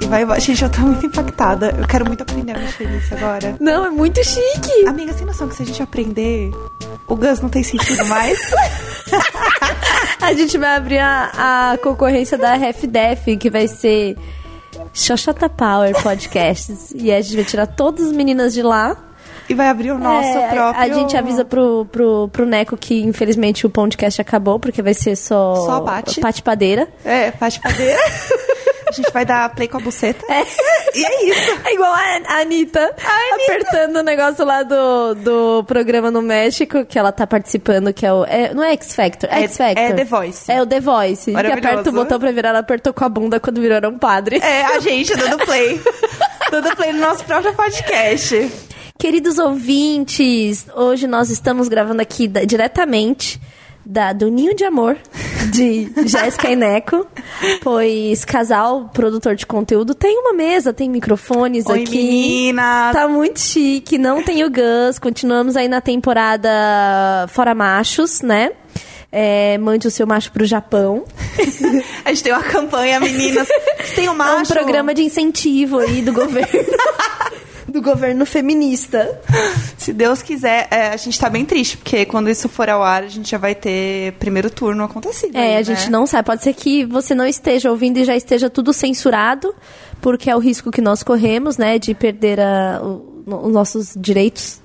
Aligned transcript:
E 0.00 0.06
vai, 0.06 0.24
vai- 0.24 0.40
gente, 0.40 0.62
eu 0.62 0.70
tô 0.70 0.80
muito 0.80 1.06
impactada. 1.06 1.74
Eu 1.78 1.86
quero 1.86 2.06
muito 2.06 2.22
aprender 2.22 2.52
a 2.52 2.58
mexer 2.58 2.88
nisso 2.88 3.14
agora. 3.14 3.56
Não, 3.60 3.84
é 3.86 3.90
muito 3.90 4.22
chique. 4.24 4.86
Amiga, 4.86 5.12
sem 5.12 5.26
noção 5.26 5.48
que 5.48 5.54
se 5.56 5.62
a 5.62 5.66
gente 5.66 5.82
aprender, 5.82 6.50
o 7.12 7.16
Gus 7.16 7.40
não 7.40 7.48
tem 7.48 7.62
sentido 7.62 8.04
mais. 8.06 8.38
A 10.20 10.32
gente 10.34 10.56
vai 10.56 10.76
abrir 10.76 10.98
a, 10.98 11.72
a 11.72 11.78
concorrência 11.78 12.38
da 12.38 12.54
RefDef, 12.54 13.36
que 13.36 13.50
vai 13.50 13.66
ser 13.68 14.16
Xoxota 14.94 15.48
Power 15.48 16.00
Podcasts. 16.02 16.92
e 16.94 17.10
a 17.12 17.20
gente 17.20 17.34
vai 17.36 17.44
tirar 17.44 17.66
todas 17.66 18.06
as 18.06 18.12
meninas 18.12 18.54
de 18.54 18.62
lá. 18.62 18.96
e 19.48 19.54
vai 19.54 19.68
abrir 19.68 19.90
o 19.90 19.98
nosso 19.98 20.28
É, 20.28 20.48
próprio. 20.48 20.82
A 20.82 20.88
gente 20.94 21.16
avisa 21.16 21.44
pro, 21.44 21.84
pro, 21.90 22.28
pro 22.32 22.46
Neco 22.46 22.76
que, 22.76 23.02
infelizmente, 23.02 23.66
o 23.66 23.70
podcast 23.70 24.20
acabou, 24.20 24.58
porque 24.60 24.80
vai 24.80 24.94
ser 24.94 25.16
só... 25.16 25.56
Só 25.56 25.76
a 25.76 25.80
Paty. 25.82 26.20
Paty 26.20 26.42
Padeira. 26.42 26.88
É, 27.04 27.32
faz 27.32 27.58
padeira. 27.58 27.98
a 28.92 28.94
gente 28.94 29.12
vai 29.12 29.24
dar 29.24 29.48
play 29.54 29.66
com 29.68 29.78
a 29.78 29.80
buceta. 29.80 30.24
E 30.94 31.04
é 31.04 31.24
isso. 31.26 31.50
É 31.64 31.74
igual 31.74 31.92
a 31.92 31.98
a 32.02 32.40
Anitta, 32.42 32.80
Anitta. 32.80 32.92
apertando 33.34 33.96
o 33.96 34.02
negócio 34.02 34.44
lá 34.44 34.62
do, 34.62 35.14
do 35.14 35.64
programa 35.64 36.10
no 36.10 36.20
México, 36.22 36.84
que 36.84 36.98
ela 36.98 37.10
tá 37.10 37.26
participando, 37.26 37.92
que 37.92 38.04
é 38.04 38.12
o... 38.12 38.24
é- 38.24 38.52
não 38.54 38.62
é 38.62 38.72
X 38.72 38.94
Factor, 38.94 39.28
é 39.32 39.40
É- 39.40 39.42
X 39.44 39.56
Factor. 39.56 39.82
é 39.84 39.92
The 39.92 40.04
Voice. 40.04 40.52
É 40.52 40.62
o 40.62 40.66
The 40.66 40.80
Voice. 40.80 41.32
Que 41.32 41.38
aperta 41.46 41.88
o 41.90 41.92
botão 41.92 42.18
pra 42.20 42.30
virar, 42.30 42.50
ela 42.50 42.58
apertou 42.60 42.92
com 42.92 43.04
a 43.04 43.08
bunda 43.08 43.40
quando 43.40 43.60
virou 43.60 43.76
era 43.76 43.88
um 43.88 43.98
padre. 43.98 44.38
É 44.42 44.64
a 44.66 44.78
gente 44.78 45.14
dando 45.16 45.38
play. 45.44 45.80
dando 46.50 46.76
play 46.76 46.92
no 46.92 47.00
nosso 47.00 47.24
próprio 47.24 47.54
podcast. 47.54 48.50
Queridos 48.98 49.38
ouvintes, 49.38 50.66
hoje 50.74 51.06
nós 51.06 51.30
estamos 51.30 51.68
gravando 51.68 52.02
aqui 52.02 52.28
diretamente 52.46 53.40
da, 53.84 54.12
do 54.12 54.28
Ninho 54.28 54.54
de 54.54 54.64
Amor 54.64 54.96
de 55.52 55.90
Jéssica 56.06 56.50
e 56.50 56.56
Neco, 56.56 57.06
pois 57.62 58.24
casal, 58.24 58.90
produtor 58.92 59.34
de 59.34 59.44
conteúdo, 59.44 59.94
tem 59.94 60.16
uma 60.18 60.32
mesa, 60.32 60.72
tem 60.72 60.88
microfones 60.88 61.66
Oi, 61.66 61.82
aqui. 61.82 61.96
meninas. 61.96 62.92
Tá 62.94 63.08
muito 63.08 63.40
chique, 63.40 63.98
não 63.98 64.22
tem 64.22 64.44
o 64.44 64.50
Gus, 64.50 64.98
continuamos 65.00 65.56
aí 65.56 65.68
na 65.68 65.80
temporada 65.80 66.48
Fora 67.28 67.54
Machos, 67.54 68.20
né? 68.22 68.52
É, 69.14 69.58
mande 69.58 69.86
o 69.86 69.90
seu 69.90 70.06
macho 70.06 70.32
pro 70.32 70.46
Japão. 70.46 71.04
A 72.02 72.08
gente 72.08 72.22
tem 72.22 72.32
uma 72.32 72.42
campanha, 72.42 72.98
meninas. 72.98 73.46
Tem 73.94 74.08
um 74.08 74.12
É 74.12 74.16
macho. 74.16 74.52
um 74.52 74.56
programa 74.56 74.94
de 74.94 75.02
incentivo 75.02 75.78
aí 75.80 76.00
do 76.00 76.14
governo. 76.14 76.48
do 77.72 77.82
governo 77.82 78.24
feminista. 78.26 79.20
Se 79.78 79.92
Deus 79.92 80.22
quiser, 80.22 80.68
é, 80.70 80.88
a 80.88 80.96
gente 80.96 81.18
tá 81.18 81.28
bem 81.30 81.44
triste, 81.44 81.76
porque 81.78 82.04
quando 82.04 82.28
isso 82.30 82.48
for 82.48 82.68
ao 82.68 82.82
ar, 82.82 83.02
a 83.04 83.08
gente 83.08 83.30
já 83.30 83.38
vai 83.38 83.54
ter 83.54 84.12
primeiro 84.20 84.50
turno 84.50 84.84
acontecido. 84.84 85.34
É, 85.36 85.54
aí, 85.54 85.56
a 85.56 85.62
gente 85.62 85.84
né? 85.84 85.90
não 85.90 86.06
sabe. 86.06 86.26
Pode 86.26 86.42
ser 86.42 86.52
que 86.54 86.84
você 86.84 87.14
não 87.14 87.26
esteja 87.26 87.70
ouvindo 87.70 87.96
e 87.98 88.04
já 88.04 88.14
esteja 88.14 88.48
tudo 88.50 88.72
censurado, 88.72 89.54
porque 90.00 90.30
é 90.30 90.36
o 90.36 90.38
risco 90.38 90.70
que 90.70 90.80
nós 90.80 91.02
corremos, 91.02 91.56
né, 91.56 91.78
de 91.78 91.94
perder 91.94 92.38
a- 92.38 92.80
o- 92.82 93.24
os 93.46 93.52
nossos 93.52 93.94
direitos 93.96 94.60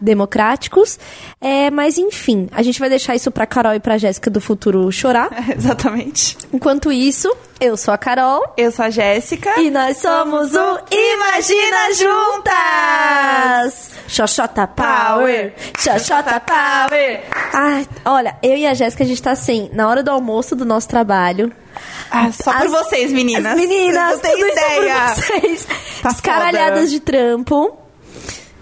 democráticos. 0.00 0.98
É, 1.40 1.70
mas 1.70 1.96
enfim, 1.98 2.48
a 2.52 2.62
gente 2.62 2.78
vai 2.78 2.88
deixar 2.90 3.14
isso 3.14 3.30
pra 3.30 3.46
Carol 3.46 3.74
e 3.74 3.80
pra 3.80 3.96
Jéssica 3.96 4.30
do 4.30 4.40
futuro 4.40 4.90
chorar. 4.92 5.30
Exatamente. 5.56 6.36
Enquanto 6.52 6.92
isso, 6.92 7.34
eu 7.64 7.76
sou 7.76 7.92
a 7.94 7.98
Carol. 7.98 8.52
Eu 8.56 8.70
sou 8.70 8.84
a 8.84 8.90
Jéssica. 8.90 9.58
E 9.60 9.70
nós 9.70 9.96
somos 9.98 10.54
o 10.54 10.78
Imagina 10.90 11.94
Juntas! 11.94 13.90
Xoxota 14.06 14.66
Power! 14.66 15.54
Xoxota 15.78 16.40
Power! 16.40 17.22
Ai, 17.52 17.86
olha, 18.04 18.36
eu 18.42 18.56
e 18.56 18.66
a 18.66 18.74
Jéssica, 18.74 19.02
a 19.02 19.06
gente 19.06 19.22
tá 19.22 19.30
assim, 19.32 19.70
na 19.72 19.88
hora 19.88 20.02
do 20.02 20.10
almoço 20.10 20.54
do 20.54 20.64
nosso 20.64 20.88
trabalho. 20.88 21.50
Ah, 22.10 22.30
só 22.30 22.52
por 22.52 22.66
As- 22.66 22.70
vocês, 22.70 23.12
meninas. 23.12 23.52
As 23.52 23.58
meninas, 23.58 24.12
Não 24.12 24.18
tem 24.20 24.40
ideia. 24.40 24.94
por 24.94 25.14
vocês. 25.14 25.66
Tá 26.02 26.10
Escaralhadas 26.10 26.78
foda. 26.80 26.90
de 26.90 27.00
trampo. 27.00 27.78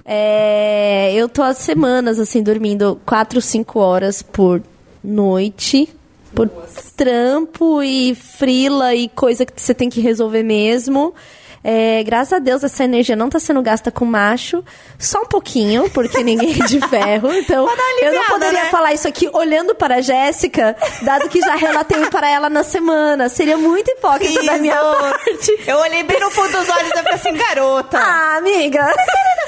É, 0.04 1.12
eu 1.14 1.28
tô 1.28 1.42
há 1.42 1.52
semanas, 1.54 2.18
assim, 2.18 2.42
dormindo 2.42 3.00
4, 3.04 3.40
5 3.40 3.78
horas 3.80 4.22
por 4.22 4.62
noite. 5.02 5.88
Por 6.34 6.48
trampo 6.96 7.82
e 7.82 8.14
frila 8.14 8.94
e 8.94 9.08
coisa 9.08 9.44
que 9.44 9.60
você 9.60 9.74
tem 9.74 9.90
que 9.90 10.00
resolver 10.00 10.42
mesmo. 10.42 11.14
É, 11.64 12.02
graças 12.02 12.32
a 12.32 12.38
Deus 12.38 12.64
essa 12.64 12.82
energia 12.84 13.14
não 13.14 13.28
tá 13.28 13.38
sendo 13.38 13.62
gasta 13.62 13.90
com 13.90 14.04
macho. 14.04 14.64
Só 14.98 15.20
um 15.22 15.26
pouquinho, 15.26 15.88
porque 15.90 16.22
ninguém 16.22 16.52
é 16.60 16.66
de 16.66 16.80
ferro. 16.88 17.30
Então, 17.42 17.64
uma 17.64 17.72
eu 17.72 17.76
não 17.76 17.84
aliviada, 18.20 18.32
poderia 18.32 18.64
né? 18.64 18.70
falar 18.70 18.92
isso 18.92 19.08
aqui 19.08 19.28
olhando 19.32 19.74
para 19.74 19.96
a 19.96 20.00
Jéssica, 20.00 20.76
dado 21.02 21.28
que 21.28 21.40
já 21.40 21.54
relatei 21.56 22.06
para 22.06 22.28
ela 22.30 22.48
na 22.48 22.62
semana. 22.62 23.28
Seria 23.28 23.56
muito 23.56 23.90
hipócrita 23.90 24.42
da 24.44 24.58
minha 24.58 24.74
Isso. 24.74 25.00
parte. 25.00 25.64
Eu 25.66 25.76
olhei 25.78 26.02
bem 26.02 26.20
no 26.20 26.30
fundo 26.30 26.48
dos 26.52 26.68
olhos 26.68 26.88
e 26.90 26.92
falei 26.94 27.12
assim, 27.14 27.32
garota. 27.34 27.98
Ah, 27.98 28.36
amiga. 28.36 28.92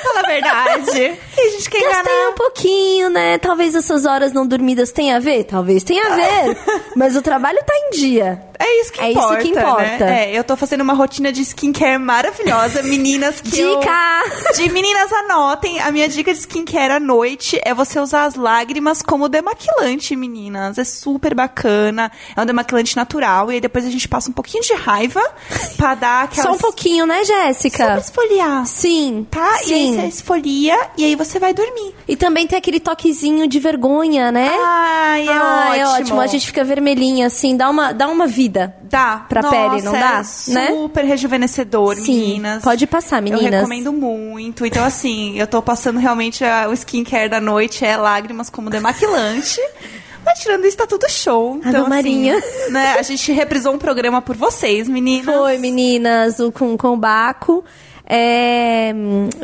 Fala 0.03 0.21
a 0.21 0.23
verdade. 0.27 1.19
E 1.37 1.41
a 1.41 1.51
gente 1.51 1.69
quer 1.69 1.83
Gastei 1.83 2.13
enganar. 2.13 2.31
um 2.31 2.35
pouquinho, 2.35 3.11
né? 3.11 3.39
Talvez 3.39 3.75
essas 3.75 4.07
horas 4.07 4.33
não 4.33 4.47
dormidas 4.47 4.93
tenha 4.93 5.17
a 5.17 5.19
ver? 5.19 5.43
Talvez 5.43 5.83
tenha 5.83 6.07
a 6.07 6.15
ver. 6.15 6.57
Mas 6.95 7.17
o 7.17 7.23
trabalho 7.23 7.59
tá 7.67 7.73
em 7.75 7.91
dia. 7.91 8.41
É 8.57 8.81
isso 8.81 8.93
que 8.93 9.01
É 9.01 9.11
isso 9.11 9.19
importa. 9.19 9.43
que 9.43 9.49
importa. 9.49 10.05
Né? 10.07 10.31
É, 10.33 10.39
eu 10.39 10.45
tô 10.45 10.57
fazendo 10.57 10.83
uma 10.83 10.93
rotina 10.95 11.33
de 11.33 11.43
skincare 11.43 11.99
maravilhosa. 12.05 12.83
Meninas 12.83 13.41
que. 13.41 13.59
eu- 13.61 13.81
Dica! 13.81 14.23
De 14.57 14.71
meninas, 14.71 15.13
anotem. 15.13 15.81
A 15.81 15.91
minha 15.91 16.09
dica 16.09 16.33
de 16.33 16.39
skincare 16.41 16.93
à 16.93 17.01
noite 17.01 17.59
é 17.65 17.73
você 17.75 17.99
usar 17.99 18.25
as 18.25 18.35
lágrimas 18.35 19.03
como 19.03 19.29
demaquilante, 19.29 20.15
meninas. 20.15 20.79
É 20.79 20.85
super 20.85 21.35
bacana. 21.35 22.11
É 22.37 22.41
um 22.41 22.47
demaquilante 22.47 22.97
natural. 22.97 23.51
E 23.51 23.55
aí 23.57 23.61
depois 23.61 23.85
a 23.87 23.91
gente 23.91 24.07
passa 24.09 24.31
um 24.31 24.33
pouquinho 24.33 24.63
de 24.63 24.75
raiva 24.75 25.21
pra 25.77 25.95
dar 25.95 26.25
aquela. 26.25 26.49
Só 26.49 26.55
um 26.55 26.59
pouquinho, 26.59 27.07
né, 27.07 27.25
Só 27.25 27.33
pra 27.35 27.45
Jéssica? 27.47 27.97
esfoliar. 27.99 28.67
Sim. 28.67 29.27
Tá? 29.31 29.61
E 29.67 29.73
aí 29.73 29.87
Sim. 29.89 29.95
você 30.01 30.07
esfolia 30.07 30.79
e 30.97 31.05
aí 31.05 31.15
você 31.17 31.39
vai 31.39 31.53
dormir. 31.55 31.95
E 32.07 32.17
também 32.17 32.47
tem 32.47 32.59
aquele 32.59 32.79
toquezinho 32.79 33.49
de 33.49 33.59
vergonha, 33.59 34.31
né? 34.31 34.51
Ai, 34.61 35.27
é 35.29 35.33
Ah, 35.33 35.67
ótimo. 35.71 35.75
é 35.75 35.89
ótimo. 36.01 36.21
A 36.21 36.27
gente 36.27 36.47
fica 36.47 36.63
vermelhinha, 36.63 37.27
assim, 37.27 37.57
dá 37.57 37.71
uma, 37.71 37.93
dá 37.93 38.09
uma 38.09 38.27
vida. 38.27 38.75
Dá. 38.83 39.25
pra 39.29 39.43
Nossa, 39.43 39.57
pele, 39.57 39.83
não 39.83 39.93
dá? 39.93 40.23
É 40.49 40.53
Né? 40.53 40.69
super 40.69 41.05
rejuvenescedor, 41.05 41.94
Sim, 41.97 42.21
meninas. 42.29 42.63
pode 42.63 42.87
passar, 42.87 43.21
meninas. 43.23 43.45
Eu 43.45 43.51
recomendo 43.59 43.93
muito. 43.93 44.65
Então, 44.67 44.85
assim, 44.85 45.39
eu 45.39 45.47
tô 45.47 45.61
passando 45.63 45.99
realmente 45.99 46.45
a- 46.45 46.69
o 46.69 46.73
skincare 46.75 47.29
da 47.29 47.41
noite, 47.41 47.85
é 47.85 47.97
lágrimas 47.97 48.49
como 48.51 48.71
demaquilante. 48.71 49.61
Mas 50.25 50.39
tirando 50.39 50.65
isso, 50.65 50.77
tá 50.77 50.87
tudo 50.87 51.07
show. 51.11 51.59
Então, 51.65 51.83
Ave 51.83 51.91
Maria. 51.91 52.39
assim, 52.39 52.73
né, 52.73 52.95
a 52.99 53.03
gente 53.03 53.31
reprisou 53.31 53.75
um 53.75 53.79
programa 53.79 54.23
por 54.23 54.35
vocês, 54.35 54.89
meninas. 54.89 55.35
Foi, 55.37 55.59
meninas, 55.59 56.39
o, 56.39 56.51
com, 56.51 56.77
com 56.79 56.95
o 56.95 56.97
Baco. 56.97 57.63
É, 58.07 58.95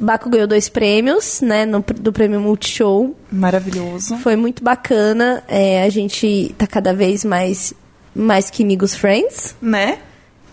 Baco 0.01 0.31
ganhou 0.31 0.47
dois 0.47 0.69
prêmios, 0.69 1.41
né, 1.43 1.67
no, 1.67 1.81
do 1.81 2.13
prêmio 2.13 2.41
Multishow. 2.41 3.15
Maravilhoso. 3.31 4.17
Foi 4.19 4.37
muito 4.37 4.63
bacana. 4.65 5.43
É, 5.49 5.83
a 5.83 5.89
gente 5.91 6.55
tá 6.57 6.67
cada 6.67 6.95
vez 6.95 7.25
mais, 7.27 7.75
mais 8.15 8.49
que 8.51 8.63
amigos 8.63 8.95
friends. 8.95 9.55
Né? 9.61 9.99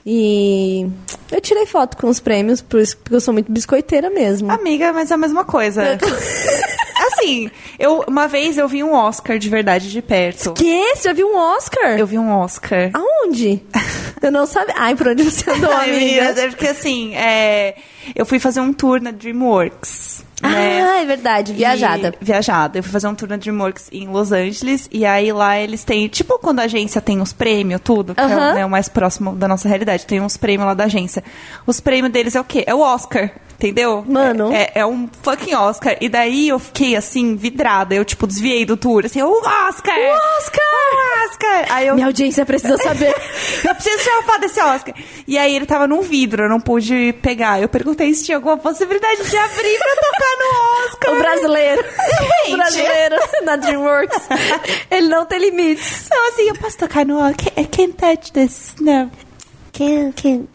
E 0.10 0.90
eu 1.30 1.42
tirei 1.42 1.66
foto 1.66 1.98
com 1.98 2.08
os 2.08 2.22
prêmios, 2.22 2.62
por 2.62 2.80
isso- 2.80 2.96
porque 2.98 3.14
eu 3.16 3.20
sou 3.20 3.34
muito 3.34 3.52
biscoiteira 3.52 4.10
mesmo. 4.10 4.50
Amiga, 4.50 4.94
mas 4.94 5.12
é 5.12 5.16
a 5.16 5.18
mesma 5.18 5.44
coisa. 5.44 5.84
assim, 7.00 7.50
eu, 7.80 8.04
uma 8.08 8.28
vez 8.28 8.58
eu 8.58 8.68
vi 8.68 8.84
um 8.84 8.94
Oscar 8.94 9.38
de 9.38 9.50
verdade 9.50 9.90
de 9.92 10.02
perto. 10.02 10.54
Que? 10.54 10.96
Você 10.96 11.04
já 11.10 11.14
viu 11.14 11.28
um 11.28 11.38
Oscar? 11.38 11.98
Eu 11.98 12.08
vi 12.08 12.18
um 12.18 12.32
Oscar. 12.40 12.90
Aonde? 12.94 13.62
eu 14.22 14.32
não 14.32 14.46
sabia. 14.46 14.76
Ai, 14.78 14.96
por 14.96 15.08
onde 15.10 15.24
você 15.24 15.50
andou, 15.50 15.72
Ai, 15.76 15.90
amiga? 15.90 16.42
é 16.42 16.48
porque 16.50 16.68
assim, 16.68 17.16
é, 17.16 17.76
eu 18.16 18.26
fui 18.26 18.40
fazer 18.40 18.60
um 18.62 18.74
tour 18.74 19.02
na 19.02 19.12
DreamWorks. 19.12 20.24
né? 20.42 20.82
Ah, 20.82 21.02
é 21.02 21.06
verdade, 21.06 21.54
viajada. 21.54 22.14
E- 22.22 22.26
viajada. 22.26 22.80
Eu 22.80 22.84
fui 22.84 22.92
fazer 22.92 23.08
um 23.08 23.16
tour 23.16 23.30
na 23.30 23.38
DreamWorks 23.38 23.90
em 23.92 24.08
Los 24.08 24.32
Angeles. 24.32 24.88
E 24.92 25.06
aí 25.06 25.32
lá 25.32 25.58
eles 25.60 25.84
têm. 25.84 26.08
Tipo 26.08 26.38
quando 26.40 26.60
a 26.60 26.64
agência 26.64 27.02
tem 27.02 27.22
os 27.22 27.34
prêmios, 27.34 27.82
tudo, 27.84 28.14
que 28.16 28.22
Aham. 28.22 28.50
é 28.52 28.54
né, 28.56 28.66
o 28.66 28.70
mais 28.70 28.88
próximo 28.90 29.36
da 29.36 29.48
nossa 29.48 29.68
realidade. 29.68 30.06
Tem 30.06 30.22
uns 30.22 30.38
prêmios 30.38 30.68
lá 30.68 30.74
da 30.74 30.86
agência. 30.86 31.24
Os 31.66 31.80
prêmios 31.80 32.12
deles 32.14 32.36
é 32.36 32.42
o 32.42 32.44
quê? 32.44 32.64
É 32.68 32.74
o 32.74 32.80
Oscar. 32.80 33.32
Entendeu? 33.60 34.06
Mano. 34.08 34.54
É, 34.54 34.72
é 34.76 34.86
um 34.86 35.10
fucking 35.24 35.56
Oscar. 35.56 35.98
E 36.00 36.08
daí 36.08 36.48
eu 36.48 36.60
fiquei 36.60 36.87
assim, 36.96 37.36
vidrada. 37.36 37.96
Eu, 37.96 38.04
tipo, 38.04 38.28
desviei 38.28 38.66
do 38.66 38.78
tour. 38.78 39.06
Assim, 39.06 39.22
o 39.22 39.32
Oscar! 39.32 39.98
O 39.98 40.38
Oscar! 40.38 40.66
O 40.92 41.26
Oscar! 41.26 41.66
Aí 41.70 41.88
eu 41.88 41.96
Minha 41.96 42.08
audiência 42.08 42.46
precisa 42.46 42.78
saber. 42.78 43.14
eu 43.66 43.76
preciso 43.76 44.04
tirar 44.04 44.24
foto 44.24 44.42
desse 44.42 44.60
Oscar. 44.60 44.94
E 45.28 45.38
aí 45.38 45.56
ele 45.56 45.66
tava 45.66 45.88
num 45.88 46.02
vidro, 46.02 46.44
eu 46.44 46.50
não 46.50 46.60
pude 46.60 47.14
pegar. 47.22 47.62
Eu 47.62 47.70
perguntei 47.70 48.14
se 48.14 48.26
tinha 48.26 48.38
alguma 48.38 48.58
possibilidade 48.58 49.30
de 49.30 49.38
abrir 49.38 49.78
pra 49.78 49.96
tocar 49.96 50.18
tocar 50.18 50.38
no 50.40 50.86
Oscar. 50.86 51.08
O 51.18 51.20
brasileiro. 51.20 51.84
Gente. 51.84 52.54
O 52.54 52.58
brasileiro 52.58 53.16
na 53.44 53.56
DreamWorks. 53.56 54.28
Ele 54.92 55.08
não 55.08 55.26
tem 55.26 55.40
limites. 55.40 56.08
Não, 56.10 56.30
assim, 56.30 56.50
eu 56.50 56.56
posso 56.56 56.78
tocar 56.78 57.06
no 57.06 57.18
Oscar. 57.18 57.54
I 57.58 57.66
can't 57.66 57.94
touch 57.94 58.32
this. 58.34 58.76
Não. 58.80 59.10
Can, 59.72 60.12
can, 60.14 60.48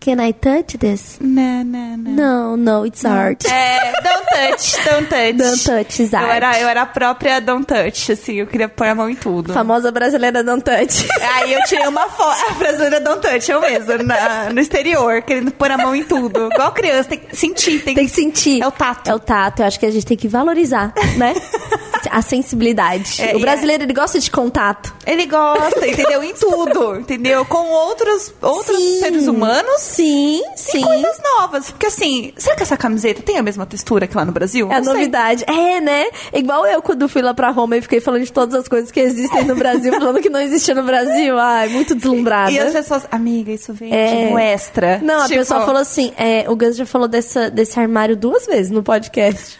can 0.00 0.20
I 0.24 0.32
touch 0.32 0.78
this? 0.78 1.18
Não, 1.20 1.64
não, 1.64 1.96
não. 1.96 2.56
No, 2.56 2.56
no, 2.56 2.86
it's 2.86 3.04
art. 3.04 3.44
É, 3.46 3.92
don't 4.02 4.26
touch, 4.28 4.76
don't 4.84 5.06
touch. 5.08 5.32
Don't 5.36 5.64
touch 5.64 6.02
is 6.02 6.12
Eu 6.12 6.18
art. 6.20 6.30
era, 6.30 6.60
eu 6.60 6.68
era 6.68 6.82
a 6.82 6.86
própria 6.86 7.40
don't 7.40 7.66
touch, 7.66 8.12
assim, 8.12 8.34
eu 8.36 8.46
queria 8.46 8.68
pôr 8.68 8.86
a 8.86 8.94
mão 8.94 9.08
em 9.10 9.14
tudo. 9.16 9.52
Famosa 9.52 9.90
brasileira 9.90 10.42
don't 10.44 10.62
touch. 10.62 11.06
Aí 11.36 11.52
eu 11.52 11.62
tirei 11.64 11.86
uma 11.88 12.08
foto. 12.08 12.38
A 12.50 12.54
brasileira 12.54 13.00
don't 13.00 13.20
touch, 13.20 13.50
eu 13.50 13.60
mesmo, 13.60 14.02
na- 14.04 14.50
no 14.52 14.60
exterior, 14.60 15.22
querendo 15.22 15.50
pôr 15.50 15.70
a 15.70 15.78
mão 15.78 15.94
em 15.94 16.04
tudo. 16.04 16.48
Igual 16.52 16.72
criança, 16.72 17.08
tem 17.10 17.18
que 17.18 17.34
sentir, 17.36 17.80
tem, 17.82 17.94
Tem 17.94 18.06
que 18.06 18.12
sentir. 18.12 18.62
É 18.62 18.66
o 18.66 18.72
tato. 18.72 19.10
É 19.10 19.14
o 19.14 19.18
tato. 19.18 19.62
Eu 19.62 19.66
acho 19.66 19.78
que 19.80 19.86
a 19.86 19.90
gente 19.90 20.06
tem 20.06 20.16
que 20.16 20.28
valorizar, 20.28 20.92
né? 21.16 21.34
A 22.10 22.22
sensibilidade. 22.22 23.20
É, 23.22 23.34
o 23.34 23.38
e 23.38 23.40
brasileiro, 23.40 23.82
ele 23.84 23.92
gosta 23.92 24.18
de 24.18 24.30
contato. 24.30 24.94
Ele 25.06 25.26
gosta, 25.26 25.86
entendeu? 25.86 26.22
Em 26.22 26.34
tudo, 26.34 26.96
entendeu? 26.96 27.44
Com 27.44 27.68
outros, 27.70 28.32
outros 28.40 28.76
Sim. 28.78 28.98
seres 29.00 29.26
humanos. 29.26 29.80
Sim, 29.80 30.40
E 30.54 30.58
sim. 30.58 30.80
coisas 30.82 31.20
novas. 31.38 31.70
Porque 31.70 31.86
assim, 31.86 32.32
será 32.36 32.56
que 32.56 32.62
essa 32.62 32.76
camiseta 32.76 33.22
tem 33.22 33.38
a 33.38 33.42
mesma 33.42 33.66
textura 33.66 34.06
que 34.06 34.16
lá 34.16 34.24
no 34.24 34.32
Brasil? 34.32 34.70
É 34.70 34.76
a 34.76 34.82
sei. 34.84 34.92
novidade. 34.92 35.44
É, 35.46 35.80
né? 35.80 36.06
Igual 36.32 36.66
eu 36.66 36.80
quando 36.82 37.08
fui 37.08 37.22
lá 37.22 37.34
pra 37.34 37.50
Roma 37.50 37.76
e 37.76 37.82
fiquei 37.82 38.00
falando 38.00 38.24
de 38.24 38.32
todas 38.32 38.54
as 38.54 38.68
coisas 38.68 38.90
que 38.90 39.00
existem 39.00 39.44
no 39.44 39.54
Brasil, 39.56 39.92
falando 39.98 40.20
que 40.20 40.30
não 40.30 40.40
existia 40.40 40.74
no 40.74 40.82
Brasil. 40.82 41.38
Ai, 41.38 41.68
muito 41.68 41.94
deslumbrada. 41.94 42.50
E 42.50 42.58
as 42.58 42.72
pessoas, 42.72 43.06
amiga, 43.10 43.52
isso 43.52 43.72
vem 43.72 43.92
É. 43.94 44.26
de 44.26 44.32
um 44.32 44.38
extra. 44.38 44.98
Não, 45.02 45.20
a 45.20 45.26
Tipo, 45.26 45.38
pessoa 45.40 45.64
falou 45.66 45.80
assim: 45.82 46.12
é, 46.16 46.44
o 46.48 46.56
Gus 46.56 46.76
já 46.76 46.86
falou 46.86 47.08
dessa, 47.08 47.50
desse 47.50 47.78
armário 47.78 48.16
duas 48.16 48.46
vezes 48.46 48.70
no 48.70 48.82
podcast. 48.82 49.58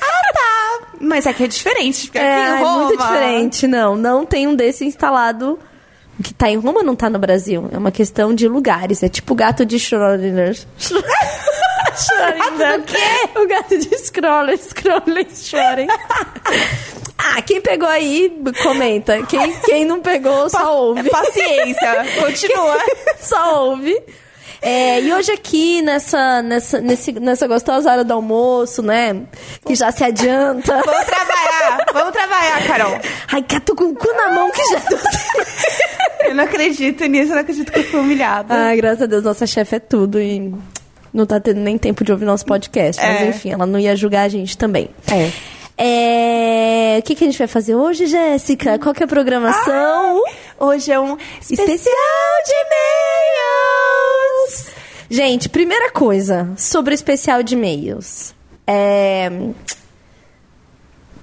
Ah, 0.00 0.17
Mas 1.00 1.26
é 1.26 1.32
diferente. 1.32 2.06
Porque 2.06 2.18
aqui 2.18 2.26
É, 2.26 2.56
Roma... 2.58 2.84
muito 2.86 2.98
diferente. 2.98 3.66
Não, 3.66 3.96
não 3.96 4.26
tem 4.26 4.46
um 4.46 4.54
desse 4.54 4.84
instalado. 4.84 5.58
Que 6.22 6.34
tá 6.34 6.50
em 6.50 6.56
Roma 6.56 6.82
não 6.82 6.96
tá 6.96 7.08
no 7.08 7.18
Brasil. 7.18 7.68
É 7.70 7.78
uma 7.78 7.92
questão 7.92 8.34
de 8.34 8.48
lugares. 8.48 9.02
É 9.02 9.08
tipo 9.08 9.32
o 9.34 9.36
gato 9.36 9.64
de 9.64 9.76
Schrödinger. 9.76 10.58
Schrödinger. 11.96 12.80
O 12.80 12.82
quê? 12.82 13.38
O 13.40 13.46
gato 13.46 13.78
de 13.78 13.98
Scroller, 13.98 14.58
Scroller, 14.58 15.26
Schrödinger. 15.26 15.88
Ah, 17.20 17.42
quem 17.42 17.60
pegou 17.60 17.88
aí, 17.88 18.32
comenta. 18.62 19.20
Quem, 19.26 19.52
quem 19.62 19.84
não 19.84 20.00
pegou, 20.00 20.48
só 20.48 20.76
ouve. 20.78 21.10
Paciência. 21.10 22.06
Continua. 22.24 22.78
Só 23.20 23.64
ouve. 23.66 24.00
É, 24.60 25.00
e 25.00 25.12
hoje 25.12 25.30
aqui, 25.30 25.80
nessa, 25.82 26.42
nessa, 26.42 26.80
nesse, 26.80 27.12
nessa 27.12 27.46
gostosa 27.46 27.90
hora 27.92 28.02
do 28.04 28.12
almoço, 28.12 28.82
né? 28.82 29.22
Que 29.64 29.74
já 29.74 29.90
se 29.92 30.02
adianta. 30.02 30.72
Vamos 30.84 31.04
trabalhar. 31.06 31.86
Vamos 31.92 32.12
trabalhar, 32.12 32.66
Carol. 32.66 32.98
Ai, 33.32 33.42
que 33.42 33.60
tô 33.60 33.74
com 33.74 33.84
o 33.84 33.94
cu 33.94 34.12
na 34.14 34.32
mão 34.32 34.50
que 34.50 34.64
já 34.70 34.80
tô... 34.80 34.96
Eu 36.26 36.34
não 36.34 36.44
acredito 36.44 37.04
nisso. 37.06 37.30
Eu 37.30 37.36
não 37.36 37.42
acredito 37.42 37.70
que 37.72 37.78
eu 37.78 37.84
fui 37.84 38.00
humilhada. 38.00 38.52
Ai, 38.52 38.76
graças 38.76 39.02
a 39.02 39.06
Deus, 39.06 39.22
nossa 39.22 39.46
chefe 39.46 39.76
é 39.76 39.78
tudo 39.78 40.20
e 40.20 40.52
não 41.14 41.24
tá 41.24 41.38
tendo 41.40 41.60
nem 41.60 41.78
tempo 41.78 42.02
de 42.04 42.10
ouvir 42.12 42.24
nosso 42.24 42.44
podcast. 42.44 43.00
Mas 43.00 43.20
É. 43.22 43.26
enfim, 43.28 43.52
ela 43.52 43.64
não 43.64 43.78
ia 43.78 43.94
julgar 43.96 44.24
a 44.24 44.28
gente 44.28 44.58
também. 44.58 44.90
É. 45.10 45.30
É, 45.80 46.98
O 46.98 47.02
que, 47.02 47.14
que 47.14 47.22
a 47.24 47.26
gente 47.28 47.38
vai 47.38 47.46
fazer 47.46 47.76
hoje, 47.76 48.06
Jéssica? 48.06 48.78
Qual 48.80 48.92
que 48.92 49.02
é 49.02 49.06
a 49.06 49.08
programação? 49.08 50.22
Hoje 50.58 50.90
é 50.90 50.98
um 50.98 51.16
especial, 51.40 51.94
de 52.44 52.52
e-mails. 54.48 54.66
Gente, 55.10 55.48
primeira 55.48 55.90
coisa 55.90 56.50
sobre 56.56 56.92
o 56.92 56.96
especial 56.96 57.42
de 57.42 57.54
e-mails. 57.54 58.34
É... 58.66 59.30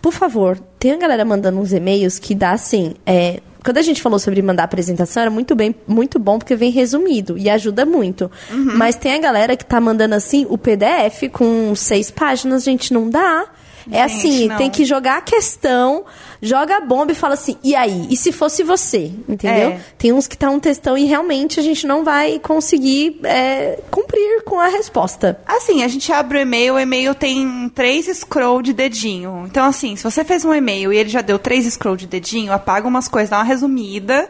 Por 0.01 0.12
favor, 0.13 0.60
tem 0.80 0.94
a 0.94 0.98
galera 0.98 1.25
mandando 1.25 1.60
uns 1.60 1.72
e-mails 1.74 2.19
que 2.19 2.36
dá 2.36 2.51
assim. 2.51 2.94
é, 3.06 3.42
Quando 3.63 3.77
a 3.77 3.81
gente 3.81 4.01
falou 4.01 4.19
sobre 4.19 4.42
mandar 4.42 4.63
apresentação, 4.63 5.22
era 5.22 5.31
muito, 5.31 5.56
bem, 5.56 5.74
muito 5.88 6.19
bom 6.19 6.38
porque 6.38 6.56
vem 6.56 6.69
resumido 6.72 7.38
e 7.38 7.50
ajuda 7.50 7.86
muito. 7.86 8.30
Mas 8.77 8.95
tem 8.95 9.13
a 9.13 9.19
galera 9.19 9.56
que 9.57 9.66
tá 9.66 9.81
mandando 9.81 10.13
assim 10.13 10.45
o 10.50 10.57
PDF 10.57 11.30
com 11.31 11.74
seis 11.75 12.12
páginas, 12.12 12.63
gente, 12.63 12.94
não 12.94 13.10
dá. 13.10 13.48
É 13.92 14.08
Gente, 14.08 14.18
assim, 14.18 14.48
não. 14.48 14.58
tem 14.58 14.70
que 14.70 14.84
jogar 14.84 15.18
a 15.18 15.22
questão, 15.22 16.06
joga 16.42 16.78
a 16.78 16.82
bomba 16.82 17.12
e 17.12 17.16
fala 17.16 17.36
assim, 17.36 17.58
e 17.64 17.76
aí? 17.76 18.08
E 18.10 18.18
se 18.18 18.32
fosse 18.32 18.64
você? 18.64 19.12
Entendeu? 19.28 19.70
É. 19.72 19.80
Tem 19.98 20.12
uns 20.12 20.28
que 20.28 20.38
tá 20.38 20.50
um 20.50 20.60
textão 20.60 20.98
e 20.98 21.06
realmente 21.06 21.60
a 21.60 21.64
gente 21.64 21.86
não 21.86 22.04
vai 22.04 22.40
conseguir 22.40 23.20
é, 23.24 23.80
cumprir 23.92 24.44
com 24.44 24.60
a 24.60 24.68
resposta. 24.68 25.40
Assim, 25.46 25.84
a 25.84 25.88
gente 25.88 26.12
abre 26.12 26.38
o 26.38 26.42
e-mail, 26.42 26.76
o 26.76 26.80
e-mail 26.80 27.14
tem 27.14 27.70
três 27.74 28.06
scroll 28.08 28.62
de 28.62 28.74
dedinho. 28.74 29.46
Então, 29.46 29.66
assim, 29.66 29.96
se 29.96 30.04
você 30.04 30.24
fez 30.24 30.44
um 30.44 30.54
e-mail 30.54 30.92
e 30.92 30.98
ele 30.98 31.10
já 31.10 31.22
deu 31.22 31.38
três 31.38 31.66
scroll 31.66 31.96
de 31.96 32.08
dedinho, 32.08 32.52
apaga 32.52 32.88
umas 32.88 33.08
coisas, 33.08 33.30
dá 33.30 33.38
uma 33.38 33.44
resumida, 33.44 34.30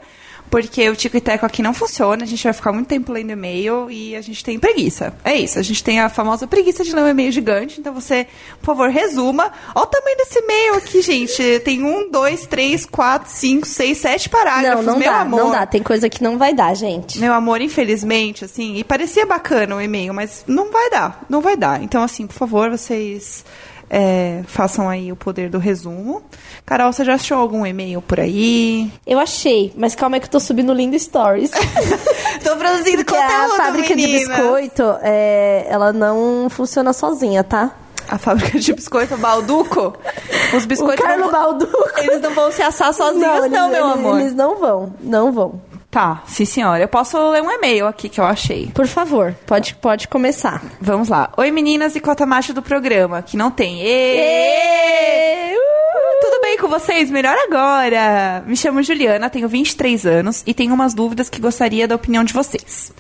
porque 0.50 0.88
o 0.90 0.96
Tico 0.96 1.18
e 1.18 1.22
Teco 1.22 1.46
aqui 1.46 1.62
não 1.62 1.74
funciona, 1.74 2.24
a 2.24 2.28
gente 2.28 2.44
vai 2.44 2.54
ficar 2.54 2.72
muito 2.72 2.88
tempo 2.88 3.12
lendo 3.12 3.32
e-mail 3.32 3.90
e 3.90 4.16
a 4.16 4.22
gente 4.22 4.44
tem 4.44 4.58
preguiça. 4.60 5.14
É 5.24 5.36
isso, 5.36 5.60
a 5.60 5.62
gente 5.62 5.84
tem 5.84 6.00
a 6.00 6.10
famosa 6.10 6.48
preguiça 6.48 6.84
de 6.84 6.94
ler 6.96 7.04
um 7.04 7.08
e-mail 7.08 7.32
gigante, 7.32 7.80
então 7.80 7.94
você, 7.94 8.28
por 8.62 8.68
favor, 8.68 8.90
resuma. 8.90 9.52
Olha 9.74 9.84
o 9.84 9.88
tamanho 9.88 10.18
desse 10.18 10.40
e-mail 10.40 10.76
aqui, 10.76 11.02
gente. 11.02 11.60
Tem 11.60 11.84
um, 11.84 12.10
dois, 12.10 12.46
três, 12.46 12.86
quatro, 12.86 13.30
cinco, 13.32 13.68
seis, 13.68 13.98
sete 13.98 14.30
Não, 14.32 14.40
parágrafos. 14.40 14.86
não 14.86 14.98
Meu 14.98 15.12
dá, 15.12 15.22
amor. 15.22 15.40
não 15.40 15.52
dá. 15.52 15.66
Tem 15.66 15.82
coisa 15.84 16.10
que 16.10 16.24
não 16.24 16.38
vai 16.38 16.54
dar, 16.54 16.74
gente. 16.74 17.20
Meu 17.20 17.34
amor, 17.34 17.62
infelizmente, 17.62 18.46
assim, 18.46 18.78
e 18.78 18.84
parecia 18.84 19.26
bacana 19.26 19.76
o 19.76 19.82
e-mail, 19.82 20.14
mas 20.14 20.44
não 20.48 20.72
vai 20.72 20.90
dar, 20.90 21.26
não 21.30 21.42
vai 21.42 21.58
dar. 21.58 21.82
Então, 21.84 22.02
assim, 22.04 22.26
por 22.28 22.34
favor, 22.36 22.70
vocês 22.70 23.44
é, 23.90 24.42
façam 24.48 24.90
aí 24.90 25.12
o 25.12 25.16
poder 25.16 25.50
do 25.50 25.58
resumo. 25.60 26.22
Carol, 26.66 26.92
você 26.92 27.04
já 27.06 27.14
achou 27.16 27.38
algum 27.38 27.66
e-mail 27.66 28.02
por 28.02 28.20
aí? 28.20 28.92
Eu 29.06 29.20
achei, 29.20 29.74
mas 29.78 29.94
calma 29.96 30.16
aí 30.18 30.20
que 30.20 30.28
eu 30.28 30.32
tô 30.32 30.40
subindo 30.40 30.74
lindo 30.74 30.98
stories. 31.00 31.52
Tô 32.44 32.56
produzindo 32.58 32.98
Porque 33.04 33.16
a 33.16 33.24
conteúdo, 33.28 33.58
fábrica 33.58 33.96
de 33.96 33.96
meninas. 33.96 34.28
biscoito, 34.38 34.84
é, 35.02 35.66
ela 35.70 35.92
não 35.94 36.48
funciona 36.50 36.94
sozinha, 36.94 37.44
tá? 37.44 37.72
A 38.08 38.20
fábrica 38.20 38.60
de 38.60 38.72
biscoito 38.74 39.18
Balduco? 39.18 39.96
Os 40.56 40.64
biscoitos 40.66 41.04
o 41.04 41.08
Carlo 41.08 41.24
não, 41.26 41.32
Balduco. 41.32 41.90
eles 41.98 42.22
não 42.22 42.32
vão 42.36 42.52
se 42.52 42.62
assar 42.62 42.94
sozinhos, 42.94 43.26
não, 43.26 43.38
eles, 43.38 43.52
meu 43.52 43.66
eles- 43.88 43.94
amor. 43.98 44.20
Eles 44.20 44.36
não 44.36 44.60
vão, 44.60 44.94
não 45.02 45.32
vão. 45.32 45.60
Tá, 45.96 46.22
sim 46.28 46.44
senhora. 46.44 46.84
Eu 46.84 46.90
posso 46.90 47.18
ler 47.30 47.42
um 47.42 47.50
e-mail 47.50 47.88
aqui 47.88 48.10
que 48.10 48.20
eu 48.20 48.26
achei. 48.26 48.70
Por 48.74 48.86
favor, 48.86 49.34
pode, 49.48 49.76
pode 49.76 50.10
começar. 50.10 50.62
Vamos 50.82 51.08
lá. 51.08 51.32
Oi, 51.38 51.50
meninas 51.52 51.96
e 51.96 52.02
cota 52.02 52.26
macho 52.26 52.54
do 52.54 52.62
programa, 52.62 53.22
que 53.22 53.38
não 53.38 53.50
tem. 53.50 53.80
Ê! 53.80 54.18
Ê! 54.18 55.56
Uh, 55.56 56.20
Tudo 56.20 56.42
bem 56.42 56.58
com 56.58 56.68
vocês? 56.68 57.10
Melhor 57.10 57.38
agora! 57.48 58.44
Me 58.46 58.58
chamo 58.58 58.84
Juliana, 58.84 59.30
tenho 59.30 59.48
23 59.48 60.06
anos 60.06 60.44
e 60.46 60.54
tenho 60.54 60.74
umas 60.74 60.94
dúvidas 60.94 61.30
que 61.30 61.40
gostaria 61.40 61.88
da 61.88 61.96
opinião 61.96 62.26
de 62.26 62.34
vocês. 62.34 62.92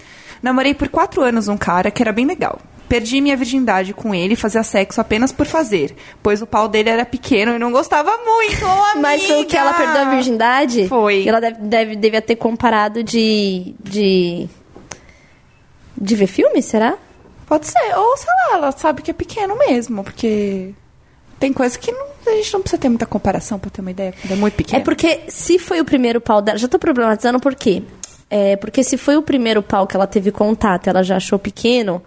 Namorei 0.42 0.74
por 0.74 0.88
4 0.90 1.22
anos 1.22 1.48
um 1.48 1.58
cara 1.58 1.90
que 1.92 2.02
era 2.02 2.12
bem 2.12 2.26
legal. 2.26 2.60
Perdi 2.88 3.20
minha 3.20 3.36
virgindade 3.36 3.94
com 3.94 4.14
ele 4.14 4.34
e 4.34 4.38
fazia 4.38 4.62
sexo 4.62 5.02
apenas 5.02 5.32
por 5.32 5.48
fazer, 5.48 5.96
pois 6.22 6.42
o 6.44 6.46
pau 6.46 6.68
dele 6.68 6.90
era 6.90 7.04
pequeno 7.04 7.54
e 7.56 7.58
não 7.60 7.72
gostava 7.72 8.12
muito, 8.18 8.64
ô 8.64 8.70
amiga! 8.94 9.00
Mas 9.02 9.24
foi 9.26 9.42
o 9.42 9.46
que 9.46 9.58
ela 9.58 9.74
perdeu 9.74 10.02
a 10.04 10.10
virgindade? 10.12 10.88
Foi. 10.88 11.28
Ela 11.28 11.42
deve, 11.42 11.62
deve, 11.62 11.96
devia 11.96 12.22
ter 12.22 12.36
comparado 12.36 13.04
de. 13.04 13.74
de. 13.84 14.48
de 16.00 16.16
ver 16.16 16.28
filme, 16.28 16.62
será? 16.62 16.96
Pode 17.48 17.68
ser, 17.68 17.96
ou 17.98 18.18
sei 18.18 18.28
lá, 18.52 18.58
ela 18.58 18.72
sabe 18.72 19.02
que 19.02 19.12
é 19.12 19.14
pequeno 19.14 19.58
mesmo, 19.58 20.04
porque 20.04 20.74
tem 21.40 21.54
coisa 21.54 21.78
que 21.78 21.92
não- 21.92 22.06
a 22.28 22.32
gente 22.38 22.54
não 22.54 22.62
precisa 22.62 22.82
ter 22.82 22.90
muita 22.90 23.06
comparação 23.06 23.60
pra 23.60 23.70
ter 23.70 23.82
uma 23.82 23.92
ideia, 23.92 24.14
é 24.30 24.36
muito 24.36 24.56
pequeno. 24.56 24.82
É 24.82 24.84
porque 24.84 25.22
se 25.28 25.60
foi 25.60 25.80
o 25.80 25.86
primeiro 25.86 26.20
pau 26.20 26.42
dela. 26.42 26.58
Já 26.58 26.68
tô 26.68 26.80
problematizando 26.80 27.40
por 27.40 27.54
quê? 27.56 27.84
É 28.38 28.58
porque 28.58 28.84
se 28.84 28.98
foi 28.98 29.16
o 29.16 29.22
primeiro 29.22 29.64
pau 29.64 29.88
que 29.88 29.96
ela 29.96 30.06
teve 30.06 30.30
contato, 30.30 30.90
ela 30.90 31.02
já 31.04 31.16
achou 31.16 31.40
pequeno 31.40 32.04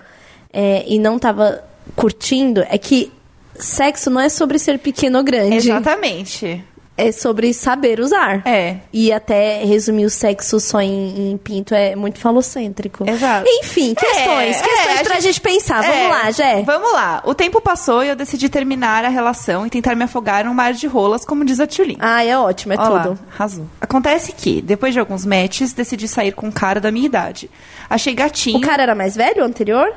é, 0.52 0.84
e 0.86 0.98
não 0.98 1.18
tava 1.18 1.64
curtindo, 1.96 2.62
é 2.68 2.76
que 2.76 3.10
sexo 3.54 4.10
não 4.10 4.20
é 4.20 4.28
sobre 4.28 4.58
ser 4.58 4.78
pequeno 4.78 5.16
ou 5.16 5.24
grande. 5.24 5.56
Exatamente. 5.56 6.62
É 6.98 7.12
sobre 7.12 7.54
saber 7.54 8.00
usar. 8.00 8.42
É. 8.44 8.78
E 8.92 9.12
até 9.12 9.64
resumir 9.64 10.04
o 10.04 10.10
sexo 10.10 10.58
só 10.58 10.80
em, 10.80 11.30
em 11.30 11.36
pinto 11.38 11.72
é 11.72 11.94
muito 11.94 12.18
falocêntrico. 12.18 13.08
Exato. 13.08 13.46
Enfim, 13.48 13.94
questões. 13.94 14.56
É, 14.56 14.62
questões 14.62 14.96
é, 14.96 15.00
a 15.00 15.04
pra 15.04 15.20
gente, 15.20 15.40
pensar. 15.40 15.80
Vamos 15.80 15.96
É, 15.96 16.08
lá, 16.08 16.30
Jé. 16.32 16.62
Vamos 16.62 16.92
lá. 16.92 17.22
O 17.24 17.34
tempo 17.34 17.60
passou 17.60 18.02
e 18.02 18.08
eu 18.08 18.16
decidi 18.16 18.48
terminar 18.48 19.04
a 19.04 19.08
relação 19.08 19.64
e 19.64 19.70
tentar 19.70 19.94
me 19.94 20.02
afogar 20.02 20.44
num 20.44 20.52
mar 20.52 20.72
de 20.72 20.88
rolas, 20.88 21.24
como 21.24 21.44
diz 21.44 21.60
a 21.60 21.66
Tchulin. 21.68 21.96
Ah, 22.00 22.24
é 22.24 22.36
ótimo, 22.36 22.72
é 22.72 22.76
tudo. 22.76 23.16
arrasou. 23.32 23.66
Acontece 23.80 24.32
que, 24.32 24.60
depois 24.60 24.92
de 24.92 24.98
alguns 24.98 25.24
matches, 25.24 25.72
decidi 25.72 26.08
sair 26.08 26.32
com 26.32 26.48
um 26.48 26.52
cara 26.52 26.80
da 26.80 26.90
minha 26.90 27.06
idade. 27.06 27.48
Achei 27.88 28.12
gatinho. 28.12 28.58
O 28.58 28.60
cara 28.60 28.82
era 28.82 28.94
mais 28.96 29.14
velho, 29.14 29.42
o 29.42 29.46
anterior? 29.46 29.92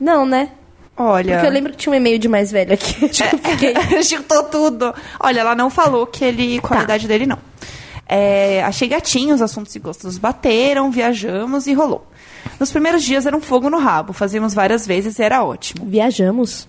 Não, 0.00 0.24
né? 0.24 0.48
Olha. 0.96 1.34
Porque 1.34 1.46
eu 1.46 1.50
lembro 1.50 1.72
que 1.72 1.78
tinha 1.78 1.92
um 1.92 1.96
e-mail 1.96 2.18
de 2.18 2.28
mais 2.28 2.50
velho 2.50 2.74
aqui. 2.74 3.08
Tipo, 3.08 3.38
fiquei... 3.38 3.74
Chutou 4.02 4.44
tudo. 4.44 4.94
Olha, 5.18 5.40
ela 5.40 5.54
não 5.54 5.70
falou 5.70 6.06
que 6.06 6.24
ele. 6.24 6.60
Tá. 6.60 6.82
idade 6.82 7.08
dele, 7.08 7.26
não. 7.26 7.38
É, 8.06 8.62
achei 8.64 8.88
gatinho, 8.88 9.34
os 9.34 9.40
assuntos 9.40 9.74
e 9.74 9.78
gostos 9.78 10.18
bateram, 10.18 10.90
viajamos 10.90 11.66
e 11.66 11.72
rolou. 11.72 12.06
Nos 12.60 12.70
primeiros 12.70 13.02
dias 13.02 13.24
era 13.24 13.36
um 13.36 13.40
fogo 13.40 13.70
no 13.70 13.78
rabo, 13.78 14.12
fazíamos 14.12 14.52
várias 14.52 14.86
vezes 14.86 15.18
e 15.18 15.22
era 15.22 15.42
ótimo. 15.42 15.86
Viajamos. 15.86 16.68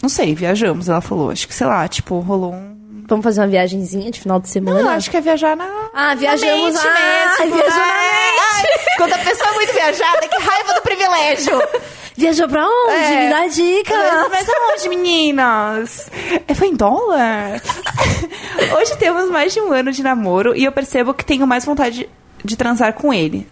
Não 0.00 0.08
sei, 0.08 0.34
viajamos, 0.34 0.88
ela 0.88 1.00
falou. 1.00 1.30
Acho 1.30 1.46
que, 1.46 1.54
sei 1.54 1.66
lá, 1.66 1.86
tipo, 1.86 2.18
rolou 2.20 2.54
um. 2.54 2.79
Vamos 3.10 3.24
fazer 3.24 3.40
uma 3.40 3.48
viagenzinha 3.48 4.08
de 4.08 4.20
final 4.20 4.38
de 4.38 4.48
semana? 4.48 4.82
Não, 4.82 4.90
acho 4.90 5.10
que 5.10 5.16
é 5.16 5.20
viajar 5.20 5.56
na. 5.56 5.68
Ah, 5.92 6.14
viajamos 6.14 6.74
na 6.74 6.82
mente 6.84 6.86
ah, 6.86 7.44
mesmo. 7.44 7.56
viajou 7.56 7.80
na 7.80 8.04
É, 8.04 8.38
ai, 8.38 8.64
quando 8.96 9.12
a 9.14 9.18
pessoa 9.18 9.50
é 9.50 9.54
muito 9.54 9.72
viajada, 9.72 10.28
que 10.28 10.40
raiva 10.40 10.74
do 10.74 10.80
privilégio. 10.82 11.60
Viajou 12.16 12.48
pra 12.48 12.64
onde? 12.64 12.94
É. 12.94 13.24
Me 13.24 13.30
dá 13.30 13.46
dica. 13.48 13.94
Mas 14.30 14.46
aonde, 14.48 14.88
meninas? 14.88 16.08
É, 16.46 16.54
foi 16.54 16.68
em 16.68 16.76
dólar? 16.76 17.60
Hoje 18.78 18.96
temos 18.96 19.28
mais 19.28 19.52
de 19.52 19.60
um 19.60 19.72
ano 19.72 19.90
de 19.90 20.04
namoro 20.04 20.54
e 20.54 20.64
eu 20.64 20.70
percebo 20.70 21.12
que 21.12 21.24
tenho 21.24 21.48
mais 21.48 21.64
vontade 21.64 22.08
de 22.44 22.56
transar 22.56 22.92
com 22.92 23.12
ele. 23.12 23.48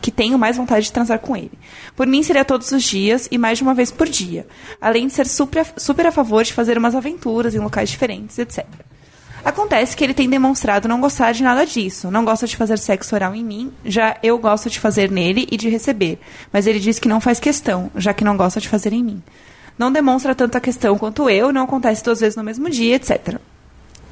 Que 0.00 0.10
tenho 0.10 0.38
mais 0.38 0.56
vontade 0.56 0.86
de 0.86 0.92
transar 0.92 1.18
com 1.18 1.36
ele. 1.36 1.52
Por 1.94 2.06
mim 2.06 2.22
seria 2.22 2.44
todos 2.44 2.70
os 2.72 2.82
dias 2.82 3.28
e 3.30 3.38
mais 3.38 3.58
de 3.58 3.64
uma 3.64 3.74
vez 3.74 3.90
por 3.90 4.08
dia. 4.08 4.46
Além 4.80 5.06
de 5.06 5.12
ser 5.12 5.26
super, 5.26 5.66
super 5.76 6.06
a 6.06 6.12
favor 6.12 6.42
de 6.44 6.52
fazer 6.52 6.78
umas 6.78 6.94
aventuras 6.94 7.54
em 7.54 7.58
locais 7.58 7.90
diferentes, 7.90 8.38
etc. 8.38 8.64
Acontece 9.44 9.96
que 9.96 10.04
ele 10.04 10.12
tem 10.12 10.28
demonstrado 10.28 10.86
não 10.86 11.00
gostar 11.00 11.32
de 11.32 11.42
nada 11.42 11.64
disso. 11.64 12.10
Não 12.10 12.24
gosta 12.24 12.46
de 12.46 12.56
fazer 12.56 12.78
sexo 12.78 13.14
oral 13.14 13.34
em 13.34 13.44
mim, 13.44 13.72
já 13.84 14.16
eu 14.22 14.38
gosto 14.38 14.68
de 14.68 14.78
fazer 14.78 15.10
nele 15.10 15.48
e 15.50 15.56
de 15.56 15.68
receber. 15.68 16.18
Mas 16.52 16.66
ele 16.66 16.78
diz 16.78 16.98
que 16.98 17.08
não 17.08 17.20
faz 17.20 17.40
questão, 17.40 17.90
já 17.96 18.12
que 18.12 18.24
não 18.24 18.36
gosta 18.36 18.60
de 18.60 18.68
fazer 18.68 18.92
em 18.92 19.02
mim. 19.02 19.22
Não 19.78 19.90
demonstra 19.90 20.34
tanta 20.34 20.60
questão 20.60 20.98
quanto 20.98 21.30
eu, 21.30 21.52
não 21.52 21.64
acontece 21.64 22.04
duas 22.04 22.20
vezes 22.20 22.36
no 22.36 22.44
mesmo 22.44 22.68
dia, 22.68 22.96
etc. 22.96 23.40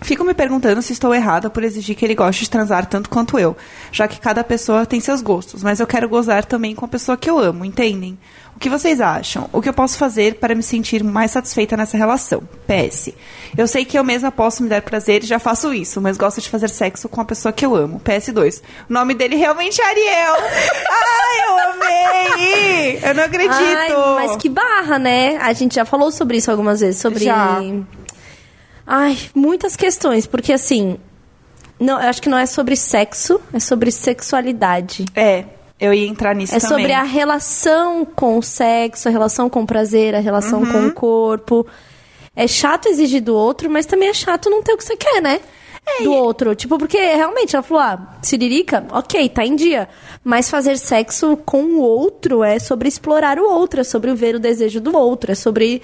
Fico 0.00 0.24
me 0.24 0.34
perguntando 0.34 0.80
se 0.80 0.92
estou 0.92 1.14
errada 1.14 1.50
por 1.50 1.64
exigir 1.64 1.96
que 1.96 2.04
ele 2.04 2.14
goste 2.14 2.44
de 2.44 2.50
transar 2.50 2.86
tanto 2.86 3.10
quanto 3.10 3.38
eu, 3.38 3.56
já 3.90 4.06
que 4.06 4.20
cada 4.20 4.44
pessoa 4.44 4.86
tem 4.86 5.00
seus 5.00 5.20
gostos, 5.20 5.62
mas 5.62 5.80
eu 5.80 5.86
quero 5.86 6.08
gozar 6.08 6.44
também 6.44 6.74
com 6.74 6.84
a 6.84 6.88
pessoa 6.88 7.16
que 7.16 7.28
eu 7.28 7.38
amo, 7.38 7.64
entendem? 7.64 8.18
O 8.54 8.58
que 8.58 8.68
vocês 8.68 9.00
acham? 9.00 9.48
O 9.52 9.62
que 9.62 9.68
eu 9.68 9.72
posso 9.72 9.96
fazer 9.96 10.34
para 10.34 10.52
me 10.52 10.64
sentir 10.64 11.04
mais 11.04 11.30
satisfeita 11.30 11.76
nessa 11.76 11.96
relação? 11.96 12.42
PS. 12.66 13.10
Eu 13.56 13.68
sei 13.68 13.84
que 13.84 13.96
eu 13.96 14.02
mesma 14.02 14.32
posso 14.32 14.64
me 14.64 14.68
dar 14.68 14.82
prazer 14.82 15.22
e 15.22 15.26
já 15.26 15.38
faço 15.38 15.72
isso, 15.72 16.00
mas 16.00 16.16
gosto 16.16 16.40
de 16.40 16.50
fazer 16.50 16.68
sexo 16.68 17.08
com 17.08 17.20
a 17.20 17.24
pessoa 17.24 17.52
que 17.52 17.64
eu 17.64 17.76
amo. 17.76 18.00
PS2. 18.04 18.60
O 18.90 18.92
nome 18.92 19.14
dele 19.14 19.36
realmente 19.36 19.80
é 19.80 19.84
Ariel. 19.84 20.34
Ai, 20.90 21.46
eu 21.46 21.58
amei! 21.70 23.00
Eu 23.00 23.14
não 23.14 23.22
acredito! 23.22 23.54
Ai, 23.54 24.26
mas 24.26 24.36
que 24.36 24.48
barra, 24.48 24.98
né? 24.98 25.36
A 25.36 25.52
gente 25.52 25.76
já 25.76 25.84
falou 25.84 26.10
sobre 26.10 26.38
isso 26.38 26.50
algumas 26.50 26.80
vezes, 26.80 27.00
sobre... 27.00 27.26
Já. 27.26 27.60
Ai, 28.90 29.16
muitas 29.34 29.76
questões, 29.76 30.26
porque 30.26 30.52
assim... 30.52 30.96
Não, 31.78 32.00
eu 32.00 32.08
acho 32.08 32.20
que 32.22 32.28
não 32.28 32.38
é 32.38 32.46
sobre 32.46 32.74
sexo, 32.74 33.40
é 33.52 33.60
sobre 33.60 33.90
sexualidade. 33.92 35.04
É, 35.14 35.44
eu 35.78 35.94
ia 35.94 36.08
entrar 36.08 36.34
nisso 36.34 36.56
É 36.56 36.58
também. 36.58 36.76
sobre 36.76 36.92
a 36.92 37.02
relação 37.04 38.04
com 38.04 38.38
o 38.38 38.42
sexo, 38.42 39.06
a 39.08 39.12
relação 39.12 39.48
com 39.48 39.62
o 39.62 39.66
prazer, 39.66 40.14
a 40.14 40.18
relação 40.18 40.66
com 40.66 40.78
Uhum. 40.78 40.86
o 40.88 40.92
corpo. 40.92 41.66
É 42.34 42.48
chato 42.48 42.88
exigir 42.88 43.22
do 43.22 43.34
outro, 43.34 43.70
mas 43.70 43.86
também 43.86 44.08
é 44.08 44.14
chato 44.14 44.48
não 44.50 44.60
ter 44.62 44.72
o 44.72 44.76
que 44.76 44.84
você 44.84 44.96
quer, 44.96 45.20
né? 45.22 45.40
do 46.02 46.12
outro. 46.12 46.54
Tipo, 46.54 46.78
porque 46.78 46.98
realmente 46.98 47.56
ela 47.56 47.62
falou, 47.62 47.82
ah, 47.82 48.18
Siririca, 48.22 48.84
ok, 48.90 49.26
tá 49.30 49.44
em 49.46 49.56
dia. 49.56 49.88
Mas 50.22 50.50
fazer 50.50 50.76
sexo 50.78 51.34
com 51.46 51.62
o 51.62 51.80
outro 51.80 52.44
é 52.44 52.58
sobre 52.58 52.88
explorar 52.88 53.38
o 53.38 53.44
outro, 53.48 53.80
é 53.80 53.84
sobre 53.84 54.12
ver 54.14 54.34
o 54.34 54.38
desejo 54.38 54.80
do 54.82 54.94
outro, 54.96 55.32
é 55.32 55.34
sobre. 55.34 55.80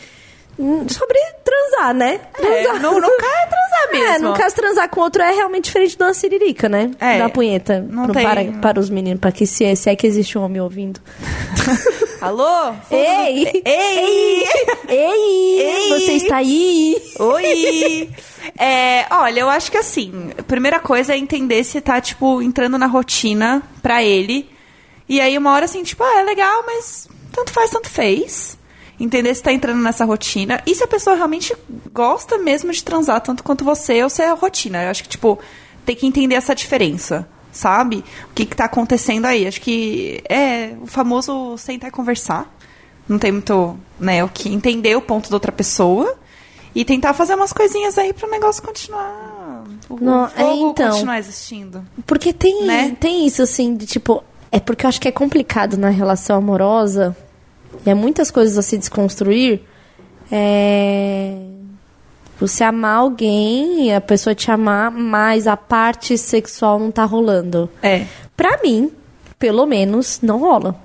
Sobre 0.89 1.19
transar, 1.45 1.93
né? 1.95 2.21
É, 2.39 2.73
não, 2.79 3.01
não 3.01 3.11
quer 3.19 3.49
transar 3.49 3.91
mesmo. 3.93 4.07
É, 4.07 4.19
no 4.19 4.35
caso, 4.37 4.55
transar 4.55 4.89
com 4.89 5.01
outro 5.01 5.23
é 5.23 5.33
realmente 5.33 5.65
diferente 5.65 5.97
de 5.97 6.03
uma 6.03 6.15
siririca, 6.15 6.69
né? 6.69 6.91
É, 7.01 7.19
da 7.19 7.29
punheta. 7.29 7.81
não 7.89 8.05
Pro- 8.05 8.15
tem- 8.15 8.23
para, 8.25 8.45
para 8.61 8.81
os 8.81 8.89
meninos, 8.89 9.21
para 9.21 9.33
que 9.33 9.47
se, 9.47 9.75
se 9.77 9.91
é 9.91 9.97
que 9.97 10.07
existe 10.07 10.39
um 10.39 10.43
homem 10.45 10.61
ouvindo. 10.61 11.01
Alô? 12.21 12.73
Ei! 12.91 13.63
Ei! 13.65 14.45
Ei! 14.89 15.61
Ei! 15.61 15.89
Você 15.91 16.13
está 16.13 16.37
aí? 16.37 16.97
Oi! 17.19 18.11
É, 18.59 19.07
olha, 19.11 19.41
eu 19.41 19.51
acho 19.51 19.71
que 19.71 19.77
assim, 19.77 20.31
a 20.39 20.43
primeira 20.43 20.79
coisa 20.81 21.13
é 21.15 21.19
entender 21.19 21.63
se 21.65 21.81
tá, 21.81 22.01
tipo, 22.01 22.41
entrando 22.41 22.79
na 22.79 22.87
rotina 22.87 23.63
pra 23.83 24.03
ele. 24.03 24.49
E 25.09 25.21
aí, 25.21 25.37
uma 25.37 25.53
hora 25.53 25.67
assim, 25.67 25.83
tipo, 25.83 26.03
ah, 26.03 26.21
é 26.21 26.23
legal, 26.23 26.63
mas 26.67 27.09
tanto 27.33 27.53
faz, 27.53 27.71
tanto 27.71 27.91
fez. 27.91 28.57
Entender 28.99 29.35
se 29.35 29.43
tá 29.43 29.53
entrando 29.53 29.83
nessa 29.83 30.05
rotina. 30.05 30.61
E 30.67 30.75
se 30.75 30.85
a 30.85 30.87
pessoa 30.87 31.17
realmente 31.17 31.55
gosta 31.93 32.39
mesmo 32.39 32.71
de 32.73 32.83
transar 32.85 33.21
tanto 33.21 33.43
quanto 33.43 33.65
você, 33.65 34.03
ou 34.03 34.09
se 34.11 34.23
é 34.23 34.29
a 34.31 34.35
rotina. 34.35 34.83
Eu 34.85 34.91
acho 34.91 35.03
que, 35.03 35.09
tipo, 35.09 35.39
tem 35.85 35.97
que 35.97 36.07
entender 36.07 36.37
essa 36.37 36.55
diferença. 36.55 37.27
Sabe? 37.53 38.05
O 38.31 38.35
que, 38.35 38.47
que 38.47 38.57
tá 38.57 38.65
acontecendo 38.65 39.27
aí? 39.27 39.47
Acho 39.47 39.61
que 39.61 40.23
é 40.29 40.75
o 40.81 40.87
famoso 40.87 41.57
sentar 41.57 41.89
e 41.89 41.93
conversar. 41.93 42.53
Não 43.09 43.17
tem 43.19 43.31
muito, 43.31 43.79
né, 44.01 44.25
o 44.25 44.29
que 44.29 44.49
entender 44.49 44.97
o 44.97 45.01
ponto 45.01 45.31
da 45.31 45.37
outra 45.37 45.53
pessoa. 45.53 46.17
E 46.75 46.85
tentar 46.85 47.15
fazer 47.15 47.35
umas 47.37 47.53
coisinhas 47.53 47.97
aí 47.97 48.13
pro 48.13 48.29
negócio 48.29 48.61
continuar. 48.61 49.63
O 49.89 49.97
Não, 50.01 50.25
é, 50.27 50.29
fogo 50.31 50.71
então. 50.71 50.91
continuar 50.91 51.19
existindo. 51.21 51.85
Porque 52.05 52.33
tem, 52.33 52.65
Né? 52.65 52.97
tem 52.99 53.25
isso, 53.25 53.43
assim, 53.43 53.77
de 53.77 53.87
tipo. 53.87 54.25
É 54.51 54.59
porque 54.59 54.85
eu 54.85 54.89
acho 54.89 55.01
que 55.01 55.07
é 55.07 55.13
complicado 55.13 55.77
na 55.77 55.89
relação 55.91 56.37
amorosa. 56.37 57.17
E 57.85 57.91
há 57.91 57.95
muitas 57.95 58.31
coisas 58.31 58.57
a 58.57 58.63
se 58.63 58.79
desconstruir. 58.79 59.63
É. 60.31 61.37
Você 62.41 62.65
amar 62.65 62.97
alguém 62.97 63.87
e 63.87 63.93
a 63.93 64.01
pessoa 64.01 64.35
te 64.35 64.51
amar, 64.51 64.91
mas 64.91 65.47
a 65.47 65.57
parte 65.57 66.19
sexual 66.19 66.79
não 66.79 66.91
tá 66.91 67.05
rolando. 67.05 67.71
É. 67.83 68.07
Pra 68.37 68.61
mim, 68.63 68.91
pelo 69.39 69.65
menos, 69.67 70.19
não 70.21 70.41
rola. 70.41 70.77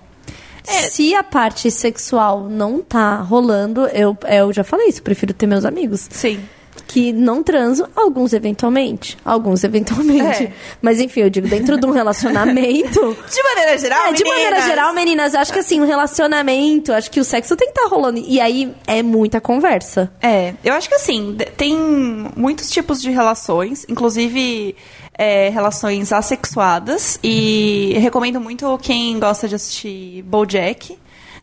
Se 0.64 1.16
a 1.16 1.24
parte 1.24 1.72
sexual 1.72 2.48
não 2.48 2.82
tá 2.82 3.18
rolando, 3.22 3.88
eu, 3.88 4.16
eu 4.28 4.54
já 4.54 4.64
falei 4.64 4.88
isso, 4.88 5.02
prefiro 5.02 5.34
ter 5.34 5.48
meus 5.48 5.66
amigos. 5.66 6.08
Sim. 6.12 6.40
Que 6.92 7.14
não 7.14 7.44
transam, 7.44 7.88
alguns 7.96 8.34
eventualmente. 8.34 9.16
Alguns 9.24 9.64
eventualmente. 9.64 10.46
É. 10.46 10.52
Mas 10.82 11.00
enfim, 11.00 11.20
eu 11.22 11.30
digo, 11.30 11.48
dentro 11.48 11.80
de 11.80 11.86
um 11.86 11.92
relacionamento. 11.92 13.00
De 13.32 13.44
maneira 13.44 13.78
geral, 13.78 14.08
É, 14.08 14.14
de 14.14 14.24
maneira 14.24 14.50
meninas. 14.50 14.66
geral, 14.66 14.94
meninas, 14.94 15.34
eu 15.36 15.40
acho 15.40 15.54
que 15.54 15.60
assim, 15.60 15.80
um 15.80 15.86
relacionamento, 15.86 16.92
acho 16.92 17.12
que 17.12 17.20
o 17.20 17.24
sexo 17.24 17.56
tem 17.56 17.72
que 17.72 17.80
estar 17.80 17.88
rolando. 17.96 18.18
E 18.26 18.42
aí 18.42 18.74
é 18.88 19.04
muita 19.04 19.40
conversa. 19.40 20.12
É, 20.20 20.56
eu 20.64 20.74
acho 20.74 20.90
que 20.90 20.96
assim, 20.96 21.38
tem 21.56 21.78
muitos 22.36 22.72
tipos 22.72 23.00
de 23.04 23.12
relações, 23.12 23.86
inclusive 23.88 24.76
é, 25.16 25.50
relações 25.50 26.12
assexuadas, 26.12 27.20
e 27.24 27.94
recomendo 28.00 28.40
muito 28.42 28.80
quem 28.82 29.20
gosta 29.20 29.48
de 29.48 29.54
assistir 29.54 30.24
Bojack, 30.24 30.98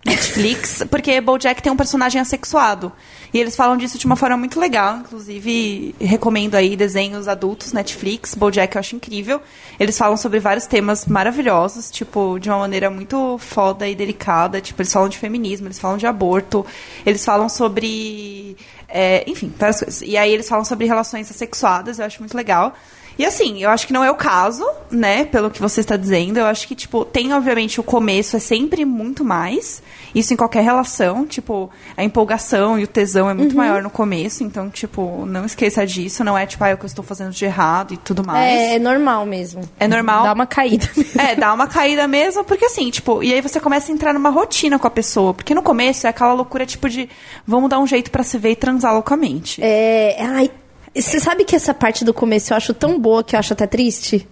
Netflix, 0.04 0.82
porque 0.90 1.20
Bojack 1.20 1.62
tem 1.62 1.70
um 1.72 1.76
personagem 1.76 2.20
assexuado. 2.20 2.90
E 3.32 3.38
eles 3.38 3.56
falam 3.56 3.76
disso 3.76 3.98
de 3.98 4.06
uma 4.06 4.16
forma 4.16 4.36
muito 4.36 4.58
legal, 4.58 4.98
inclusive 4.98 5.94
recomendo 6.00 6.54
aí 6.54 6.76
desenhos 6.76 7.28
adultos, 7.28 7.72
Netflix, 7.72 8.34
Bojack 8.34 8.74
eu 8.74 8.80
acho 8.80 8.96
incrível. 8.96 9.40
Eles 9.78 9.96
falam 9.96 10.16
sobre 10.16 10.40
vários 10.40 10.66
temas 10.66 11.06
maravilhosos, 11.06 11.90
tipo, 11.90 12.38
de 12.38 12.48
uma 12.48 12.60
maneira 12.60 12.90
muito 12.90 13.38
foda 13.38 13.88
e 13.88 13.94
delicada, 13.94 14.60
tipo, 14.60 14.80
eles 14.80 14.92
falam 14.92 15.08
de 15.08 15.18
feminismo, 15.18 15.66
eles 15.66 15.78
falam 15.78 15.96
de 15.96 16.06
aborto, 16.06 16.64
eles 17.04 17.24
falam 17.24 17.48
sobre 17.48 18.56
é, 18.88 19.28
enfim, 19.28 19.52
várias 19.58 19.80
coisas. 19.80 20.02
E 20.02 20.16
aí 20.16 20.32
eles 20.32 20.48
falam 20.48 20.64
sobre 20.64 20.86
relações 20.86 21.30
assexuadas, 21.30 21.98
eu 21.98 22.04
acho 22.04 22.20
muito 22.20 22.36
legal. 22.36 22.74
E 23.18 23.24
assim, 23.24 23.62
eu 23.62 23.70
acho 23.70 23.86
que 23.86 23.92
não 23.92 24.04
é 24.04 24.10
o 24.10 24.14
caso, 24.14 24.66
né, 24.90 25.24
pelo 25.24 25.50
que 25.50 25.60
você 25.60 25.80
está 25.80 25.96
dizendo. 25.96 26.38
Eu 26.38 26.44
acho 26.46 26.68
que, 26.68 26.74
tipo, 26.74 27.04
tem, 27.04 27.32
obviamente, 27.32 27.80
o 27.80 27.82
começo 27.82 28.36
é 28.36 28.38
sempre 28.38 28.84
muito 28.84 29.24
mais. 29.24 29.82
Isso 30.14 30.34
em 30.34 30.36
qualquer 30.36 30.62
relação. 30.62 31.26
Tipo, 31.26 31.70
a 31.96 32.04
empolgação 32.04 32.78
e 32.78 32.84
o 32.84 32.86
tesão 32.86 33.30
é 33.30 33.34
muito 33.34 33.52
Uhum. 33.52 33.56
maior 33.58 33.82
no 33.82 33.88
começo. 33.88 34.44
Então, 34.44 34.68
tipo, 34.68 35.24
não 35.26 35.46
esqueça 35.46 35.86
disso. 35.86 36.22
Não 36.22 36.36
é, 36.36 36.44
tipo, 36.44 36.62
ah, 36.62 36.68
é 36.68 36.74
o 36.74 36.76
que 36.76 36.84
eu 36.84 36.88
estou 36.88 37.02
fazendo 37.04 37.30
de 37.30 37.44
errado 37.44 37.94
e 37.94 37.96
tudo 37.96 38.22
mais. 38.24 38.44
É, 38.60 38.74
é 38.74 38.78
normal 38.78 39.24
mesmo. 39.24 39.62
É 39.80 39.88
normal. 39.88 40.24
Dá 40.24 40.32
uma 40.34 40.46
caída. 40.46 40.86
É, 41.18 41.34
dá 41.34 41.52
uma 41.54 41.66
caída 41.66 42.06
mesmo, 42.06 42.44
porque 42.44 42.66
assim, 42.66 42.90
tipo, 42.90 43.22
e 43.22 43.32
aí 43.32 43.40
você 43.40 43.58
começa 43.58 43.90
a 43.90 43.94
entrar 43.94 44.12
numa 44.12 44.28
rotina 44.30 44.78
com 44.78 44.86
a 44.86 44.90
pessoa. 44.90 45.32
Porque 45.32 45.54
no 45.54 45.62
começo 45.62 46.06
é 46.06 46.10
aquela 46.10 46.34
loucura, 46.34 46.66
tipo, 46.66 46.86
de 46.88 47.08
vamos 47.46 47.70
dar 47.70 47.78
um 47.78 47.86
jeito 47.86 48.10
pra 48.10 48.22
se 48.22 48.36
ver 48.36 48.50
e 48.50 48.56
transar 48.56 48.92
loucamente. 48.92 49.60
É. 49.62 50.16
Ai. 50.20 50.50
Você 51.00 51.20
sabe 51.20 51.44
que 51.44 51.54
essa 51.56 51.74
parte 51.74 52.04
do 52.04 52.12
começo 52.14 52.52
eu 52.52 52.56
acho 52.56 52.72
tão 52.74 52.98
boa 52.98 53.22
que 53.24 53.34
eu 53.36 53.40
acho 53.40 53.52
até 53.52 53.66
triste? 53.66 54.26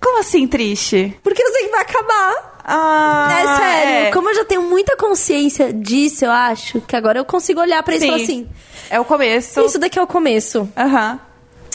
Como 0.00 0.18
assim, 0.20 0.46
triste? 0.46 1.14
Porque 1.22 1.42
eu 1.42 1.52
sei 1.52 1.64
que 1.64 1.70
vai 1.70 1.80
acabar. 1.82 2.62
Ah, 2.64 3.28
é 3.40 3.56
sério. 3.56 4.06
é. 4.08 4.10
Como 4.12 4.28
eu 4.30 4.34
já 4.34 4.44
tenho 4.44 4.62
muita 4.62 4.96
consciência 4.96 5.72
disso, 5.72 6.24
eu 6.24 6.30
acho 6.30 6.80
que 6.82 6.94
agora 6.96 7.18
eu 7.18 7.24
consigo 7.24 7.60
olhar 7.60 7.82
pra 7.82 7.94
isso 7.96 8.04
e 8.04 8.08
falar 8.08 8.22
assim: 8.22 8.48
É 8.88 8.98
o 9.00 9.04
começo. 9.04 9.60
isso 9.60 9.78
daqui 9.78 9.98
é 9.98 10.02
o 10.02 10.06
começo. 10.06 10.68
Aham. 10.76 11.20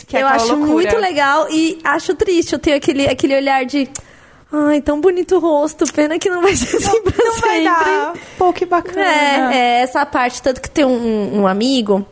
Que 0.08 0.18
é 0.18 0.22
eu 0.22 0.28
acho 0.28 0.48
loucura. 0.48 0.72
muito 0.72 0.98
legal 0.98 1.48
e 1.50 1.80
acho 1.84 2.14
triste. 2.16 2.54
Eu 2.54 2.60
tenho 2.60 2.78
aquele, 2.78 3.08
aquele 3.08 3.36
olhar 3.36 3.66
de. 3.66 3.90
Ai, 4.52 4.80
tão 4.82 5.02
bonito 5.02 5.36
o 5.36 5.40
rosto. 5.40 5.92
Pena 5.92 6.18
que 6.20 6.30
não 6.30 6.42
vai 6.42 6.56
ser 6.56 6.78
assim 6.78 7.02
pra 7.02 7.14
Não 7.26 7.32
vai 7.42 7.42
sempre. 7.58 7.64
dar. 7.66 8.14
Pô, 8.38 8.54
que 8.54 8.66
bacana. 8.66 9.02
É, 9.54 9.58
é, 9.58 9.82
essa 9.82 10.06
parte, 10.06 10.42
tanto 10.42 10.62
que 10.62 10.70
tem 10.70 10.86
um, 10.86 11.42
um 11.42 11.48
amigo 11.48 12.06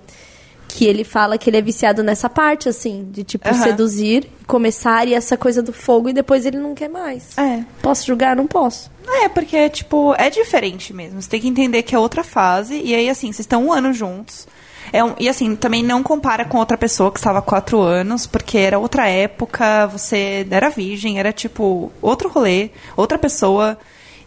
que 0.74 0.86
ele 0.86 1.04
fala 1.04 1.38
que 1.38 1.48
ele 1.52 1.58
é 1.58 1.62
viciado 1.62 2.02
nessa 2.02 2.28
parte, 2.28 2.68
assim, 2.68 3.08
de 3.12 3.24
tipo 3.24 3.48
Aham. 3.48 3.62
seduzir, 3.62 4.28
começar 4.48 5.08
e 5.08 5.14
essa 5.14 5.38
coisa 5.38 5.62
do 5.62 5.72
fogo 5.72 6.10
e 6.10 6.14
depois 6.14 6.48
ele 6.48 6.58
não 6.58 6.74
quer 6.74 6.90
mais. 6.90 7.38
É. 7.38 7.64
Posso 7.80 8.08
julgar? 8.08 8.36
Não 8.36 8.48
posso. 8.48 8.92
É, 9.08 9.30
porque, 9.30 9.70
tipo, 9.70 10.16
é 10.18 10.32
diferente 10.32 10.92
mesmo. 10.92 11.22
Você 11.22 11.30
tem 11.30 11.42
que 11.42 11.48
entender 11.48 11.84
que 11.84 11.94
é 11.94 12.00
outra 12.00 12.24
fase. 12.24 12.82
E 12.84 12.96
aí, 12.96 13.08
assim, 13.08 13.28
vocês 13.28 13.42
estão 13.42 13.68
um 13.68 13.72
ano 13.72 13.94
juntos. 13.94 14.48
É 14.92 15.04
um, 15.04 15.14
e 15.20 15.30
assim, 15.30 15.56
também 15.56 15.84
não 15.84 16.02
compara 16.02 16.44
com 16.44 16.58
outra 16.58 16.78
pessoa 16.78 17.12
que 17.12 17.20
estava 17.20 17.38
há 17.38 17.42
quatro 17.42 17.80
anos, 17.80 18.26
porque 18.26 18.58
era 18.58 18.80
outra 18.80 19.08
época, 19.08 19.86
você 19.88 20.46
era 20.50 20.70
virgem, 20.70 21.20
era 21.20 21.32
tipo 21.32 21.92
outro 22.02 22.30
rolê, 22.30 22.72
outra 22.98 23.20
pessoa. 23.20 23.78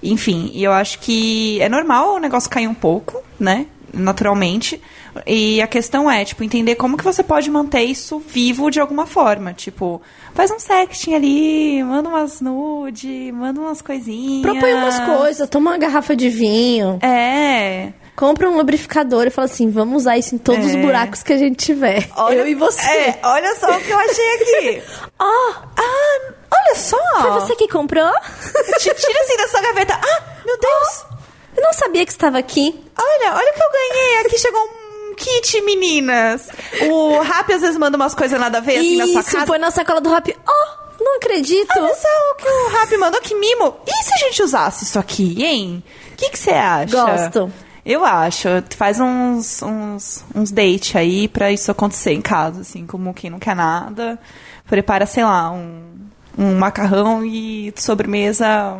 Enfim, 0.00 0.50
e 0.54 0.62
eu 0.62 0.72
acho 0.72 1.00
que 1.00 1.60
é 1.60 1.68
normal 1.68 2.14
o 2.14 2.18
negócio 2.20 2.48
cair 2.48 2.68
um 2.68 2.74
pouco, 2.74 3.20
né? 3.38 3.66
Naturalmente. 3.92 4.80
E 5.26 5.62
a 5.62 5.66
questão 5.66 6.10
é, 6.10 6.24
tipo, 6.24 6.42
entender 6.42 6.74
como 6.74 6.96
que 6.96 7.04
você 7.04 7.22
pode 7.22 7.50
manter 7.50 7.82
isso 7.82 8.18
vivo 8.18 8.70
de 8.70 8.80
alguma 8.80 9.06
forma. 9.06 9.52
Tipo, 9.52 10.02
faz 10.34 10.50
um 10.50 10.58
sexting 10.58 11.14
ali, 11.14 11.82
manda 11.84 12.08
umas 12.08 12.40
nude, 12.40 13.30
manda 13.32 13.60
umas 13.60 13.80
coisinhas. 13.82 14.42
Propõe 14.42 14.74
umas 14.74 14.98
coisas, 15.00 15.48
toma 15.48 15.70
uma 15.72 15.78
garrafa 15.78 16.16
de 16.16 16.28
vinho. 16.28 16.98
É. 17.02 17.92
Compra 18.16 18.48
um 18.48 18.56
lubrificador 18.56 19.26
e 19.26 19.30
fala 19.30 19.44
assim: 19.44 19.70
vamos 19.70 20.02
usar 20.02 20.16
isso 20.16 20.34
em 20.34 20.38
todos 20.38 20.64
É. 20.66 20.68
os 20.70 20.76
buracos 20.76 21.22
que 21.22 21.32
a 21.32 21.36
gente 21.38 21.56
tiver. 21.64 22.08
eu 22.30 22.48
e 22.48 22.54
você. 22.54 22.80
É, 22.86 23.18
olha 23.22 23.54
só 23.56 23.76
o 23.76 23.80
que 23.80 23.90
eu 23.90 23.98
achei 23.98 24.34
aqui. 24.36 24.82
Ó, 25.18 25.24
ah, 25.76 26.32
olha 26.50 26.74
só. 26.76 26.96
foi 27.20 27.30
você 27.32 27.56
que 27.56 27.68
comprou? 27.68 28.10
Ti- 28.80 28.94
Tira 28.94 29.20
assim 29.22 29.36
da 29.36 29.48
sua 29.48 29.60
gaveta. 29.60 29.94
Ah, 30.02 30.22
meu 30.46 30.58
Deus. 30.58 31.04
Eu 31.56 31.62
não 31.62 31.72
sabia 31.72 32.04
que 32.04 32.12
estava 32.12 32.38
aqui. 32.38 32.78
Olha, 32.98 33.34
olha 33.34 33.50
o 33.50 33.54
que 33.54 33.62
eu 33.62 33.70
ganhei. 33.72 34.20
Aqui 34.26 34.38
chegou 34.38 34.60
um 34.60 34.75
kit, 35.26 35.60
meninas. 35.62 36.48
O 36.88 37.20
Rap 37.20 37.52
às 37.52 37.60
vezes 37.60 37.76
manda 37.76 37.96
umas 37.96 38.14
coisas 38.14 38.38
nada 38.38 38.58
a 38.58 38.60
ver 38.60 38.78
assim 38.78 38.96
na 38.96 39.06
sua 39.06 39.20
Isso, 39.20 39.32
casa. 39.32 39.46
põe 39.46 39.58
na 39.58 39.70
sacola 39.70 40.00
do 40.00 40.10
rap. 40.10 40.36
Oh, 40.46 41.02
não 41.02 41.16
acredito. 41.16 41.70
Olha 41.76 41.94
só 41.94 42.08
o 42.08 42.34
que 42.36 42.48
o 42.48 42.68
Rap 42.70 42.96
mandou, 42.96 43.20
que 43.20 43.34
mimo. 43.34 43.76
E 43.86 44.04
se 44.04 44.14
a 44.14 44.16
gente 44.28 44.42
usasse 44.42 44.84
isso 44.84 44.98
aqui, 44.98 45.44
hein? 45.44 45.82
O 46.12 46.16
que 46.16 46.30
que 46.30 46.38
você 46.38 46.50
acha? 46.50 46.92
Gosto. 46.92 47.52
Eu 47.84 48.04
acho. 48.04 48.48
Faz 48.76 48.98
uns, 49.00 49.62
uns, 49.62 50.24
uns 50.34 50.50
date 50.50 50.96
aí 50.96 51.28
pra 51.28 51.52
isso 51.52 51.70
acontecer 51.70 52.12
em 52.12 52.22
casa, 52.22 52.60
assim, 52.62 52.86
como 52.86 53.12
quem 53.14 53.30
não 53.30 53.38
quer 53.38 53.54
nada. 53.54 54.18
Prepara, 54.66 55.06
sei 55.06 55.24
lá, 55.24 55.50
um, 55.50 55.82
um 56.36 56.54
macarrão 56.56 57.24
e 57.24 57.72
de 57.72 57.82
sobremesa 57.82 58.78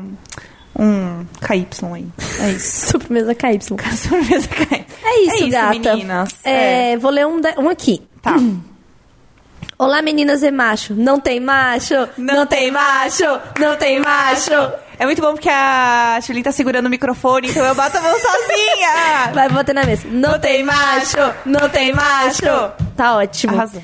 um 0.79 1.25
KY 1.47 1.69
aí. 1.95 2.07
É 2.41 2.51
isso. 2.51 2.89
Sobremesa 2.93 3.35
KY. 3.35 3.61
sobremesa 3.63 4.49
KY. 4.49 4.86
É 5.09 5.21
isso, 5.23 5.49
gata. 5.51 5.71
meninas. 5.71 6.31
É, 6.45 6.97
Vou 6.97 7.11
ler 7.11 7.27
um, 7.27 7.41
um 7.59 7.69
aqui. 7.69 8.03
Tá. 8.21 8.35
Olá, 9.79 10.01
meninas 10.01 10.43
e 10.43 10.51
macho. 10.51 10.95
Não 10.95 11.21
tem 11.21 11.39
macho, 11.39 11.95
não, 12.17 12.47
tem 12.47 12.71
macho, 12.71 13.25
não 13.61 13.77
tem 13.77 14.01
macho. 14.01 14.53
É 14.99 15.05
muito 15.05 15.21
bom 15.21 15.33
porque 15.35 15.51
a 15.51 16.19
Julie 16.23 16.43
tá 16.43 16.51
segurando 16.51 16.87
o 16.87 16.91
microfone, 16.91 17.51
então 17.51 17.63
eu 17.63 17.75
bato 17.75 17.99
a 17.99 18.01
mão 18.01 18.15
sozinha. 18.19 19.33
Vai 19.35 19.49
bater 19.51 19.75
na 19.75 19.85
mesa. 19.85 20.09
Não, 20.09 20.39
tem 20.39 20.65
macho, 20.65 21.19
não 21.45 21.69
tem 21.69 21.93
macho. 21.93 22.73
Tá 22.97 23.17
ótimo. 23.19 23.55
Arrasou. 23.55 23.83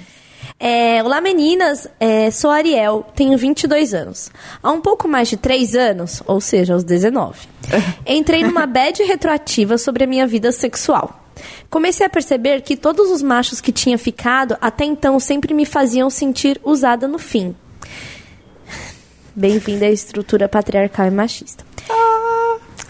É, 0.59 1.02
olá 1.02 1.21
meninas, 1.21 1.87
É, 2.00 2.31
sou 2.31 2.50
a 2.50 2.55
Ariel, 2.57 3.05
tenho 3.14 3.37
22 3.37 3.93
anos. 3.93 4.31
Há 4.62 4.71
um 4.71 4.81
pouco 4.81 5.07
mais 5.07 5.29
de 5.29 5.37
3 5.37 5.75
anos, 5.75 6.23
ou 6.25 6.41
seja, 6.41 6.73
aos 6.73 6.85
19, 6.85 7.37
entrei 8.07 8.42
numa 8.45 8.66
bad 8.66 9.02
retroativa 9.02 9.78
sobre 9.78 10.04
a 10.04 10.07
minha 10.07 10.26
vida 10.26 10.52
sexual. 10.52 11.21
Comecei 11.71 12.07
a 12.07 12.11
perceber 12.11 12.61
que 12.61 12.76
todos 12.76 13.11
os 13.11 13.23
machos 13.23 13.61
que 13.61 13.73
tinha 13.73 13.97
ficado 13.97 14.57
até 14.61 14.85
então 14.85 15.19
sempre 15.19 15.54
me 15.54 15.64
faziam 15.64 16.11
sentir 16.11 16.61
usada 16.62 17.09
no 17.09 17.19
fim. 17.19 17.54
Bem-vinda 19.35 19.87
à 19.87 19.90
estrutura 19.90 20.49
patriarcal 20.49 21.07
e 21.07 21.11
machista. 21.11 21.64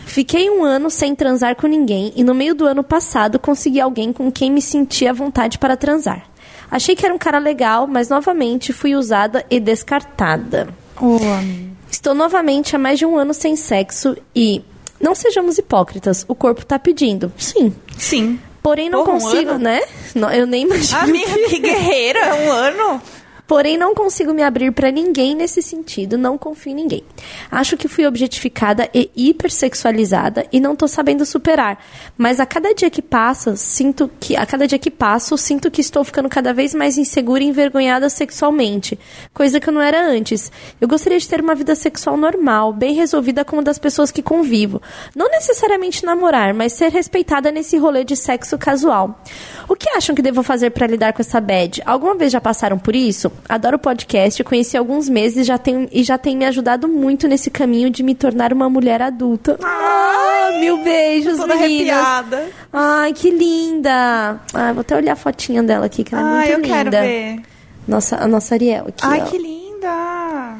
Fiquei 0.05 0.51
um 0.51 0.63
ano 0.63 0.91
sem 0.91 1.15
transar 1.15 1.57
com 1.57 1.67
ninguém 1.67 2.13
e 2.15 2.23
no 2.23 2.35
meio 2.35 2.55
do 2.55 2.67
ano 2.67 2.83
passado 2.83 3.39
consegui 3.39 3.81
alguém 3.81 4.13
com 4.13 4.31
quem 4.31 4.51
me 4.51 4.61
sentia 4.61 5.11
à 5.11 5.15
vontade 5.15 5.59
para 5.59 5.77
transar. 5.77 6.27
Achei 6.71 6.97
que 6.97 7.05
era 7.07 7.15
um 7.15 7.19
cara 7.19 7.39
legal, 7.39 7.87
mas 7.87 8.09
novamente 8.09 8.73
fui 8.73 8.95
usada 8.95 9.45
e 9.49 9.61
descartada. 9.61 10.69
Ô, 11.01 11.17
amigo. 11.17 11.82
Estou 12.03 12.15
novamente 12.15 12.75
há 12.75 12.81
mais 12.81 12.99
de 12.99 13.07
um 13.07 13.17
ano 13.17 13.33
sem 13.33 13.55
sexo 13.55 14.17
e. 14.35 14.61
Não 15.01 15.15
sejamos 15.15 15.57
hipócritas, 15.57 16.25
o 16.27 16.35
corpo 16.35 16.67
tá 16.67 16.77
pedindo. 16.77 17.33
Sim. 17.39 17.73
Sim. 17.97 18.41
Porém, 18.61 18.91
não 18.91 19.05
Porra, 19.05 19.19
um 19.19 19.21
consigo, 19.21 19.51
ano? 19.53 19.61
né? 19.61 19.81
Não, 20.13 20.29
eu 20.29 20.45
nem 20.45 20.65
imagino. 20.65 20.99
Amiga, 21.01 21.49
que 21.49 21.61
guerreira, 21.61 22.35
um 22.35 22.51
ano. 22.51 23.03
Porém, 23.47 23.77
não 23.77 23.95
consigo 23.95 24.33
me 24.33 24.43
abrir 24.43 24.73
pra 24.73 24.91
ninguém 24.91 25.35
nesse 25.35 25.61
sentido, 25.61 26.17
não 26.17 26.39
confio 26.39 26.73
em 26.73 26.75
ninguém. 26.75 27.05
Acho 27.51 27.77
que 27.77 27.89
fui 27.89 28.07
objetificada 28.07 28.89
e 28.95 29.11
hipersexualizada 29.15 30.47
e 30.53 30.61
não 30.61 30.75
tô 30.75 30.89
sabendo 30.89 31.27
superar. 31.27 31.79
Mas 32.17 32.41
a 32.41 32.47
cada 32.47 32.73
dia 32.73 32.89
que 32.89 33.03
passa, 33.03 33.57
sinto 33.57 34.11
que 34.19 34.37
a 34.37 34.47
cada 34.47 34.67
dia 34.67 34.79
que 34.79 34.91
passo, 34.91 35.37
sinto 35.37 35.71
que 35.71 35.81
estou 35.81 36.05
ficando 36.05 36.29
cada 36.29 36.55
vez 36.55 36.75
mais 36.75 36.97
insegura 36.97 37.43
e 37.43 37.47
envergonhada 37.47 38.09
sexualmente, 38.09 38.99
coisa 39.35 39.61
que 39.61 39.69
eu 39.69 39.73
não 39.73 39.83
era 39.83 40.03
antes. 40.07 40.51
Eu 40.81 40.89
gostaria 40.89 41.19
de 41.19 41.29
ter 41.29 41.41
uma 41.41 41.55
vida 41.55 41.75
sexual 41.75 42.17
normal, 42.17 42.73
bem 42.73 42.95
resolvida 42.95 43.45
com 43.45 43.57
uma 43.57 43.63
das 43.63 43.79
pessoas 43.79 44.11
que 44.11 44.23
convivo. 44.23 44.81
Não 45.15 45.29
necessariamente 45.29 46.07
namorar, 46.07 46.55
mas 46.55 46.73
ser 46.73 46.91
respeitada 46.91 47.51
nesse 47.51 47.77
rolê 47.77 48.05
de 48.05 48.17
sexo 48.17 48.57
casual. 48.57 49.21
O 49.69 49.75
que 49.75 49.91
acham 49.91 50.15
que 50.15 50.23
devo 50.23 50.43
fazer 50.43 50.71
pra 50.71 50.87
lidar 50.87 51.13
com 51.13 51.21
essa 51.21 51.41
bad? 51.41 51.83
Alguma 51.85 52.15
vez 52.15 52.33
já 52.33 52.41
passaram 52.41 52.79
por 52.79 52.95
isso? 52.95 53.31
Adoro 53.49 53.77
o 53.77 53.79
podcast, 53.79 54.43
conheci 54.45 54.77
há 54.77 54.81
alguns 54.81 55.09
meses 55.09 55.39
e 55.39 55.45
já 55.45 55.59
tem, 55.59 55.89
e 55.93 56.03
já 56.03 56.17
tem 56.17 56.37
me 56.37 56.45
ajudado 56.47 56.89
muito 56.89 57.27
nesse 57.29 57.51
caminho 57.51 57.91
de 57.91 58.03
me 58.03 58.15
tornar 58.15 58.53
uma 58.53 58.71
mulher 58.71 59.03
adulta. 59.03 59.59
Ah, 59.63 60.51
mil 60.61 60.83
beijos, 60.83 61.37
Toda 61.37 61.55
meninas. 61.57 61.97
arrepiada. 61.99 62.49
Ai, 62.73 63.13
que 63.13 63.31
linda. 63.31 64.41
Ai, 64.55 64.73
vou 64.73 64.81
até 64.83 64.97
olhar 64.97 65.13
a 65.13 65.17
fotinha 65.17 65.63
dela 65.63 65.87
aqui, 65.87 66.03
que 66.05 66.15
ela 66.15 66.23
é 66.23 66.25
Ai, 66.25 66.37
muito 66.37 66.51
eu 66.53 66.57
linda. 66.61 66.91
quero 66.91 66.91
ver. 66.91 67.41
Nossa, 67.87 68.17
a 68.17 68.29
nossa 68.29 68.55
Ariel 68.55 68.87
aqui, 68.89 69.03
Ai, 69.05 69.21
ó. 69.21 69.25
que 69.27 69.39
linda. 69.39 70.57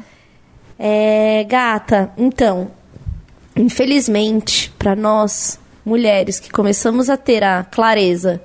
É, 0.77 1.45
gata, 1.45 2.11
então, 2.17 2.69
infelizmente, 3.55 4.71
para 4.77 4.95
nós, 4.95 5.57
mulheres, 5.85 6.39
que 6.39 6.51
começamos 6.51 7.09
a 7.09 7.17
ter 7.17 7.43
a 7.43 7.63
clareza 7.63 8.41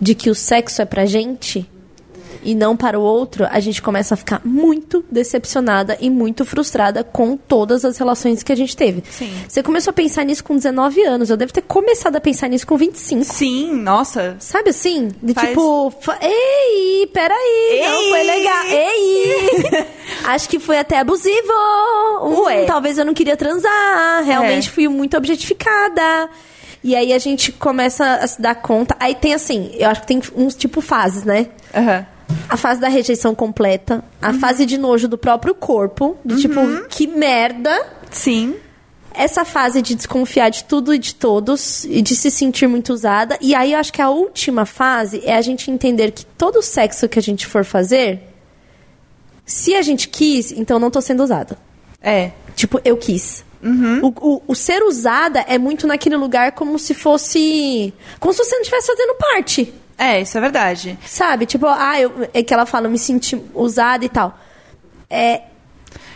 de 0.00 0.14
que 0.14 0.30
o 0.30 0.34
sexo 0.34 0.80
é 0.80 0.84
pra 0.84 1.04
gente 1.04 1.68
e 2.42 2.54
não 2.54 2.76
para 2.76 2.98
o 2.98 3.02
outro, 3.02 3.46
a 3.50 3.60
gente 3.60 3.80
começa 3.82 4.14
a 4.14 4.16
ficar 4.16 4.40
muito 4.44 5.04
decepcionada 5.10 5.96
e 6.00 6.08
muito 6.10 6.44
frustrada 6.44 7.04
com 7.04 7.36
todas 7.36 7.84
as 7.84 7.98
relações 7.98 8.42
que 8.42 8.52
a 8.52 8.56
gente 8.56 8.76
teve. 8.76 9.02
Sim. 9.10 9.30
Você 9.48 9.62
começou 9.62 9.90
a 9.90 9.94
pensar 9.94 10.24
nisso 10.24 10.42
com 10.44 10.54
19 10.56 11.02
anos, 11.02 11.30
eu 11.30 11.36
devo 11.36 11.52
ter 11.52 11.62
começado 11.62 12.16
a 12.16 12.20
pensar 12.20 12.48
nisso 12.48 12.66
com 12.66 12.76
25. 12.76 13.24
Sim, 13.24 13.72
nossa. 13.74 14.36
Sabe 14.38 14.70
assim? 14.70 15.08
De 15.22 15.34
Faz- 15.34 15.48
tipo, 15.48 15.92
ei, 16.20 17.06
peraí, 17.12 17.82
não 17.84 18.00
Ei! 18.02 18.10
foi 18.10 18.22
legal. 18.22 18.64
Ei! 18.66 19.86
Acho 20.24 20.48
que 20.48 20.58
foi 20.58 20.78
até 20.78 20.98
abusivo. 20.98 21.52
Hum, 22.22 22.42
Ué. 22.44 22.64
talvez 22.64 22.98
eu 22.98 23.04
não 23.04 23.14
queria 23.14 23.36
transar. 23.36 24.22
Realmente 24.24 24.68
É. 24.68 24.72
fui 24.72 24.88
muito 24.88 25.16
objetificada. 25.16 26.28
E 26.82 26.96
aí 26.96 27.12
a 27.12 27.18
gente 27.18 27.52
começa 27.52 28.14
a 28.14 28.26
se 28.26 28.40
dar 28.40 28.54
conta. 28.54 28.96
Aí 28.98 29.14
tem 29.14 29.34
assim, 29.34 29.70
eu 29.78 29.88
acho 29.90 30.00
que 30.02 30.06
tem 30.06 30.22
uns 30.34 30.54
tipo 30.54 30.80
fases, 30.80 31.24
né? 31.24 31.48
Aham. 31.74 32.06
A 32.48 32.56
fase 32.56 32.80
da 32.80 32.88
rejeição 32.88 33.34
completa, 33.34 34.02
a 34.20 34.32
fase 34.34 34.66
de 34.66 34.76
nojo 34.78 35.06
do 35.08 35.16
próprio 35.18 35.54
corpo, 35.54 36.16
de 36.24 36.40
tipo, 36.40 36.60
que 36.88 37.06
merda. 37.06 37.86
Sim. 38.10 38.56
Essa 39.12 39.44
fase 39.44 39.82
de 39.82 39.94
desconfiar 39.94 40.50
de 40.50 40.64
tudo 40.64 40.94
e 40.94 40.98
de 40.98 41.14
todos 41.14 41.84
e 41.84 42.00
de 42.00 42.14
se 42.14 42.30
sentir 42.30 42.66
muito 42.68 42.92
usada. 42.92 43.36
E 43.40 43.54
aí 43.54 43.72
eu 43.72 43.78
acho 43.78 43.92
que 43.92 44.00
a 44.00 44.08
última 44.10 44.64
fase 44.64 45.20
é 45.24 45.34
a 45.34 45.42
gente 45.42 45.70
entender 45.70 46.12
que 46.12 46.24
todo 46.24 46.62
sexo 46.62 47.08
que 47.08 47.18
a 47.18 47.22
gente 47.22 47.46
for 47.46 47.64
fazer, 47.64 48.20
se 49.44 49.74
a 49.74 49.82
gente 49.82 50.08
quis, 50.08 50.52
então 50.52 50.76
eu 50.76 50.80
não 50.80 50.90
tô 50.90 51.00
sendo 51.00 51.22
usada. 51.22 51.58
É. 52.00 52.30
Tipo, 52.54 52.80
eu 52.84 52.96
quis. 52.96 53.44
O, 54.02 54.08
o- 54.36 54.42
o 54.48 54.54
ser 54.54 54.82
usada 54.82 55.40
é 55.40 55.58
muito 55.58 55.86
naquele 55.86 56.16
lugar 56.16 56.52
como 56.52 56.78
se 56.78 56.94
fosse. 56.94 57.92
Como 58.18 58.32
se 58.32 58.38
você 58.42 58.54
não 58.54 58.62
estivesse 58.62 58.86
fazendo 58.86 59.14
parte. 59.16 59.74
É, 60.00 60.22
isso 60.22 60.38
é 60.38 60.40
verdade. 60.40 60.98
Sabe? 61.04 61.44
Tipo, 61.44 61.66
ah, 61.66 62.00
eu, 62.00 62.26
é 62.32 62.42
que 62.42 62.54
ela 62.54 62.64
fala, 62.64 62.86
eu 62.86 62.90
me 62.90 62.98
senti 62.98 63.38
usada 63.54 64.02
e 64.02 64.08
tal. 64.08 64.38
É, 65.10 65.42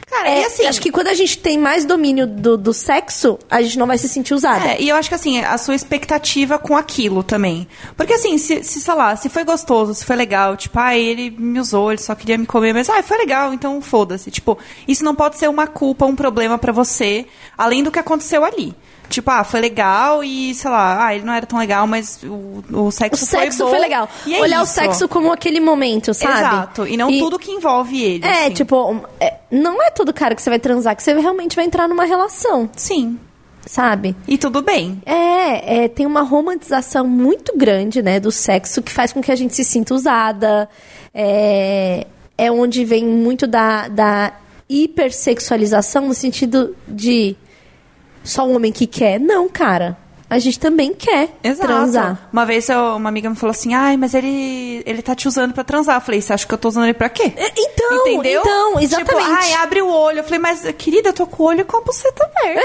Cara, 0.09 0.31
é, 0.31 0.43
e 0.43 0.45
assim. 0.45 0.67
acho 0.67 0.81
que 0.81 0.91
quando 0.91 1.09
a 1.09 1.15
gente 1.15 1.39
tem 1.39 1.59
mais 1.59 1.85
domínio 1.85 2.27
do, 2.27 2.57
do 2.57 2.73
sexo, 2.73 3.39
a 3.51 3.61
gente 3.61 3.79
não 3.79 3.87
vai 3.87 3.99
se 3.99 4.09
sentir 4.09 4.33
usada. 4.33 4.69
É, 4.69 4.81
e 4.81 4.89
eu 4.89 4.97
acho 4.97 5.09
que 5.09 5.15
assim, 5.15 5.41
a 5.41 5.59
sua 5.59 5.75
expectativa 5.75 6.59
com 6.59 6.77
aquilo 6.77 7.23
também. 7.23 7.69
Porque 7.97 8.15
assim, 8.15 8.39
se, 8.39 8.63
se, 8.63 8.81
sei 8.81 8.95
lá, 8.95 9.17
se 9.17 9.29
foi 9.29 9.45
gostoso, 9.45 9.93
se 9.93 10.05
foi 10.05 10.17
legal, 10.17 10.57
tipo, 10.57 10.79
ah, 10.79 10.97
ele 10.97 11.31
me 11.31 11.61
usou, 11.61 11.91
ele 11.91 12.01
só 12.01 12.15
queria 12.15 12.39
me 12.39 12.47
comer, 12.47 12.73
mas 12.73 12.89
ah, 12.89 13.03
foi 13.03 13.19
legal, 13.19 13.53
então 13.53 13.81
foda-se. 13.83 14.31
Tipo, 14.31 14.57
isso 14.89 15.05
não 15.05 15.15
pode 15.15 15.37
ser 15.37 15.51
uma 15.51 15.67
culpa, 15.67 16.07
um 16.07 16.17
problema 16.17 16.57
pra 16.59 16.73
você, 16.73 17.27
além 17.59 17.83
do 17.83 17.91
que 17.91 17.99
aconteceu 17.99 18.45
ali. 18.45 18.75
Tipo, 19.09 19.31
ah, 19.31 19.45
foi 19.45 19.61
legal 19.61 20.25
e, 20.25 20.55
sei 20.55 20.71
lá, 20.71 21.07
ah, 21.07 21.15
ele 21.15 21.25
não 21.25 21.33
era 21.33 21.47
tão 21.47 21.59
legal, 21.59 21.87
mas 21.87 22.21
o, 22.23 22.65
o 22.73 22.87
O 22.87 22.91
sexo, 22.91 23.25
sexo 23.25 23.59
foi, 23.59 23.69
foi, 23.69 23.77
bom. 23.79 23.83
legal. 23.83 24.09
E 24.27 24.35
é 24.35 24.41
Olhar 24.41 24.63
isso. 24.63 24.73
o 24.73 24.75
sexo 24.75 25.09
como 25.09 25.31
aquele 25.33 25.61
momento, 25.61 26.13
sabe? 26.15 26.39
Exato. 26.39 26.87
E 26.87 26.97
não 26.97 27.09
tudo 27.19 27.39
que 27.39 27.51
envolve 27.51 28.03
ele. 28.03 28.25
É, 28.25 28.47
assim. 28.47 28.55
tipo, 28.55 29.01
é, 29.21 29.35
não 29.51 29.83
é 29.83 29.91
todo 29.91 30.13
cara 30.13 30.35
que 30.35 30.43
você 30.43 30.51
vai 30.51 30.59
transar 30.59 30.97
que 30.97 31.03
você 31.03 31.13
realmente 31.15 31.55
vai 31.55 31.65
entrar 31.65 31.89
numa 31.89 32.05
relação. 32.05 32.69
Sim. 32.77 33.19
sabe? 33.67 34.15
E 34.27 34.37
tudo 34.37 34.63
bem. 34.63 35.01
É, 35.07 35.85
é, 35.85 35.89
tem 35.89 36.07
uma 36.07 36.23
romantização 36.23 37.07
muito 37.07 37.57
grande, 37.57 38.03
né, 38.03 38.19
do 38.21 38.31
sexo 38.31 38.83
que 38.83 38.93
faz 38.93 39.13
com 39.13 39.23
que 39.23 39.31
a 39.33 39.37
gente 39.37 39.55
se 39.55 39.65
sinta 39.65 39.95
usada. 39.95 40.69
É, 41.15 42.07
é 42.37 42.51
onde 42.51 42.85
vem 42.85 43.05
muito 43.05 43.47
da, 43.47 43.89
da 43.89 44.33
hipersexualização 44.69 46.09
no 46.09 46.15
sentido 46.15 46.75
de 46.89 47.37
só 48.25 48.49
o 48.49 48.55
homem 48.57 48.73
que 48.73 48.87
quer. 48.87 49.21
Não, 49.21 49.49
cara. 49.49 49.97
A 50.35 50.39
gente 50.41 50.59
também 50.59 50.93
quer 50.93 51.29
Exato. 51.45 51.69
transar. 51.69 52.29
Uma 52.33 52.45
vez 52.45 52.69
eu- 52.69 52.97
uma 52.97 53.09
amiga 53.09 53.31
me 53.31 53.37
falou 53.37 53.53
assim: 53.53 53.73
ai, 53.73 53.97
mas 53.97 54.15
ele, 54.15 54.83
ele 54.85 55.01
tá 55.01 55.15
te 55.15 55.29
usando 55.29 55.53
pra 55.55 55.63
transar. 55.63 55.97
Eu 55.97 56.01
falei: 56.01 56.21
você 56.21 56.33
acha 56.33 56.45
que 56.47 56.53
eu 56.53 56.59
tô 56.59 56.69
usando 56.69 56.85
ele 56.85 56.95
pra 56.95 57.09
quê? 57.09 57.33
É, 57.37 57.53
Então, 57.57 58.09
Entendeu? 58.09 58.41
então, 58.41 58.81
exatamente. 58.81 59.27
Tipo, 59.29 59.39
ai, 59.45 59.53
abre 59.55 59.83
o 59.83 59.89
olho. 59.89 60.19
Eu 60.19 60.25
falei, 60.25 60.39
mas 60.41 60.63
querida, 60.77 61.11
eu 61.11 61.13
tô 61.13 61.27
com 61.27 61.43
o 61.43 61.47
olho 61.47 61.65
com 61.65 61.77
a 61.77 61.81
buceta 61.83 62.25
aberta. 62.25 62.61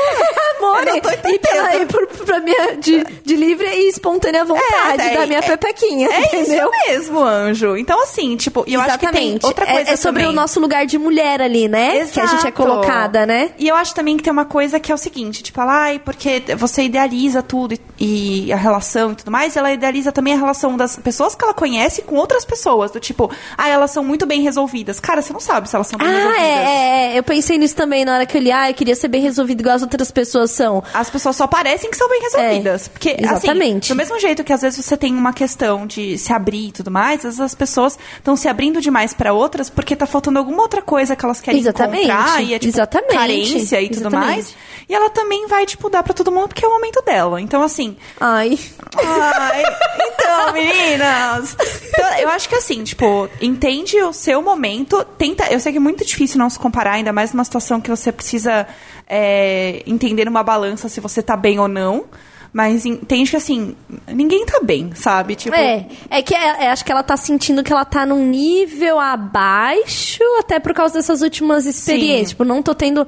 Amor, 0.57 0.79
Eu 0.87 0.93
não 0.93 0.99
tô 1.01 1.09
e 1.09 1.17
pela, 1.17 1.35
entendendo. 1.35 1.81
e 1.81 1.85
por, 1.85 2.07
pra 2.25 2.39
minha, 2.39 2.77
de, 2.77 3.03
de 3.23 3.35
livre 3.35 3.67
e 3.67 3.89
espontânea 3.89 4.43
vontade 4.45 5.01
É, 5.01 5.13
da 5.15 5.23
é, 5.23 5.25
minha 5.25 5.39
é- 5.39 5.41
pepequinha, 5.41 6.09
É 6.09 6.19
entendeu? 6.21 6.69
isso 6.71 6.87
mesmo, 6.87 7.19
anjo. 7.23 7.77
Então, 7.77 8.01
assim, 8.01 8.35
tipo, 8.37 8.63
e 8.65 8.73
eu 8.73 8.81
acho 8.81 8.97
que 8.97 9.07
tem 9.11 9.35
Exatamente. 9.35 9.45
outra 9.45 9.65
É- 9.65 9.73
coisa 9.73 9.91
é, 9.91 9.95
sobre 9.95 10.23
também. 10.23 10.35
o 10.35 10.41
nosso 10.41 10.59
lugar 10.59 10.85
de 10.85 10.97
mulher 10.97 11.41
ali, 11.41 11.67
né? 11.67 12.05
Que 12.07 12.19
a 12.19 12.25
gente 12.25 12.35
é 12.45 12.49
Exato. 12.49 12.53
colocada, 12.53 13.25
né? 13.25 13.51
E 13.57 13.67
eu 13.67 13.75
acho 13.75 13.93
também 13.93 14.17
que 14.17 14.23
tem 14.23 14.31
uma 14.33 14.45
coisa 14.45 14.79
que 14.79 14.91
é 14.91 14.95
o 14.95 14.97
seguinte, 14.97 15.43
tipo, 15.43 15.59
ai, 15.61 15.99
porque 15.99 16.41
você 16.57 16.83
idealiza 16.83 17.43
tudo 17.43 17.58
e, 17.99 18.45
e 18.47 18.53
a 18.53 18.55
relação 18.55 19.11
e 19.11 19.15
tudo 19.15 19.31
mais, 19.31 19.55
ela 19.57 19.71
idealiza 19.71 20.11
também 20.11 20.33
a 20.33 20.37
relação 20.37 20.77
das 20.77 20.95
pessoas 20.97 21.35
que 21.35 21.43
ela 21.43 21.53
conhece 21.53 22.01
com 22.03 22.15
outras 22.15 22.45
pessoas, 22.45 22.91
do 22.91 22.99
tipo, 22.99 23.29
ah, 23.57 23.67
elas 23.67 23.91
são 23.91 24.03
muito 24.03 24.25
bem 24.25 24.41
resolvidas. 24.41 24.99
Cara, 24.99 25.21
você 25.21 25.33
não 25.33 25.39
sabe 25.39 25.69
se 25.69 25.75
elas 25.75 25.87
são 25.87 25.97
bem 25.97 26.07
Ah, 26.07 26.11
resolvidas. 26.11 26.39
é, 26.39 26.53
é, 26.53 27.13
é. 27.15 27.19
Eu 27.19 27.23
pensei 27.23 27.57
nisso 27.57 27.75
também 27.75 28.05
na 28.05 28.13
hora 28.15 28.25
que 28.25 28.37
eu 28.37 28.41
li. 28.41 28.51
Ah, 28.51 28.69
eu 28.69 28.73
queria 28.73 28.95
ser 28.95 29.07
bem 29.07 29.21
resolvido 29.21 29.61
igual 29.61 29.75
as 29.75 29.81
outras 29.81 30.11
pessoas 30.11 30.51
são. 30.51 30.83
As 30.93 31.09
pessoas 31.09 31.35
só 31.35 31.47
parecem 31.47 31.89
que 31.89 31.97
são 31.97 32.07
bem 32.09 32.21
resolvidas. 32.21 32.85
É, 32.87 32.89
porque, 32.89 33.15
exatamente. 33.19 33.85
assim, 33.85 33.93
do 33.93 33.97
mesmo 33.97 34.19
jeito 34.19 34.43
que 34.43 34.53
às 34.53 34.61
vezes 34.61 34.83
você 34.85 34.95
tem 34.97 35.13
uma 35.15 35.33
questão 35.33 35.85
de 35.87 36.17
se 36.17 36.31
abrir 36.33 36.67
e 36.67 36.71
tudo 36.71 36.91
mais, 36.91 37.17
às 37.19 37.23
vezes 37.23 37.39
as 37.41 37.55
pessoas 37.55 37.97
estão 38.17 38.35
se 38.35 38.47
abrindo 38.47 38.81
demais 38.81 39.13
pra 39.13 39.33
outras 39.33 39.69
porque 39.69 39.95
tá 39.95 40.05
faltando 40.05 40.39
alguma 40.39 40.61
outra 40.61 40.81
coisa 40.81 41.15
que 41.15 41.25
elas 41.25 41.41
querem 41.41 41.59
Exatamente, 41.59 42.05
encontrar 42.05 42.41
e 42.43 42.53
é 42.53 42.59
tipo 42.59 42.73
exatamente, 42.73 43.13
carência 43.13 43.81
e 43.81 43.89
tudo 43.89 44.01
exatamente. 44.07 44.27
mais. 44.31 44.55
E 44.87 44.93
ela 44.93 45.09
também 45.09 45.47
vai, 45.47 45.65
tipo, 45.65 45.89
dar 45.89 46.01
pra 46.03 46.13
todo 46.13 46.31
mundo 46.31 46.47
porque 46.47 46.65
é 46.65 46.67
o 46.67 46.71
momento 46.71 47.01
dela. 47.05 47.39
Então, 47.49 47.63
assim, 47.63 47.97
Ai. 48.19 48.59
Ai, 48.95 49.63
então, 49.97 50.53
meninas. 50.53 51.57
Então, 51.89 52.13
eu 52.19 52.29
acho 52.29 52.47
que 52.47 52.53
assim, 52.53 52.83
tipo, 52.83 53.27
entende 53.41 53.99
o 54.03 54.13
seu 54.13 54.39
momento. 54.39 55.03
Tenta. 55.17 55.51
Eu 55.51 55.59
sei 55.59 55.71
que 55.71 55.79
é 55.79 55.81
muito 55.81 56.05
difícil 56.05 56.37
não 56.37 56.47
se 56.47 56.59
comparar, 56.59 56.91
ainda 56.91 57.11
mais 57.11 57.33
numa 57.33 57.43
situação 57.43 57.81
que 57.81 57.89
você 57.89 58.11
precisa 58.11 58.67
é, 59.07 59.81
entender 59.87 60.25
numa 60.25 60.43
balança 60.43 60.87
se 60.87 60.99
você 61.01 61.23
tá 61.23 61.35
bem 61.35 61.59
ou 61.59 61.67
não. 61.67 62.05
Mas 62.53 62.85
entende 62.85 63.31
que 63.31 63.35
assim, 63.37 63.75
ninguém 64.07 64.45
tá 64.45 64.59
bem, 64.61 64.91
sabe? 64.95 65.35
Tipo, 65.35 65.55
É, 65.55 65.87
é 66.09 66.21
que 66.21 66.33
é- 66.35 66.65
é, 66.65 66.69
acho 66.71 66.85
que 66.85 66.91
ela 66.91 67.03
tá 67.03 67.17
sentindo 67.17 67.63
que 67.63 67.71
ela 67.73 67.85
tá 67.85 68.05
num 68.05 68.25
nível 68.27 68.99
abaixo, 68.99 70.21
até 70.39 70.59
por 70.59 70.73
causa 70.73 70.93
dessas 70.95 71.21
últimas 71.23 71.65
experiências. 71.65 72.19
Sim. 72.29 72.33
Tipo, 72.33 72.43
não 72.45 72.61
tô 72.61 72.73
tendo 72.75 73.07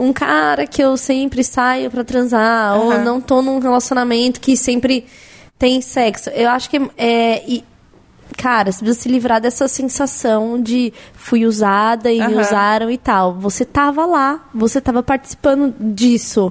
um 0.00 0.12
cara 0.12 0.66
que 0.66 0.82
eu 0.82 0.96
sempre 0.96 1.44
saio 1.44 1.90
pra 1.90 2.02
transar, 2.04 2.78
ou 2.80 2.90
Aham. 2.92 3.04
não 3.04 3.20
tô 3.20 3.42
num 3.42 3.58
relacionamento 3.58 4.40
que 4.40 4.56
sempre 4.56 5.04
tem 5.58 5.80
sexo. 5.80 6.30
Eu 6.30 6.48
acho 6.50 6.68
que 6.70 6.80
é. 6.96 7.42
e- 7.46 7.64
cara, 8.36 8.70
você 8.72 8.78
precisa 8.78 9.00
se 9.02 9.08
livrar 9.08 9.40
dessa 9.40 9.68
sensação 9.68 10.62
de 10.62 10.92
fui 11.12 11.44
usada 11.44 12.10
e 12.10 12.18
me 12.18 12.32
Aham. 12.34 12.40
usaram 12.40 12.90
e 12.90 12.96
tal. 12.96 13.34
Você 13.34 13.64
tava 13.66 14.06
lá, 14.06 14.48
você 14.54 14.80
tava 14.80 15.02
participando 15.02 15.74
disso. 15.78 16.50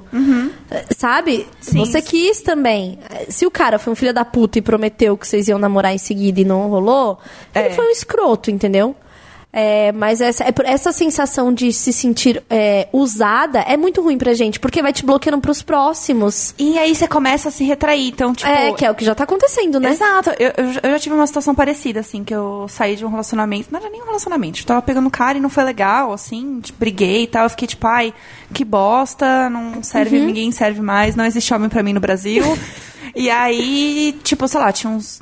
Eh, 0.70 0.84
Sabe? 0.96 1.38
Uhum. 1.38 1.44
Sim. 1.60 1.78
Você 1.80 2.00
quis 2.02 2.42
também. 2.42 2.98
Se 3.28 3.44
o 3.46 3.50
cara 3.50 3.78
foi 3.78 3.92
um 3.92 3.96
filho 3.96 4.14
da 4.14 4.24
puta 4.24 4.58
e 4.58 4.62
prometeu 4.62 5.16
que 5.16 5.26
vocês 5.26 5.48
iam 5.48 5.58
namorar 5.58 5.92
em 5.92 5.98
seguida 5.98 6.40
e 6.40 6.44
não 6.44 6.68
rolou, 6.68 7.18
ele 7.52 7.68
É. 7.68 7.70
foi 7.70 7.86
um 7.88 7.90
escroto, 7.90 8.50
entendeu? 8.52 8.94
É, 9.52 9.90
mas 9.90 10.20
essa, 10.20 10.44
é 10.44 10.52
essa 10.64 10.92
sensação 10.92 11.52
de 11.52 11.72
se 11.72 11.92
sentir 11.92 12.40
é, 12.48 12.88
usada 12.92 13.58
é 13.60 13.76
muito 13.76 14.00
ruim 14.00 14.16
pra 14.16 14.32
gente, 14.32 14.60
porque 14.60 14.80
vai 14.80 14.92
te 14.92 15.04
bloqueando 15.04 15.40
pros 15.40 15.60
próximos. 15.60 16.54
E 16.56 16.78
aí 16.78 16.94
você 16.94 17.08
começa 17.08 17.48
a 17.48 17.52
se 17.52 17.64
retrair. 17.64 18.08
Então, 18.08 18.32
tipo. 18.32 18.48
é, 18.48 18.72
que 18.72 18.84
é 18.84 18.90
o 18.90 18.94
que 18.94 19.04
já 19.04 19.14
tá 19.14 19.24
acontecendo, 19.24 19.80
né? 19.80 19.90
Exato. 19.90 20.30
Eu, 20.38 20.52
eu, 20.56 20.64
eu 20.84 20.90
já 20.92 20.98
tive 21.00 21.14
uma 21.16 21.26
situação 21.26 21.52
parecida, 21.52 21.98
assim, 21.98 22.22
que 22.22 22.32
eu 22.34 22.66
saí 22.68 22.94
de 22.94 23.04
um 23.04 23.08
relacionamento. 23.10 23.68
Não 23.72 23.80
era 23.80 23.90
nem 23.90 24.00
um 24.00 24.06
relacionamento. 24.06 24.60
Eu 24.60 24.64
tava 24.66 24.82
pegando 24.82 25.08
um 25.08 25.10
cara 25.10 25.36
e 25.36 25.40
não 25.40 25.50
foi 25.50 25.64
legal, 25.64 26.12
assim, 26.12 26.60
tipo, 26.60 26.78
briguei 26.78 27.24
e 27.24 27.26
tal. 27.26 27.42
Eu 27.44 27.50
fiquei 27.50 27.66
tipo, 27.66 27.84
ai, 27.88 28.14
que 28.54 28.64
bosta, 28.64 29.50
não 29.50 29.82
serve, 29.82 30.18
Uhum. 30.18 30.26
ninguém 30.26 30.52
serve 30.52 30.80
mais, 30.80 31.16
não 31.16 31.24
existe 31.24 31.52
homem 31.52 31.68
pra 31.68 31.82
mim 31.82 31.92
no 31.92 32.00
Brasil. 32.00 32.44
e 33.16 33.28
aí, 33.28 34.16
tipo, 34.22 34.46
sei 34.46 34.60
lá, 34.60 34.70
tinha 34.72 34.92
uns 34.92 35.20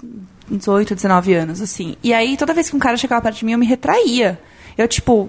18, 0.50 0.94
19 0.94 1.34
anos, 1.34 1.60
assim. 1.60 1.96
E 2.02 2.12
aí, 2.12 2.36
toda 2.36 2.54
vez 2.54 2.70
que 2.70 2.76
um 2.76 2.78
cara 2.78 2.96
chegava 2.96 3.22
perto 3.22 3.36
de 3.36 3.44
mim, 3.44 3.52
eu 3.52 3.58
me 3.58 3.66
retraía. 3.66 4.40
Eu, 4.76 4.86
tipo, 4.86 5.28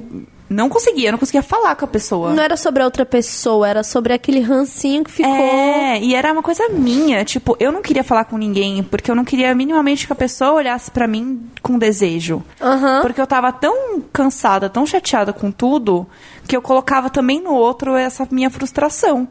não 0.50 0.68
conseguia, 0.68 1.10
eu 1.10 1.12
não 1.12 1.20
conseguia 1.20 1.44
falar 1.44 1.76
com 1.76 1.86
a 1.86 1.88
pessoa. 1.88 2.34
Não 2.34 2.42
era 2.42 2.58
sobre 2.58 2.82
a 2.82 2.86
outra 2.86 3.06
pessoa, 3.06 3.68
era 3.68 3.84
sobre 3.84 4.14
aquele 4.14 4.40
rancinho 4.40 5.04
que 5.04 5.12
ficou. 5.12 5.32
É, 5.32 6.00
e 6.02 6.16
era 6.16 6.34
uma 6.34 6.42
coisa 6.42 6.68
minha. 6.70 7.24
Tipo, 7.24 7.56
eu 7.60 7.72
não 7.72 7.84
queria 7.84 8.04
falar 8.04 8.26
com 8.26 8.38
ninguém, 8.38 8.82
porque 8.84 9.12
eu 9.12 9.16
não 9.16 9.24
queria 9.24 9.54
minimamente 9.54 10.08
que 10.08 10.14
a 10.14 10.16
pessoa 10.16 10.54
olhasse 10.54 10.90
pra 10.90 11.08
mim 11.08 11.40
com 11.62 11.78
desejo. 11.78 12.44
Aham. 12.60 13.02
Porque 13.02 13.22
eu 13.22 13.28
tava 13.28 13.52
tão 13.52 14.02
cansada, 14.12 14.70
tão 14.70 14.88
chateada 14.88 15.32
com 15.32 15.52
tudo, 15.52 16.08
que 16.48 16.58
eu 16.58 16.62
colocava 16.62 17.12
também 17.12 17.40
no 17.40 17.54
outro 17.54 17.96
essa 17.96 18.28
minha 18.32 18.50
frustração. 18.50 19.28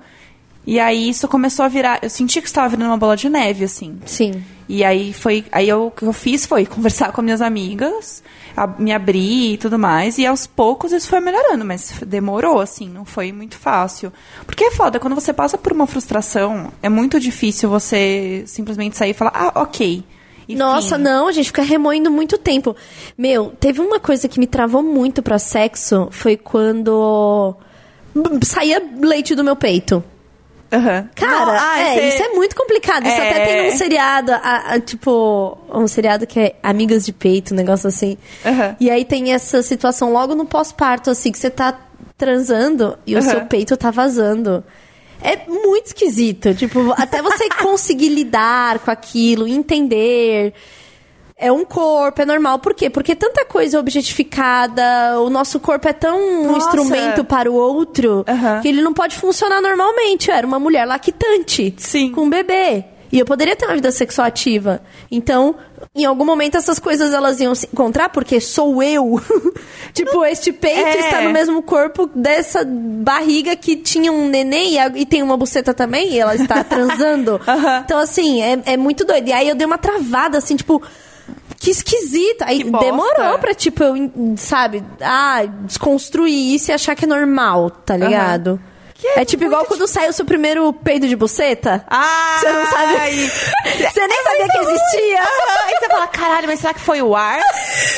E 0.70 0.78
aí 0.78 1.08
isso 1.08 1.26
começou 1.26 1.64
a 1.64 1.68
virar. 1.68 1.98
Eu 2.02 2.10
senti 2.10 2.42
que 2.42 2.46
estava 2.46 2.68
virando 2.68 2.90
uma 2.90 2.96
bola 2.98 3.16
de 3.16 3.26
neve, 3.30 3.64
assim. 3.64 3.98
Sim. 4.04 4.44
E 4.68 4.84
aí 4.84 5.14
foi. 5.14 5.46
Aí 5.50 5.66
eu, 5.66 5.86
o 5.86 5.90
que 5.90 6.02
eu 6.04 6.12
fiz 6.12 6.44
foi 6.44 6.66
conversar 6.68 7.10
com 7.10 7.22
minhas 7.22 7.40
amigas, 7.40 8.22
a- 8.54 8.66
me 8.66 8.92
abrir 8.92 9.54
e 9.54 9.56
tudo 9.56 9.78
mais. 9.78 10.18
E 10.18 10.26
aos 10.26 10.46
poucos 10.46 10.92
isso 10.92 11.08
foi 11.08 11.20
melhorando, 11.20 11.64
mas 11.64 11.94
demorou, 12.06 12.60
assim, 12.60 12.86
não 12.86 13.06
foi 13.06 13.32
muito 13.32 13.56
fácil. 13.56 14.12
Porque 14.44 14.62
é 14.64 14.70
foda, 14.70 15.00
quando 15.00 15.14
você 15.14 15.32
passa 15.32 15.56
por 15.56 15.72
uma 15.72 15.86
frustração, 15.86 16.70
é 16.82 16.88
muito 16.90 17.18
difícil 17.18 17.70
você 17.70 18.42
simplesmente 18.46 18.94
sair 18.94 19.12
e 19.12 19.14
falar, 19.14 19.32
ah, 19.34 19.52
ok. 19.62 20.04
E 20.46 20.54
Nossa, 20.54 20.96
fim. 20.96 21.02
não, 21.02 21.28
a 21.28 21.32
gente 21.32 21.46
fica 21.46 21.62
remoendo 21.62 22.10
muito 22.10 22.36
tempo. 22.36 22.76
Meu, 23.16 23.54
teve 23.58 23.80
uma 23.80 23.98
coisa 23.98 24.28
que 24.28 24.38
me 24.38 24.46
travou 24.46 24.82
muito 24.82 25.22
pra 25.22 25.38
sexo, 25.38 26.08
foi 26.10 26.36
quando 26.36 27.56
saía 28.42 28.82
leite 29.00 29.34
do 29.34 29.42
meu 29.44 29.56
peito. 29.56 30.04
Aham. 30.70 31.08
Cara, 31.14 31.32
Não, 31.32 31.50
ah, 31.50 31.78
é, 31.80 31.94
você- 31.94 32.08
isso 32.08 32.22
é 32.22 32.28
muito 32.34 32.54
complicado. 32.54 33.06
Isso 33.06 33.16
É. 33.20 33.30
até 33.30 33.46
tem 33.46 33.72
um 33.72 33.76
seriado, 33.76 34.32
a- 34.32 34.64
a, 34.74 34.80
tipo, 34.80 35.56
um 35.72 35.86
seriado 35.86 36.26
que 36.26 36.38
é 36.38 36.54
Amigas 36.62 37.06
de 37.06 37.12
Peito, 37.12 37.54
um 37.54 37.56
negócio 37.56 37.88
assim. 37.88 38.18
Aham. 38.44 38.76
E 38.78 38.90
aí 38.90 39.04
tem 39.04 39.32
essa 39.32 39.62
situação 39.62 40.12
logo 40.12 40.34
no 40.34 40.44
pós-parto, 40.44 41.10
assim, 41.10 41.32
que 41.32 41.38
você 41.38 41.48
tá 41.50 41.78
transando 42.18 42.98
e 43.06 43.14
o 43.14 43.18
Aham. 43.18 43.30
seu 43.30 43.40
peito 43.46 43.76
tá 43.76 43.90
vazando. 43.90 44.62
É 45.22 45.36
muito 45.48 45.86
esquisito. 45.86 46.54
Tipo, 46.54 46.92
até 46.96 47.22
você 47.22 47.48
conseguir 47.62 48.08
lidar 48.10 48.78
com 48.80 48.90
aquilo, 48.90 49.48
entender. 49.48 50.52
É 51.40 51.52
um 51.52 51.64
corpo, 51.64 52.20
é 52.20 52.24
normal. 52.26 52.58
Por 52.58 52.74
quê? 52.74 52.90
Porque 52.90 53.14
tanta 53.14 53.44
coisa 53.44 53.78
objetificada, 53.78 55.20
o 55.20 55.30
nosso 55.30 55.60
corpo 55.60 55.88
é 55.88 55.92
tão 55.92 56.18
um 56.18 56.46
Nossa. 56.52 56.58
instrumento 56.66 57.24
para 57.24 57.50
o 57.50 57.54
outro 57.54 58.24
Aham. 58.28 58.60
que 58.60 58.68
ele 58.68 58.82
não 58.82 58.92
pode 58.92 59.16
funcionar 59.16 59.60
normalmente. 59.62 60.28
Eu 60.30 60.34
era 60.34 60.46
uma 60.46 60.58
mulher 60.58 60.84
lactante 60.84 61.74
Sim. 61.78 62.10
com 62.12 62.22
um 62.22 62.30
bebê. 62.30 62.84
E 63.10 63.18
eu 63.18 63.24
poderia 63.24 63.56
ter 63.56 63.64
uma 63.64 63.74
vida 63.74 63.90
sexual 63.90 64.26
ativa. 64.26 64.82
Então, 65.10 65.54
em 65.94 66.04
algum 66.04 66.26
momento 66.26 66.56
essas 66.58 66.78
coisas 66.78 67.14
elas 67.14 67.40
iam 67.40 67.54
se 67.54 67.66
encontrar, 67.72 68.10
porque 68.10 68.38
sou 68.40 68.82
eu. 68.82 69.18
tipo, 69.94 70.22
este 70.26 70.52
peito 70.52 70.76
É. 70.88 70.98
está 70.98 71.20
no 71.22 71.30
mesmo 71.30 71.62
corpo 71.62 72.10
dessa 72.14 72.64
barriga 72.66 73.56
que 73.56 73.76
tinha 73.76 74.12
um 74.12 74.28
neném 74.28 74.74
e, 74.74 74.78
a- 74.78 74.92
e 74.94 75.06
tem 75.06 75.22
uma 75.22 75.38
buceta 75.38 75.72
também, 75.72 76.12
e 76.12 76.18
ela 76.18 76.34
está 76.34 76.62
transando. 76.64 77.40
Então, 77.84 77.98
assim, 77.98 78.42
é, 78.42 78.58
é 78.66 78.76
muito 78.76 79.04
doido. 79.06 79.28
E 79.28 79.32
aí 79.32 79.48
eu 79.48 79.54
dei 79.54 79.66
uma 79.66 79.78
travada, 79.78 80.36
assim, 80.36 80.56
tipo. 80.56 80.82
Que 81.58 81.70
esquisito. 81.70 82.42
Aí 82.42 82.58
Que 82.62 82.70
demorou 82.70 83.38
pra, 83.38 83.54
tipo, 83.54 83.82
eu, 83.82 83.94
sabe, 84.36 84.84
ah, 85.00 85.42
desconstruir 85.62 86.54
isso 86.54 86.70
e 86.70 86.74
achar 86.74 86.94
que 86.94 87.04
é 87.04 87.08
normal, 87.08 87.70
tá 87.70 87.96
ligado? 87.96 88.60
Que 88.94 89.06
é 89.06 89.20
é 89.20 89.24
tipo 89.24 89.44
igual 89.44 89.64
quando 89.64 89.86
sai 89.86 90.08
o 90.08 90.12
seu 90.12 90.24
primeiro 90.24 90.72
peido 90.72 91.06
de 91.06 91.14
buceta. 91.14 91.84
Ai. 91.88 92.40
Você 92.40 92.52
não 92.52 92.66
sabe? 92.66 93.30
Você 93.92 94.06
nem 94.06 94.22
sabia 94.24 94.48
que 94.48 94.58
existia? 94.58 95.20
Aí 95.66 95.74
você 95.78 95.86
fala, 95.88 96.06
caralho, 96.08 96.48
mas 96.48 96.58
será 96.60 96.74
que 96.74 96.80
foi 96.80 97.00
o 97.00 97.14
ar? 97.14 97.40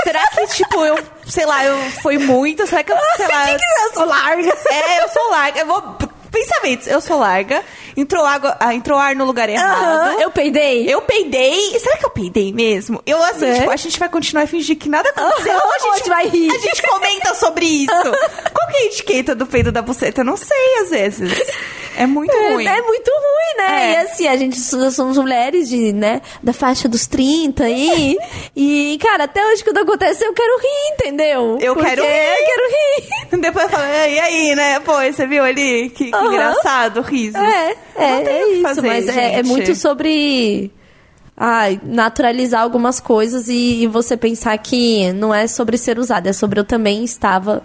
será 0.02 0.20
que, 0.28 0.46
tipo, 0.48 0.84
eu, 0.84 0.98
sei 1.26 1.46
lá, 1.46 1.64
eu 1.64 1.76
foi 2.02 2.18
muito? 2.18 2.66
Será 2.66 2.84
que 2.84 2.92
eu, 2.92 2.96
sei 3.16 3.28
lá... 3.28 3.50
Eu 3.90 3.94
sou 3.94 4.04
larga. 4.04 4.56
É, 4.70 5.02
eu 5.02 5.08
sou 5.08 5.30
larga. 5.30 5.60
Eu 5.60 5.66
vou... 5.66 5.98
Pensamentos, 6.30 6.86
eu 6.86 7.00
sou 7.00 7.18
larga. 7.18 7.62
Entrou, 7.96 8.24
água, 8.24 8.56
ah, 8.60 8.72
entrou 8.74 8.98
ar 8.98 9.16
no 9.16 9.24
lugar 9.24 9.48
errado. 9.48 9.82
Aham, 10.10 10.20
eu 10.20 10.30
peidei. 10.30 10.88
Eu 10.88 11.02
peidei. 11.02 11.78
Será 11.78 11.96
que 11.98 12.04
eu 12.06 12.10
peidei 12.10 12.52
mesmo? 12.52 13.02
Eu, 13.04 13.22
assim, 13.24 13.46
É. 13.46 13.54
tipo, 13.58 13.70
a 13.70 13.76
gente 13.76 13.98
vai 13.98 14.08
continuar 14.08 14.44
a 14.44 14.46
fingir 14.46 14.76
que 14.76 14.88
nada 14.88 15.08
aconteceu. 15.10 15.52
Aham, 15.52 15.92
a 15.92 15.96
gente 15.96 16.08
vai 16.08 16.28
rir. 16.28 16.50
A 16.54 16.58
gente 16.58 16.82
comenta 16.82 17.34
sobre 17.34 17.64
isso. 17.66 17.92
Qual 17.92 18.68
que 18.70 18.76
é 18.76 18.80
a 18.80 18.86
etiqueta 18.86 19.34
do 19.34 19.46
peido 19.46 19.72
da 19.72 19.82
buceta? 19.82 20.20
Eu 20.20 20.24
não 20.24 20.36
sei, 20.36 20.76
às 20.82 20.90
vezes. 20.90 21.32
É 21.96 22.06
muito 22.06 22.32
É, 22.32 22.52
ruim. 22.52 22.66
é 22.66 22.82
muito 22.82 23.10
ruim, 23.10 23.56
né? 23.58 23.82
É. 23.82 23.92
E 23.92 23.96
assim, 23.96 24.28
a 24.28 24.36
gente 24.36 24.58
somos 24.58 25.18
mulheres 25.18 25.68
de, 25.68 25.92
né, 25.92 26.20
da 26.42 26.52
faixa 26.52 26.88
dos 26.88 27.06
30 27.06 27.64
aí. 27.64 28.16
e, 28.56 28.98
cara, 29.00 29.24
até 29.24 29.44
hoje 29.46 29.64
quando 29.64 29.78
acontece, 29.78 30.24
eu 30.24 30.32
quero 30.32 30.58
rir, 30.58 30.92
entendeu? 30.94 31.58
Eu 31.60 31.74
Porque 31.74 31.88
quero 31.90 32.02
rir. 32.02 32.08
Eu 32.08 32.46
quero 32.46 32.62
rir. 32.70 33.40
Depois 33.42 33.64
eu 33.64 33.70
falo, 33.70 33.84
e 33.84 34.20
aí, 34.20 34.54
né? 34.54 34.80
Pô, 34.80 34.92
você 35.00 35.26
viu 35.26 35.42
ali? 35.42 35.90
Que, 35.90 36.10
que 36.10 36.16
engraçado, 36.16 37.00
risos. 37.02 37.34
É, 37.40 37.76
é, 37.96 38.12
Não 38.16 38.24
tem 38.24 38.34
é 38.34 38.48
isso, 38.52 38.62
fazer, 38.62 38.82
mas 38.82 39.08
é, 39.08 39.34
é 39.38 39.42
muito 39.42 39.74
sobre 39.74 40.70
ai, 41.36 41.80
naturalizar 41.82 42.62
algumas 42.62 43.00
coisas 43.00 43.48
e, 43.48 43.82
e 43.82 43.86
você 43.86 44.16
pensar 44.16 44.56
que 44.58 45.12
não 45.14 45.34
é 45.34 45.46
sobre 45.46 45.78
ser 45.78 45.98
usado, 45.98 46.26
é 46.26 46.32
sobre 46.32 46.60
eu 46.60 46.64
também 46.64 47.02
estava 47.02 47.62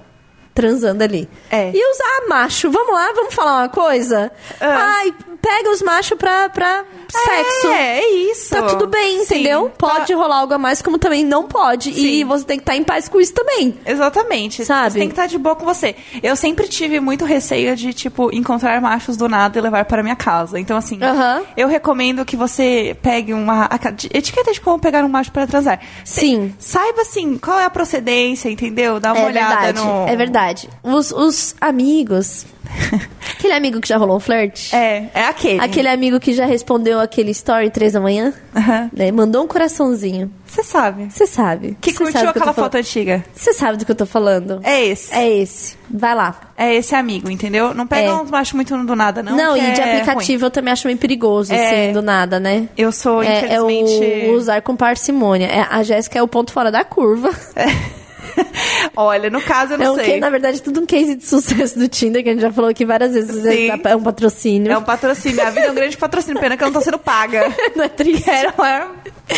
transando 0.56 1.04
ali. 1.04 1.30
É. 1.52 1.70
E 1.74 1.92
usar 1.92 2.28
macho, 2.30 2.72
vamos 2.72 2.94
lá, 2.94 3.12
vamos 3.14 3.34
falar 3.36 3.58
uma 3.64 3.70
coisa? 3.70 4.32
Ah. 4.60 4.96
Ai, 5.04 5.14
pega 5.42 5.70
os 5.70 5.82
machos 5.84 6.18
pra, 6.18 6.50
pra 6.50 6.84
sexo. 7.12 7.68
É, 7.68 8.00
é 8.00 8.10
isso. 8.32 8.50
Tá 8.50 8.64
tudo 8.64 8.88
bem, 8.88 9.20
Sim, 9.20 9.36
entendeu? 9.42 9.70
tá- 9.78 9.88
Pode 9.90 10.14
rolar 10.14 10.38
algo 10.38 10.54
a 10.54 10.58
mais, 10.58 10.82
como 10.82 10.98
também 10.98 11.24
não 11.24 11.44
pode. 11.44 11.90
E 11.92 11.94
Sim. 11.94 12.24
você 12.26 12.46
tem 12.46 12.58
que 12.58 12.64
estar 12.64 12.76
em 12.76 12.84
paz 12.84 13.08
com 13.10 13.20
isso 13.22 13.34
também. 13.34 13.78
Exatamente. 13.86 14.64
Sabe? 14.66 14.94
Você 14.94 15.00
tem 15.00 15.08
que 15.10 15.14
estar 15.14 15.28
de 15.28 15.38
boa 15.38 15.56
com 15.56 15.66
você. 15.66 15.94
Eu 16.24 16.36
sempre 16.36 16.68
tive 16.68 17.00
muito 17.00 17.26
receio 17.26 17.76
de, 17.76 17.94
tipo, 17.94 18.34
encontrar 18.34 18.80
machos 18.82 19.18
do 19.18 19.28
nada 19.28 19.60
e 19.60 19.62
levar 19.62 19.84
para 19.86 20.02
minha 20.02 20.16
casa. 20.16 20.58
Então, 20.60 20.78
assim, 20.78 20.98
Aham. 21.04 21.44
eu 21.58 21.68
recomendo 21.68 22.24
que 22.26 22.36
você 22.38 22.98
pegue 23.02 23.34
uma. 23.34 23.70
etiqueta 24.14 24.54
de 24.54 24.62
como 24.62 24.80
pegar 24.80 25.04
um 25.04 25.10
macho 25.10 25.32
para 25.32 25.46
transar. 25.46 25.80
Sim. 26.06 26.56
Saiba, 26.58 27.02
assim, 27.02 27.38
qual 27.38 27.60
é 27.60 27.66
a 27.66 27.70
procedência, 27.70 28.50
entendeu? 28.50 29.00
Dá 29.02 29.12
uma 29.14 29.22
É 29.22 29.26
olhada 29.26 29.62
verdade, 29.66 29.80
no. 29.86 30.08
é 30.08 30.16
verdade. 30.16 30.45
Os, 30.84 31.12
os 31.12 31.56
amigos. 31.60 32.46
aquele 33.38 33.54
amigo 33.54 33.80
que 33.80 33.88
já 33.88 33.98
rolou 33.98 34.18
um 34.18 34.20
flerte? 34.20 34.76
É, 34.76 35.10
é 35.14 35.26
aquele. 35.28 35.60
Aquele 35.62 35.88
amigo 35.88 36.20
que 36.20 36.34
já 36.34 36.46
respondeu 36.46 37.00
aquele 37.00 37.32
story 37.32 37.70
três 37.70 37.94
da 37.94 38.02
manhã? 38.02 38.34
Aham. 38.56 38.90
Né? 38.92 39.12
Mandou 39.12 39.44
um 39.44 39.48
coraçãozinho. 39.48 40.32
Você 40.48 40.64
sabe. 40.64 41.08
Você 41.12 41.28
sabe. 41.28 41.78
Que 41.82 41.92
Cê 41.92 41.98
curtiu 41.98 42.14
sabe 42.14 42.30
aquela 42.30 42.54
foto 42.54 42.76
antiga. 42.76 43.24
Você 43.34 43.54
sabe 43.54 43.78
do 43.78 43.86
que 43.86 43.92
eu 43.92 43.96
tô 43.96 44.06
falando. 44.06 44.60
É 44.64 44.84
esse. 44.86 45.14
É 45.14 45.30
esse. 45.30 45.76
Vai 45.90 46.16
lá. 46.16 46.40
É 46.58 46.74
esse 46.74 46.96
amigo, 46.96 47.30
entendeu? 47.30 47.74
Não 47.74 47.86
pega 47.86 48.08
É. 48.10 48.14
uns 48.14 48.32
machos 48.32 48.54
muito 48.54 48.76
do 48.86 48.96
nada, 48.96 49.22
não. 49.22 49.36
Não, 49.36 49.58
e 49.58 49.72
de 49.74 49.82
é 49.82 49.94
aplicativo 49.96 50.46
eu 50.46 50.52
também 50.52 50.72
acho 50.72 50.88
meio 50.88 50.98
perigoso, 50.98 51.54
É. 51.54 51.86
assim, 51.86 51.94
do 51.94 52.02
nada, 52.02 52.40
né? 52.40 52.56
ruim. 52.58 52.70
Eu 52.78 52.92
sou, 52.92 53.22
É, 53.22 53.28
é 53.28 53.58
infelizmente. 53.58 54.30
o 54.30 54.34
usar 54.36 54.62
com 54.62 54.76
parcimônia. 54.76 55.48
É, 55.48 55.68
a 55.70 55.84
Jéssica 55.84 56.18
é 56.20 56.24
o 56.24 56.28
ponto 56.28 56.52
fora 56.52 56.72
da 56.72 56.84
curva. 56.84 57.30
Olha, 58.96 59.30
no 59.30 59.42
caso, 59.42 59.74
eu 59.74 59.78
não 59.78 59.86
É 59.86 59.92
um 59.92 59.96
sei. 59.96 60.06
que, 60.06 60.20
na 60.20 60.30
verdade, 60.30 60.62
tudo 60.62 60.82
um 60.82 60.86
case 60.86 61.16
de 61.16 61.26
sucesso 61.26 61.78
do 61.78 61.88
Tinder, 61.88 62.24
que 62.24 62.30
a 62.30 62.32
gente 62.34 62.42
já 62.42 62.52
falou 62.52 62.70
aqui 62.70 62.86
várias 62.86 63.14
vezes. 63.14 63.42
Sim. 63.44 63.70
É 63.84 63.96
um 63.96 64.02
patrocínio. 64.04 64.72
É 64.72 64.78
um 64.78 64.84
patrocínio. 64.84 65.42
A 65.46 65.50
vida 65.50 65.68
é 65.68 65.72
um 65.72 65.76
grande 65.76 65.98
patrocínio. 65.98 66.40
Pena 66.40 66.56
que 66.58 66.64
eu 66.64 66.68
não 66.68 66.74
tô 66.74 66.82
sendo 66.82 66.98
paga. 67.00 67.46
Não 67.76 67.84
é 67.84 67.90
triste. 67.90 68.30
Era, 68.30 68.54
era- 68.58 68.92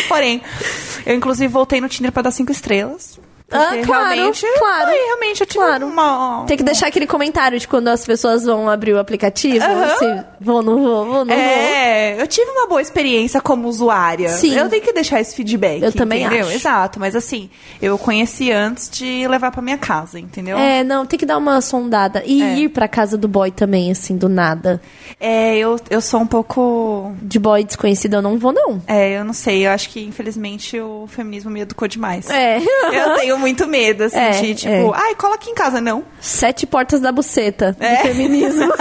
Porém, 0.08 0.40
eu 1.06 1.14
inclusive 1.14 1.48
voltei 1.52 1.80
no 1.80 1.88
Tinder 1.88 2.12
pra 2.12 2.22
dar 2.22 2.30
cinco 2.30 2.52
estrelas. 2.52 3.18
Ah, 3.50 3.68
Porque 3.70 3.82
claro, 3.86 4.14
realmente, 4.14 4.46
claro. 4.58 4.90
Ai, 4.90 4.96
realmente, 5.06 5.40
eu 5.40 5.46
tive 5.46 5.64
Claro. 5.64 5.86
uma... 5.86 6.44
Tem 6.46 6.56
que 6.56 6.62
deixar 6.62 6.86
aquele 6.88 7.06
comentário 7.06 7.58
de 7.58 7.66
quando 7.66 7.88
as 7.88 8.04
pessoas 8.04 8.44
vão 8.44 8.68
abrir 8.68 8.92
o 8.92 8.98
aplicativo. 8.98 9.64
Aham. 9.64 9.96
Se 9.96 10.24
vou, 10.38 10.62
não 10.62 10.76
vou, 10.82 11.04
vou, 11.06 11.24
não 11.24 11.34
vou. 11.34 11.34
É, 11.34 12.20
eu 12.20 12.26
tive 12.26 12.50
uma 12.50 12.66
boa 12.66 12.82
experiência 12.82 13.40
como 13.40 13.66
usuária. 13.66 14.28
Sim. 14.28 14.54
Eu 14.54 14.68
tenho 14.68 14.82
que 14.82 14.92
deixar 14.92 15.18
esse 15.20 15.34
feedback. 15.34 15.82
Eu 15.82 15.90
também 15.92 16.24
entendeu? 16.24 16.46
acho. 16.46 16.56
Exato, 16.56 17.00
mas 17.00 17.16
assim, 17.16 17.48
eu 17.80 17.96
conheci 17.96 18.52
antes 18.52 18.90
de 18.90 19.26
levar 19.26 19.50
pra 19.50 19.62
minha 19.62 19.78
casa, 19.78 20.20
entendeu? 20.20 20.58
É, 20.58 20.84
não, 20.84 21.06
tem 21.06 21.18
que 21.18 21.24
dar 21.24 21.38
uma 21.38 21.60
sondada. 21.62 22.22
E 22.26 22.42
É. 22.42 22.54
ir 22.58 22.68
pra 22.68 22.86
casa 22.86 23.16
do 23.16 23.26
boy 23.28 23.50
também, 23.50 23.90
assim, 23.90 24.14
do 24.14 24.28
nada. 24.28 24.78
É, 25.18 25.56
eu, 25.56 25.76
eu 25.88 26.02
sou 26.02 26.20
um 26.20 26.26
pouco. 26.26 27.14
De 27.22 27.38
boy 27.38 27.64
desconhecido 27.64 28.14
eu 28.14 28.22
não 28.22 28.36
vou, 28.38 28.52
não. 28.52 28.82
É, 28.86 29.18
eu 29.18 29.24
não 29.24 29.32
sei, 29.32 29.66
eu 29.66 29.70
acho 29.70 29.88
que 29.88 30.04
infelizmente 30.04 30.78
o 30.78 31.06
feminismo 31.08 31.50
me 31.50 31.60
educou 31.60 31.88
demais. 31.88 32.28
É. 32.28 32.58
Eu 32.58 33.14
tenho 33.16 33.37
muito 33.38 33.66
medo, 33.66 34.04
assim, 34.04 34.18
É, 34.18 34.30
de 34.30 34.54
tipo, 34.54 34.72
é. 34.72 34.98
ai, 34.98 35.14
cola 35.14 35.36
aqui 35.36 35.50
em 35.50 35.54
casa, 35.54 35.80
não. 35.80 36.04
Sete 36.20 36.66
portas 36.66 37.00
da 37.00 37.10
buceta 37.12 37.74
É. 37.80 37.96
do 37.96 38.02
feminismo. 38.02 38.72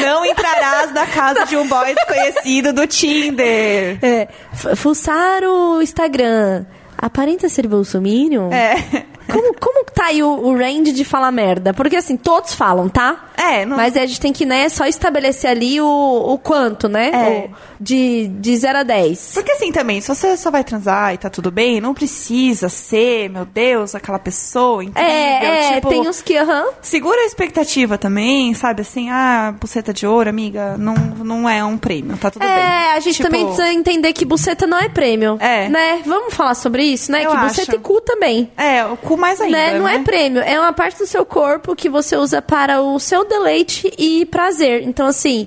Não 0.00 0.24
entrarás 0.26 0.92
na 0.92 1.06
casa 1.06 1.44
de 1.44 1.56
um 1.56 1.68
boy 1.68 1.94
desconhecido 1.94 2.72
do 2.72 2.86
Tinder. 2.86 3.98
é. 4.02 4.28
Fuçar 4.74 5.44
o 5.44 5.80
Instagram. 5.80 6.64
Aparenta 6.98 7.48
ser 7.48 7.66
bolsominion? 7.68 8.50
É. 8.52 9.04
Como, 9.30 9.54
como 9.54 9.84
tá 9.84 10.06
aí 10.06 10.22
o, 10.22 10.28
o 10.28 10.56
range 10.56 10.92
de 10.92 11.04
falar 11.04 11.30
merda? 11.32 11.72
Porque 11.72 11.96
assim, 11.96 12.16
todos 12.16 12.54
falam, 12.54 12.88
tá? 12.88 13.26
É, 13.36 13.64
não- 13.64 13.76
Mas 13.76 13.96
a 13.96 14.04
gente 14.06 14.20
tem 14.20 14.32
que, 14.32 14.44
né, 14.44 14.68
só 14.68 14.86
estabelecer 14.86 15.50
ali 15.50 15.80
o, 15.80 15.86
o 15.86 16.38
quanto, 16.38 16.88
né? 16.88 17.10
É. 17.12 17.48
O- 17.50 17.54
de, 17.84 18.28
de 18.28 18.56
0 18.56 18.78
a 18.78 18.82
10. 18.82 19.32
Porque 19.34 19.52
assim 19.52 19.70
também, 19.70 20.00
se 20.00 20.08
você 20.08 20.36
só 20.38 20.50
vai 20.50 20.64
transar 20.64 21.12
e 21.12 21.18
tá 21.18 21.28
tudo 21.28 21.50
bem, 21.50 21.82
não 21.82 21.92
precisa 21.92 22.70
ser, 22.70 23.28
meu 23.28 23.44
Deus, 23.44 23.94
aquela 23.94 24.18
pessoa 24.18 24.82
incrível. 24.82 25.10
É, 25.10 25.72
é, 25.72 25.74
tipo, 25.74 25.90
tem 25.90 26.00
uns 26.08 26.22
que, 26.22 26.34
aham. 26.34 26.64
Segura 26.80 27.20
a 27.20 27.26
expectativa 27.26 27.98
também, 27.98 28.54
sabe? 28.54 28.80
Assim, 28.80 29.10
ah, 29.10 29.54
buceta 29.60 29.92
de 29.92 30.06
ouro, 30.06 30.30
amiga, 30.30 30.78
não, 30.78 30.94
não 30.94 31.48
é 31.48 31.62
um 31.62 31.76
prêmio, 31.76 32.16
tá 32.16 32.30
tudo 32.30 32.40
bem. 32.40 32.50
É, 32.50 32.94
a 32.94 33.00
gente 33.00 33.16
Tipo, 33.16 33.28
também 33.28 33.44
precisa 33.44 33.70
entender 33.70 34.12
que 34.14 34.24
buceta 34.24 34.66
não 34.66 34.78
é 34.78 34.88
prêmio. 34.88 35.36
É. 35.38 35.68
Né? 35.68 36.02
Vamos 36.06 36.32
falar 36.32 36.54
sobre 36.54 36.84
isso, 36.84 37.12
né? 37.12 37.26
Eu 37.26 37.32
que 37.32 37.36
acho. 37.36 37.46
buceta 37.48 37.76
e 37.76 37.78
cu 37.78 38.00
também. 38.00 38.50
É, 38.56 38.82
o 38.86 38.96
cu 38.96 39.18
mais 39.18 39.38
ainda, 39.40 39.56
né? 39.56 39.78
Não 39.78 39.86
é 39.86 39.98
prêmio, 39.98 40.40
é 40.40 40.58
uma 40.58 40.72
parte 40.72 40.98
do 40.98 41.06
seu 41.06 41.26
corpo 41.26 41.76
que 41.76 41.90
você 41.90 42.16
usa 42.16 42.40
para 42.40 42.80
o 42.80 42.98
seu 42.98 43.28
deleite 43.28 43.92
e 43.98 44.24
prazer. 44.24 44.82
Então, 44.82 45.06
assim, 45.06 45.46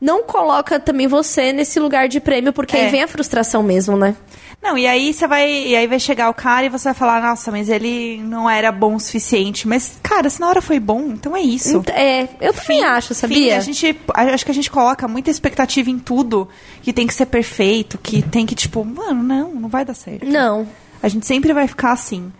não 0.00 0.22
coloca 0.24 0.78
também 0.78 1.06
você 1.06 1.52
nesse 1.52 1.78
lugar 1.80 2.08
de 2.08 2.20
prêmio, 2.20 2.52
porque 2.52 2.76
É. 2.76 2.84
aí 2.86 2.90
vem 2.90 3.02
a 3.02 3.08
frustração 3.08 3.62
mesmo, 3.62 3.96
né? 3.96 4.14
Não, 4.62 4.78
e 4.78 4.86
aí 4.86 5.12
você 5.12 5.26
vai. 5.26 5.50
E 5.50 5.76
aí 5.76 5.86
vai 5.86 6.00
chegar 6.00 6.30
o 6.30 6.34
cara 6.34 6.64
e 6.64 6.68
você 6.70 6.84
vai 6.84 6.94
falar, 6.94 7.20
nossa, 7.20 7.50
mas 7.50 7.68
ele 7.68 8.18
não 8.22 8.48
era 8.48 8.72
bom 8.72 8.94
o 8.94 9.00
suficiente. 9.00 9.68
Mas, 9.68 9.98
cara, 10.02 10.30
se 10.30 10.40
na 10.40 10.48
hora 10.48 10.62
foi 10.62 10.80
bom, 10.80 11.00
então 11.10 11.36
é 11.36 11.40
isso. 11.42 11.82
É, 11.92 12.22
eu 12.40 12.54
também 12.54 12.82
acho, 12.82 13.08
Fim, 13.08 13.14
sabia? 13.14 13.56
a 13.58 13.60
gente, 13.60 13.98
acho 14.14 14.44
que 14.44 14.50
a 14.50 14.54
gente 14.54 14.70
coloca 14.70 15.06
muita 15.06 15.30
expectativa 15.30 15.90
em 15.90 15.98
tudo, 15.98 16.48
que 16.80 16.94
tem 16.94 17.06
que 17.06 17.12
ser 17.12 17.26
perfeito, 17.26 17.98
que 17.98 18.22
tem 18.22 18.46
que, 18.46 18.54
tipo, 18.54 18.82
mano, 18.84 19.22
não, 19.22 19.54
não 19.54 19.68
vai 19.68 19.84
dar 19.84 19.94
certo. 19.94 20.24
Não. 20.24 20.66
A 21.02 21.08
gente 21.08 21.26
sempre 21.26 21.52
vai 21.52 21.68
ficar 21.68 21.92
assim. 21.92 22.32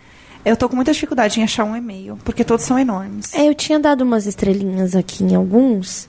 Eu 0.46 0.56
tô 0.56 0.66
com 0.68 0.76
muita 0.76 0.92
dificuldade 0.92 1.38
em 1.40 1.44
achar 1.44 1.64
um 1.64 1.76
e-mail, 1.76 2.18
porque 2.24 2.42
todos 2.44 2.64
são 2.64 2.78
enormes. 2.78 3.34
É, 3.34 3.46
eu 3.46 3.54
tinha 3.54 3.78
dado 3.78 4.00
umas 4.02 4.24
estrelinhas 4.26 4.96
aqui 4.96 5.24
em 5.24 5.34
alguns. 5.34 6.08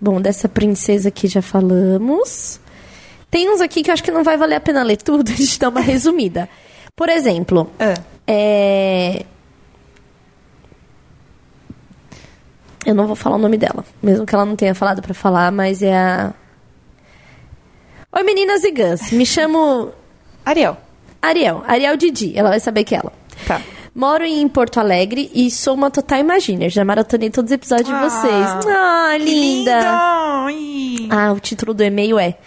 Bom, 0.00 0.20
dessa 0.20 0.48
princesa 0.48 1.08
aqui 1.08 1.28
já 1.28 1.42
falamos. 1.42 2.58
Tem 3.30 3.48
uns 3.50 3.60
aqui 3.60 3.82
que 3.82 3.90
eu 3.90 3.94
acho 3.94 4.02
que 4.02 4.10
não 4.10 4.24
vai 4.24 4.36
valer 4.36 4.56
a 4.56 4.60
pena 4.60 4.82
ler 4.82 4.96
tudo, 4.96 5.30
a 5.30 5.34
gente 5.34 5.58
dá 5.58 5.68
uma 5.68 5.80
resumida. 5.80 6.48
Por 6.96 7.08
exemplo, 7.08 7.70
É. 7.78 7.94
é... 8.26 9.26
Eu 12.86 12.94
não 12.94 13.06
vou 13.06 13.14
falar 13.14 13.36
o 13.36 13.38
nome 13.38 13.58
dela, 13.58 13.84
mesmo 14.02 14.24
que 14.24 14.34
ela 14.34 14.44
não 14.46 14.56
tenha 14.56 14.74
falado 14.74 15.02
pra 15.02 15.12
falar, 15.12 15.52
mas 15.52 15.82
é 15.82 15.94
a. 15.94 16.32
Oi 18.12 18.22
meninas 18.22 18.64
e 18.64 18.70
gãs, 18.70 19.12
me 19.12 19.26
chamo 19.26 19.92
Ariel. 20.44 20.76
Ariel, 21.20 21.62
Ariel 21.66 21.96
Didi, 21.98 22.32
ela 22.36 22.48
vai 22.48 22.58
saber 22.58 22.84
que 22.84 22.94
é 22.94 22.98
ela. 22.98 23.12
Tá. 23.46 23.60
Moro 23.94 24.24
em 24.24 24.46
Porto 24.48 24.78
Alegre 24.78 25.30
e 25.34 25.50
sou 25.50 25.74
uma 25.74 25.90
total 25.90 26.20
imaginer. 26.20 26.70
Já 26.70 26.84
maratonei 26.84 27.28
todos 27.30 27.50
os 27.50 27.54
episódios 27.54 27.88
de 27.88 27.94
Ah, 27.94 28.08
vocês. 28.08 28.66
Ah, 28.66 29.16
linda! 29.18 30.48
lindo! 30.48 31.08
Ah, 31.14 31.32
o 31.32 31.40
título 31.40 31.74
do 31.74 31.82
e-mail 31.82 32.18
é 32.18 32.38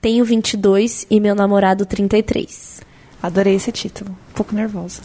Tenho 0.00 0.24
22 0.24 1.06
e 1.10 1.20
meu 1.20 1.34
namorado 1.34 1.84
33. 1.84 2.80
Adorei 3.22 3.56
esse 3.56 3.70
título. 3.70 4.10
Um 4.30 4.32
pouco 4.34 4.54
nervosa. 4.54 5.02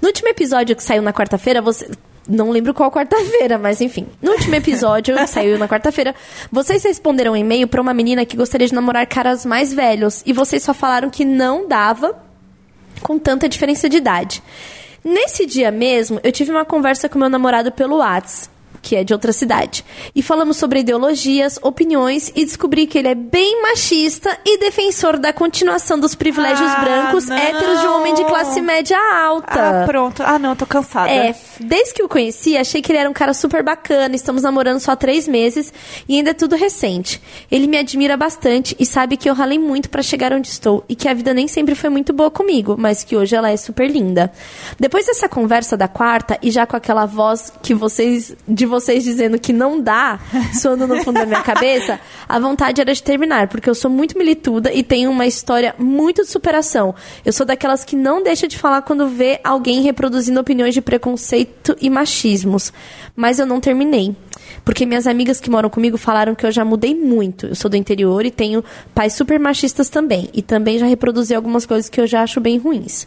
No 0.00 0.08
último 0.08 0.28
episódio 0.28 0.76
que 0.76 0.82
saiu 0.82 1.02
na 1.02 1.12
quarta-feira, 1.12 1.60
você. 1.60 1.90
Não 2.28 2.50
lembro 2.50 2.74
qual 2.74 2.90
quarta-feira, 2.90 3.56
mas 3.56 3.80
enfim. 3.80 4.06
No 4.20 4.32
último 4.32 4.54
episódio 4.56 5.14
que 5.16 5.26
saiu 5.28 5.58
na 5.58 5.68
quarta-feira, 5.68 6.12
vocês 6.50 6.82
responderam 6.82 7.32
um 7.32 7.36
e-mail 7.36 7.68
pra 7.68 7.80
uma 7.80 7.94
menina 7.94 8.26
que 8.26 8.36
gostaria 8.36 8.66
de 8.66 8.74
namorar 8.74 9.06
caras 9.06 9.44
mais 9.46 9.72
velhos. 9.72 10.22
E 10.26 10.32
vocês 10.32 10.62
só 10.62 10.74
falaram 10.74 11.08
que 11.08 11.24
não 11.24 11.68
dava 11.68 12.16
com 13.00 13.16
tanta 13.18 13.48
diferença 13.48 13.88
de 13.88 13.96
idade. 13.98 14.42
Nesse 15.08 15.46
dia 15.46 15.70
mesmo, 15.70 16.18
eu 16.24 16.32
tive 16.32 16.50
uma 16.50 16.64
conversa 16.64 17.08
com 17.08 17.16
meu 17.16 17.30
namorado 17.30 17.70
pelo 17.70 17.98
Whats, 17.98 18.50
que 18.86 18.94
é 18.94 19.02
de 19.02 19.12
outra 19.12 19.32
cidade. 19.32 19.84
E 20.14 20.22
falamos 20.22 20.56
sobre 20.58 20.78
ideologias, 20.78 21.58
opiniões 21.60 22.30
e 22.36 22.44
descobri 22.44 22.86
que 22.86 22.96
ele 22.96 23.08
é 23.08 23.16
bem 23.16 23.60
machista 23.62 24.38
e 24.44 24.58
defensor 24.58 25.18
da 25.18 25.32
continuação 25.32 25.98
dos 25.98 26.14
privilégios 26.14 26.70
Ah, 26.70 26.80
brancos 26.84 27.26
não. 27.26 27.36
héteros 27.36 27.80
de 27.80 27.86
um 27.88 27.96
homem 27.96 28.14
de 28.14 28.24
classe 28.26 28.60
média 28.60 28.96
alta. 29.24 29.82
Ah, 29.82 29.86
pronto. 29.86 30.22
Ah, 30.24 30.38
não, 30.38 30.54
tô 30.54 30.64
cansada. 30.64 31.10
É, 31.10 31.34
desde 31.58 31.94
que 31.94 32.02
o 32.04 32.08
conheci, 32.08 32.56
achei 32.56 32.80
que 32.80 32.92
ele 32.92 32.98
era 33.00 33.10
um 33.10 33.12
cara 33.12 33.34
super 33.34 33.64
bacana. 33.64 34.14
Estamos 34.14 34.44
namorando 34.44 34.78
só 34.78 34.92
há 34.92 34.96
três 34.96 35.26
meses 35.26 35.72
e 36.08 36.16
ainda 36.16 36.30
é 36.30 36.34
tudo 36.34 36.54
recente. 36.54 37.20
Ele 37.50 37.66
me 37.66 37.76
admira 37.78 38.16
bastante 38.16 38.76
e 38.78 38.86
sabe 38.86 39.16
que 39.16 39.28
eu 39.28 39.34
ralei 39.34 39.58
muito 39.58 39.90
pra 39.90 40.00
chegar 40.00 40.32
onde 40.32 40.46
estou 40.46 40.84
e 40.88 40.94
que 40.94 41.08
a 41.08 41.14
vida 41.14 41.34
nem 41.34 41.48
sempre 41.48 41.74
foi 41.74 41.90
muito 41.90 42.12
boa 42.12 42.30
comigo, 42.30 42.76
mas 42.78 43.02
que 43.02 43.16
hoje 43.16 43.34
ela 43.34 43.50
é 43.50 43.56
super 43.56 43.90
linda. 43.90 44.30
Depois 44.78 45.06
dessa 45.06 45.28
conversa 45.28 45.76
da 45.76 45.88
quarta 45.88 46.38
e 46.40 46.52
já 46.52 46.64
com 46.66 46.76
aquela 46.76 47.04
voz 47.04 47.52
que 47.62 47.74
vocês 47.74 48.36
de 48.46 48.64
vocês 48.64 48.75
dizendo 49.04 49.38
que 49.38 49.52
não 49.52 49.80
dá, 49.80 50.18
soando 50.60 50.86
no 50.86 51.02
fundo 51.02 51.20
da 51.20 51.26
minha 51.26 51.42
cabeça, 51.44 52.00
a 52.28 52.38
vontade 52.38 52.80
era 52.80 52.92
de 52.92 53.02
terminar, 53.02 53.48
porque 53.48 53.68
eu 53.68 53.74
sou 53.74 53.90
muito 53.90 54.18
milituda 54.18 54.72
e 54.72 54.82
tenho 54.82 55.10
uma 55.10 55.26
história 55.26 55.74
muito 55.78 56.22
de 56.22 56.28
superação. 56.30 56.94
Eu 57.24 57.32
sou 57.32 57.46
daquelas 57.46 57.84
que 57.84 57.96
não 57.96 58.22
deixa 58.22 58.48
de 58.48 58.58
falar 58.58 58.82
quando 58.82 59.08
vê 59.08 59.40
alguém 59.42 59.82
reproduzindo 59.82 60.40
opiniões 60.40 60.74
de 60.74 60.80
preconceito 60.80 61.76
e 61.80 61.88
machismos. 61.88 62.72
Mas 63.14 63.38
eu 63.38 63.46
não 63.46 63.60
terminei. 63.60 64.14
Porque 64.66 64.84
minhas 64.84 65.06
amigas 65.06 65.40
que 65.40 65.48
moram 65.48 65.70
comigo 65.70 65.96
falaram 65.96 66.34
que 66.34 66.44
eu 66.44 66.50
já 66.50 66.64
mudei 66.64 66.92
muito. 66.92 67.46
Eu 67.46 67.54
sou 67.54 67.70
do 67.70 67.76
interior 67.76 68.26
e 68.26 68.32
tenho 68.32 68.64
pais 68.92 69.12
super 69.12 69.38
machistas 69.38 69.88
também. 69.88 70.28
E 70.34 70.42
também 70.42 70.76
já 70.76 70.86
reproduzi 70.86 71.36
algumas 71.36 71.64
coisas 71.64 71.88
que 71.88 72.00
eu 72.00 72.06
já 72.06 72.24
acho 72.24 72.40
bem 72.40 72.58
ruins. 72.58 73.06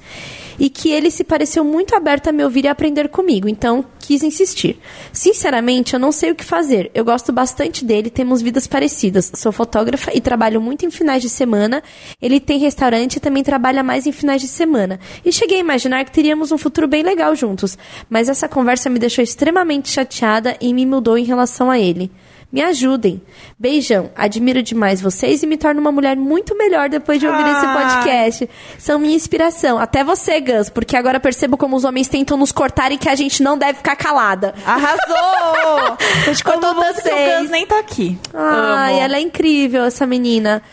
E 0.58 0.70
que 0.70 0.90
ele 0.90 1.12
se 1.12 1.22
pareceu 1.22 1.66
muito 1.66 1.94
aberto 1.94 2.30
a 2.30 2.32
me 2.32 2.46
ouvir 2.46 2.64
e 2.64 2.70
aprender 2.70 3.10
comigo. 3.10 3.50
Então, 3.50 3.84
quis 4.00 4.24
insistir. 4.24 4.80
Sinceramente, 5.12 5.94
eu 5.94 6.00
não 6.00 6.14
sei 6.14 6.32
o 6.32 6.36
que 6.36 6.46
fazer. 6.46 6.92
Eu 6.94 7.04
gosto 7.04 7.34
bastante 7.34 7.84
dele, 7.84 8.10
temos 8.10 8.42
vidas 8.42 8.66
parecidas. 8.66 9.30
Sou 9.36 9.52
fotógrafa 9.52 10.12
e 10.16 10.22
trabalho 10.22 10.62
muito 10.62 10.86
em 10.86 10.92
finais 10.92 11.22
de 11.22 11.30
semana. 11.30 11.84
Ele 12.22 12.40
tem 12.40 12.58
restaurante 12.58 13.18
e 13.18 13.20
também 13.20 13.44
trabalha 13.44 13.84
mais 13.84 14.08
em 14.08 14.14
finais 14.14 14.42
de 14.42 14.48
semana. 14.48 14.98
E 15.26 15.32
cheguei 15.32 15.58
a 15.58 15.62
imaginar 15.62 16.06
que 16.06 16.12
teríamos 16.12 16.54
um 16.54 16.58
futuro 16.58 16.88
bem 16.88 17.04
legal 17.04 17.36
juntos. 17.36 17.78
Mas 18.10 18.30
essa 18.30 18.48
conversa 18.48 18.90
me 18.90 18.98
deixou 18.98 19.22
extremamente 19.22 19.90
chateada 19.90 20.56
e 20.62 20.74
me 20.74 20.86
mudou 20.86 21.18
em 21.18 21.26
relação 21.26 21.49
relação 21.50 21.72
a 21.72 21.80
ele. 21.80 22.12
Me 22.52 22.62
ajudem. 22.64 23.22
Beijão. 23.60 24.10
Admiro 24.16 24.64
demais 24.64 25.00
vocês 25.00 25.44
e 25.44 25.48
me 25.48 25.56
torno 25.56 25.80
uma 25.80 25.92
mulher 25.92 26.16
muito 26.16 26.58
melhor 26.58 26.90
depois 26.90 27.20
de 27.20 27.28
ouvir 27.28 27.44
ah. 27.44 27.52
esse 27.52 27.68
podcast. 27.68 28.50
São 28.80 28.98
minha 28.98 29.16
inspiração. 29.16 29.78
Até 29.78 30.04
você, 30.04 30.42
Gus, 30.42 30.68
porque 30.70 30.98
agora 30.98 31.20
percebo 31.20 31.58
como 31.58 31.76
os 31.76 31.84
homens 31.84 32.08
tentam 32.08 32.38
nos 32.38 32.52
cortar 32.52 32.92
e 32.92 32.98
que 32.98 33.08
a 33.08 33.14
gente 33.14 33.44
não 33.44 33.56
deve 33.56 33.76
ficar 33.76 33.96
calada. 33.96 34.56
Arrasou! 34.66 35.98
a 36.00 36.26
gente 36.26 36.44
cortou 36.44 36.74
vocês. 36.74 37.38
O 37.38 37.42
Gus 37.42 37.52
nem 37.52 37.68
tá 37.68 37.80
aqui. 37.80 38.18
Ai, 38.34 38.94
Amo. 38.94 39.02
ela 39.02 39.18
é 39.18 39.22
incrível, 39.22 39.84
essa 39.84 40.08
menina. 40.08 40.64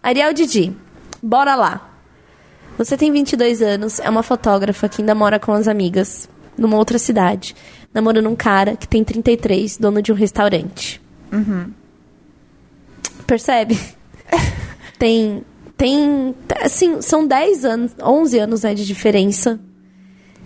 Ariel 0.00 0.32
Didi, 0.32 0.72
bora 1.20 1.56
lá. 1.56 1.90
Você 2.78 2.96
tem 2.96 3.10
22 3.10 3.60
anos, 3.60 3.98
é 4.00 4.08
uma 4.08 4.22
fotógrafa 4.22 4.88
que 4.88 5.02
ainda 5.02 5.14
mora 5.14 5.38
com 5.40 5.52
as 5.52 5.66
amigas 5.66 6.28
numa 6.56 6.76
outra 6.76 6.98
cidade 6.98 7.54
namorando 7.94 8.28
um 8.28 8.34
cara 8.34 8.76
que 8.76 8.86
tem 8.88 9.04
33, 9.04 9.78
dono 9.78 10.02
de 10.02 10.12
um 10.12 10.14
restaurante. 10.14 11.00
Uhum. 11.32 11.70
Percebe? 13.26 13.78
tem. 14.98 15.44
Tem. 15.76 16.34
Assim, 16.60 17.00
são 17.00 17.26
10 17.26 17.64
anos, 17.64 17.92
11 18.02 18.38
anos 18.38 18.62
né, 18.62 18.74
de 18.74 18.84
diferença. 18.84 19.58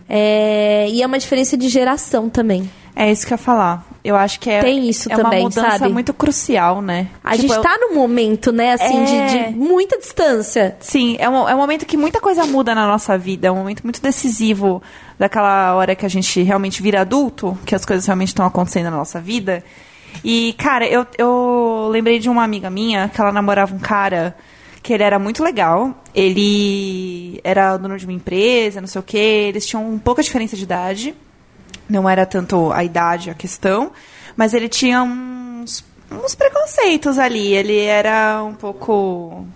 É, 0.09 0.89
e 0.89 1.03
é 1.03 1.07
uma 1.07 1.19
diferença 1.19 1.57
de 1.57 1.69
geração 1.69 2.29
também. 2.31 2.71
É 2.99 3.13
isso 3.13 3.25
que 3.25 3.33
eu 3.33 3.37
ia 3.37 3.39
falar. 3.39 3.87
Eu 4.03 4.17
acho 4.17 4.41
que 4.41 4.51
é, 4.51 4.61
Tem 4.61 4.89
isso 4.89 5.11
é 5.13 5.15
também, 5.15 5.39
uma 5.43 5.49
mudança 5.49 5.79
sabe? 5.79 5.93
muito 5.93 6.13
crucial, 6.13 6.83
né? 6.83 7.07
A 7.23 7.37
tipo, 7.37 7.47
gente 7.47 7.63
tá 7.63 7.79
num 7.79 7.95
momento, 7.95 8.51
né, 8.51 8.73
assim, 8.73 9.05
é... 9.05 9.05
de, 9.05 9.53
de, 9.53 9.57
muita 9.57 9.97
distância. 9.97 10.77
Sim, 10.81 11.15
é 11.21 11.29
um, 11.29 11.49
é 11.49 11.55
um 11.55 11.59
momento 11.59 11.87
que 11.87 11.97
muita 11.97 12.21
coisa 12.21 12.45
muda 12.45 12.75
na 12.75 12.89
nossa 12.89 13.17
vida. 13.17 13.47
É 13.47 13.53
um 13.53 13.57
momento 13.57 13.85
muito 13.85 14.03
decisivo 14.03 14.83
daquela 15.17 15.77
hora 15.77 15.95
que 15.95 16.05
a 16.05 16.09
gente 16.09 16.43
realmente 16.43 16.83
vira 16.83 17.03
adulto, 17.03 17.57
que 17.65 17.73
as 17.73 17.85
coisas 17.85 18.05
realmente 18.05 18.29
estão 18.29 18.45
acontecendo 18.45 18.87
na 18.91 18.97
nossa 18.97 19.21
vida. 19.21 19.63
E, 20.25 20.57
cara, 20.59 20.85
eu, 20.85 21.07
eu 21.17 21.89
lembrei 21.93 22.19
de 22.19 22.29
uma 22.29 22.43
amiga 22.43 22.69
minha 22.69 23.09
que 23.09 23.21
ela 23.21 23.31
namorava 23.31 23.77
um 23.77 23.79
cara 23.79 24.37
que 24.83 24.93
ele 24.93 25.05
era 25.05 25.21
muito 25.21 25.45
legal. 25.45 25.95
Ele 26.13 27.41
era 27.45 27.77
dono 27.77 27.97
de 27.97 28.07
uma 28.07 28.13
empresa, 28.13 28.81
não 28.81 28.89
sei 28.89 28.99
o 28.99 29.05
quê. 29.05 29.47
Eles 29.49 29.65
tinham 29.65 29.89
um 29.89 30.01
pouca 30.01 30.21
diferença 30.21 30.57
de 30.57 30.65
idade. 30.65 31.15
Não 31.89 32.09
era 32.09 32.27
tanto 32.27 32.73
a 32.73 32.85
idade 32.85 33.31
a 33.31 33.35
questão, 33.35 33.93
mas 34.37 34.55
ele 34.55 34.69
tinha 34.69 35.03
uns, 35.03 35.85
uns 36.11 36.35
preconceitos 36.35 37.19
ali. 37.19 37.55
Ele 37.55 37.81
era 37.81 38.43
um 38.45 38.55
pouco 38.55 39.47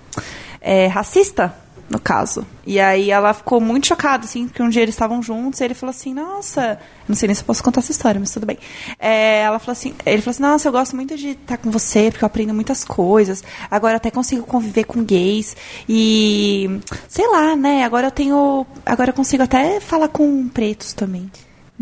é, 0.61 0.87
racista, 0.87 1.55
no 1.92 2.01
caso. 2.01 2.46
E 2.66 2.81
aí 2.81 3.11
ela 3.11 3.35
ficou 3.35 3.61
muito 3.61 3.87
chocada, 3.87 4.25
assim, 4.25 4.48
porque 4.48 4.62
um 4.62 4.70
dia 4.70 4.83
eles 4.83 4.94
estavam 4.94 5.22
juntos 5.22 5.61
e 5.61 5.64
ele 5.64 5.75
falou 5.75 5.90
assim, 5.90 6.14
nossa, 6.14 6.79
não 7.07 7.14
sei 7.14 7.27
nem 7.27 7.35
se 7.35 7.42
eu 7.42 7.46
posso 7.46 7.62
contar 7.62 7.81
essa 7.81 7.92
história, 7.92 8.18
mas 8.18 8.31
tudo 8.31 8.46
bem. 8.46 8.59
É, 8.98 9.42
ela 9.42 9.59
falou 9.59 9.72
assim, 9.72 9.94
ele 10.07 10.22
falou 10.22 10.31
assim, 10.31 10.42
nossa, 10.42 10.68
eu 10.68 10.72
gosto 10.72 10.96
muito 10.96 11.16
de 11.18 11.31
estar 11.31 11.59
com 11.59 11.70
você, 11.70 12.11
porque 12.11 12.25
eu 12.25 12.27
aprendo 12.27 12.55
muitas 12.55 12.83
coisas. 12.83 13.44
Agora 13.70 13.96
até 13.96 14.11
consigo 14.11 14.46
conviver 14.46 14.85
com 14.85 15.05
gays. 15.05 15.55
E 15.87 16.81
sei 17.09 17.29
lá, 17.29 17.55
né? 17.55 17.85
Agora 17.85 18.07
eu 18.07 18.11
tenho. 18.11 18.66
Agora 18.87 19.11
eu 19.11 19.14
consigo 19.14 19.42
até 19.42 19.79
falar 19.79 20.09
com 20.09 20.48
pretos 20.48 20.94
também. 20.94 21.31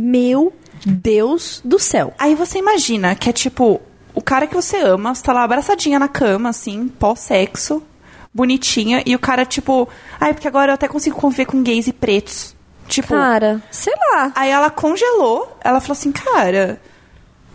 Meu 0.00 0.50
Deus 0.86 1.60
do 1.62 1.78
céu. 1.78 2.14
Aí 2.18 2.34
você 2.34 2.58
imagina 2.58 3.14
que 3.14 3.28
é 3.28 3.32
tipo, 3.32 3.80
o 4.14 4.22
cara 4.22 4.46
que 4.46 4.54
você 4.54 4.78
ama, 4.78 5.14
você 5.14 5.22
tá 5.22 5.32
lá 5.32 5.44
abraçadinha 5.44 5.98
na 5.98 6.08
cama, 6.08 6.48
assim, 6.48 6.88
pós-sexo, 6.88 7.82
bonitinha, 8.32 9.02
e 9.04 9.14
o 9.14 9.18
cara, 9.18 9.44
tipo, 9.44 9.86
ai, 10.18 10.32
porque 10.32 10.48
agora 10.48 10.70
eu 10.70 10.74
até 10.74 10.88
consigo 10.88 11.16
conviver 11.16 11.44
com 11.44 11.62
gays 11.62 11.86
e 11.86 11.92
pretos. 11.92 12.56
Tipo. 12.88 13.08
Cara, 13.08 13.62
sei 13.70 13.92
lá. 14.12 14.32
Aí 14.34 14.50
ela 14.50 14.70
congelou, 14.70 15.56
ela 15.62 15.80
falou 15.80 15.92
assim, 15.92 16.10
cara. 16.10 16.80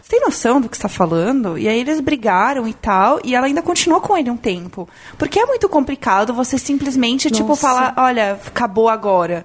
Você 0.01 0.11
tem 0.11 0.21
noção 0.21 0.61
do 0.61 0.69
que 0.69 0.75
está 0.75 0.87
falando? 0.87 1.57
E 1.57 1.67
aí 1.67 1.79
eles 1.79 1.99
brigaram 1.99 2.67
e 2.67 2.73
tal, 2.75 3.19
e 3.23 3.33
ela 3.33 3.47
ainda 3.47 3.63
continuou 3.63 3.99
com 3.99 4.15
ele 4.15 4.29
um 4.29 4.37
tempo. 4.37 4.87
Porque 5.17 5.39
é 5.39 5.45
muito 5.47 5.67
complicado 5.67 6.31
você 6.31 6.59
simplesmente, 6.59 7.31
tipo, 7.31 7.49
Nossa. 7.49 7.53
tipo, 7.53 7.55
falar, 7.55 7.93
olha, 7.97 8.39
acabou 8.45 8.87
agora. 8.87 9.43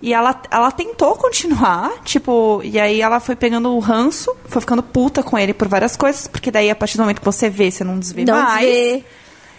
E 0.00 0.14
ela, 0.14 0.40
ela 0.50 0.70
tentou 0.70 1.16
continuar, 1.16 1.90
tipo, 2.04 2.60
e 2.62 2.78
aí 2.78 3.00
ela 3.00 3.18
foi 3.18 3.34
pegando 3.34 3.74
o 3.74 3.80
ranço, 3.80 4.34
foi 4.44 4.60
ficando 4.60 4.82
puta 4.82 5.24
com 5.24 5.36
ele 5.36 5.52
por 5.52 5.66
várias 5.66 5.96
coisas, 5.96 6.28
porque 6.28 6.52
daí 6.52 6.70
a 6.70 6.76
partir 6.76 6.96
do 6.96 7.00
momento 7.00 7.18
que 7.18 7.24
você 7.24 7.50
vê, 7.50 7.68
você 7.70 7.82
não 7.82 7.98
desvê 7.98 8.24
não 8.24 8.34
mais. 8.34 8.64
Vê. 8.64 9.04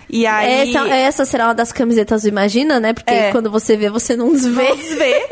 E 0.09 0.25
aí... 0.25 0.69
Essa, 0.69 0.87
essa 0.87 1.25
será 1.25 1.47
uma 1.47 1.53
das 1.53 1.71
camisetas 1.71 2.23
do 2.23 2.29
Imagina, 2.29 2.79
né? 2.79 2.93
Porque 2.93 3.13
é. 3.13 3.31
quando 3.31 3.51
você 3.51 3.77
vê, 3.77 3.89
você 3.89 4.15
não 4.15 4.31
desvê. 4.31 4.69
Não 4.69 4.75
desvê. 4.75 5.27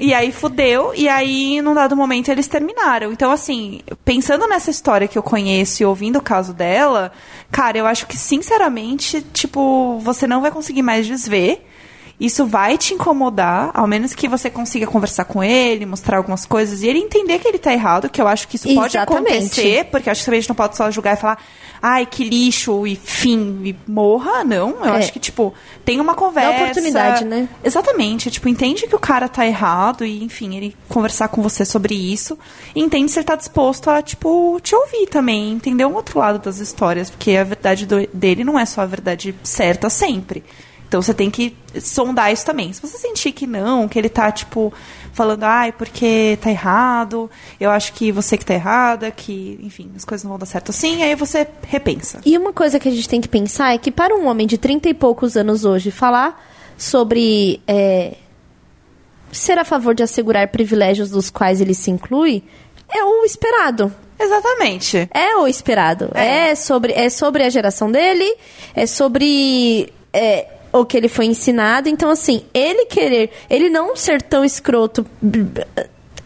e 0.00 0.14
aí 0.14 0.32
fudeu, 0.32 0.92
e 0.94 1.08
aí 1.08 1.60
num 1.60 1.74
dado 1.74 1.96
momento 1.96 2.30
eles 2.30 2.48
terminaram. 2.48 3.12
Então, 3.12 3.30
assim, 3.30 3.80
pensando 4.04 4.46
nessa 4.46 4.70
história 4.70 5.06
que 5.06 5.18
eu 5.18 5.22
conheço 5.22 5.82
e 5.82 5.86
ouvindo 5.86 6.20
o 6.20 6.22
caso 6.22 6.54
dela, 6.54 7.12
cara, 7.50 7.76
eu 7.76 7.86
acho 7.86 8.06
que 8.06 8.16
sinceramente, 8.16 9.20
tipo, 9.20 9.98
você 9.98 10.26
não 10.26 10.40
vai 10.40 10.50
conseguir 10.50 10.82
mais 10.82 11.06
desver. 11.06 11.62
Isso 12.18 12.46
vai 12.46 12.78
te 12.78 12.94
incomodar, 12.94 13.70
ao 13.74 13.86
menos 13.86 14.14
que 14.14 14.28
você 14.28 14.48
consiga 14.48 14.86
conversar 14.86 15.24
com 15.24 15.42
ele, 15.42 15.84
mostrar 15.84 16.18
algumas 16.18 16.46
coisas 16.46 16.82
e 16.82 16.86
ele 16.86 17.00
entender 17.00 17.40
que 17.40 17.48
ele 17.48 17.58
tá 17.58 17.72
errado, 17.72 18.08
que 18.08 18.22
eu 18.22 18.28
acho 18.28 18.46
que 18.46 18.56
isso 18.56 18.72
pode 18.74 18.96
acontecer, 18.96 19.86
porque 19.86 20.08
acho 20.08 20.20
que 20.20 20.24
também 20.26 20.38
a 20.38 20.40
gente 20.40 20.48
não 20.48 20.56
pode 20.56 20.76
só 20.76 20.90
julgar 20.90 21.14
e 21.14 21.20
falar, 21.20 21.38
ai, 21.82 22.06
que 22.06 22.24
lixo, 22.24 22.86
e 22.86 22.96
fim, 22.96 23.60
e 23.62 23.76
morra, 23.86 24.42
não. 24.42 24.70
Eu 24.82 24.94
é. 24.94 24.98
acho 24.98 25.12
que, 25.12 25.18
tipo, 25.18 25.52
tem 25.84 26.00
uma 26.00 26.14
conversa. 26.14 26.52
É 26.52 26.62
oportunidade, 26.62 27.24
né? 27.26 27.46
Exatamente. 27.62 28.30
Tipo, 28.30 28.48
entende 28.48 28.86
que 28.86 28.96
o 28.96 28.98
cara 28.98 29.28
tá 29.28 29.46
errado 29.46 30.02
e, 30.02 30.24
enfim, 30.24 30.56
ele 30.56 30.74
conversar 30.88 31.28
com 31.28 31.42
você 31.42 31.62
sobre 31.62 31.94
isso. 31.94 32.38
E 32.74 32.80
entende 32.80 33.10
se 33.10 33.18
ele 33.18 33.26
tá 33.26 33.36
disposto 33.36 33.90
a, 33.90 34.00
tipo, 34.00 34.58
te 34.62 34.74
ouvir 34.74 35.08
também, 35.08 35.52
entender 35.52 35.84
um 35.84 35.94
outro 35.94 36.18
lado 36.18 36.38
das 36.38 36.58
histórias, 36.58 37.10
porque 37.10 37.32
a 37.32 37.44
verdade 37.44 37.84
do, 37.84 38.08
dele 38.14 38.44
não 38.44 38.58
é 38.58 38.64
só 38.64 38.80
a 38.80 38.86
verdade 38.86 39.34
certa 39.42 39.90
sempre. 39.90 40.42
Então 40.94 41.02
você 41.02 41.12
tem 41.12 41.28
que 41.28 41.56
sondar 41.80 42.32
isso 42.32 42.46
também. 42.46 42.72
Se 42.72 42.80
você 42.80 42.96
sentir 42.96 43.32
que 43.32 43.48
não, 43.48 43.88
que 43.88 43.98
ele 43.98 44.08
tá, 44.08 44.30
tipo, 44.30 44.72
falando, 45.12 45.42
ai, 45.42 45.72
porque 45.72 46.38
tá 46.40 46.52
errado, 46.52 47.28
eu 47.58 47.68
acho 47.68 47.94
que 47.94 48.12
você 48.12 48.38
que 48.38 48.46
tá 48.46 48.54
errada, 48.54 49.10
que, 49.10 49.58
enfim, 49.60 49.90
as 49.96 50.04
coisas 50.04 50.22
não 50.22 50.28
vão 50.28 50.38
dar 50.38 50.46
certo 50.46 50.70
assim, 50.70 51.02
aí 51.02 51.16
você 51.16 51.48
repensa. 51.66 52.20
E 52.24 52.38
uma 52.38 52.52
coisa 52.52 52.78
que 52.78 52.88
a 52.88 52.92
gente 52.92 53.08
tem 53.08 53.20
que 53.20 53.26
pensar 53.26 53.74
é 53.74 53.78
que 53.78 53.90
para 53.90 54.14
um 54.14 54.28
homem 54.28 54.46
de 54.46 54.56
30 54.56 54.90
e 54.90 54.94
poucos 54.94 55.36
anos 55.36 55.64
hoje 55.64 55.90
falar 55.90 56.40
sobre 56.78 57.60
é, 57.66 58.14
ser 59.32 59.58
a 59.58 59.64
favor 59.64 59.96
de 59.96 60.04
assegurar 60.04 60.46
privilégios 60.46 61.10
dos 61.10 61.28
quais 61.28 61.60
ele 61.60 61.74
se 61.74 61.90
inclui, 61.90 62.44
é 62.88 63.02
o 63.02 63.24
esperado. 63.24 63.92
Exatamente. 64.16 65.08
É 65.12 65.34
o 65.38 65.48
esperado. 65.48 66.12
É, 66.14 66.50
é 66.50 66.54
sobre, 66.54 66.92
é 66.92 67.10
sobre 67.10 67.42
a 67.42 67.50
geração 67.50 67.90
dele, 67.90 68.36
é 68.76 68.86
sobre 68.86 69.92
é, 70.12 70.53
o 70.80 70.84
que 70.84 70.96
ele 70.96 71.08
foi 71.08 71.26
ensinado. 71.26 71.88
Então, 71.88 72.10
assim, 72.10 72.44
ele 72.52 72.86
querer, 72.86 73.30
ele 73.48 73.70
não 73.70 73.94
ser 73.94 74.20
tão 74.20 74.44
escroto 74.44 75.06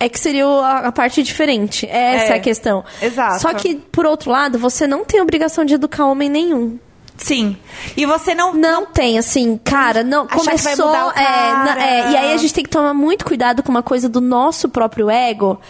é 0.01 0.09
que 0.09 0.19
seria 0.19 0.47
a, 0.47 0.93
parte 0.93 1.23
diferente. 1.23 1.87
Essa 1.87 2.33
é, 2.33 2.37
é 2.37 2.37
a 2.37 2.41
questão. 2.41 2.85
Exato. 3.03 3.41
Só 3.41 3.53
que, 3.53 3.75
por 3.75 4.07
outro 4.07 4.31
lado, 4.31 4.59
você 4.59 4.87
não 4.87 5.05
tem 5.05 5.21
obrigação 5.21 5.65
de 5.65 5.75
educar 5.75 6.07
homem 6.07 6.29
nenhum. 6.29 6.79
Sim. 7.17 7.57
E 7.97 8.07
você 8.07 8.33
não. 8.35 8.55
Não 8.55 8.87
tem, 8.87 9.19
assim, 9.19 9.59
cara, 9.63 10.05
não. 10.05 10.27
Começou. 10.27 10.95
É, 11.17 11.23
é, 11.83 12.11
e 12.13 12.17
aí 12.17 12.33
a 12.33 12.37
gente 12.37 12.55
tem 12.55 12.63
que 12.63 12.71
tomar 12.71 12.95
muito 12.95 13.25
cuidado 13.25 13.63
com 13.63 13.71
uma 13.71 13.83
coisa 13.83 14.09
do 14.09 14.21
nosso 14.21 14.69
próprio 14.69 15.11
ego 15.11 15.61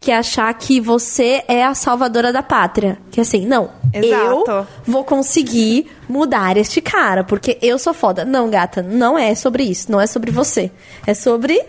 que 0.00 0.10
é 0.10 0.16
achar 0.16 0.52
que 0.54 0.80
você 0.80 1.42
é 1.48 1.64
a 1.64 1.74
salvadora 1.74 2.32
da 2.32 2.42
pátria. 2.42 2.98
Que 3.10 3.20
assim, 3.20 3.44
não, 3.46 3.70
Exato. 3.92 4.44
eu 4.50 4.66
vou 4.86 5.04
conseguir 5.04 5.90
mudar 6.08 6.56
este 6.56 6.80
cara, 6.80 7.24
porque 7.24 7.58
eu 7.62 7.78
sou 7.78 7.92
foda. 7.94 8.24
Não, 8.24 8.48
gata, 8.50 8.82
não 8.82 9.18
é 9.18 9.34
sobre 9.34 9.64
isso, 9.64 9.90
não 9.90 10.00
é 10.00 10.06
sobre 10.06 10.30
você. 10.30 10.70
É 11.06 11.14
sobre 11.14 11.60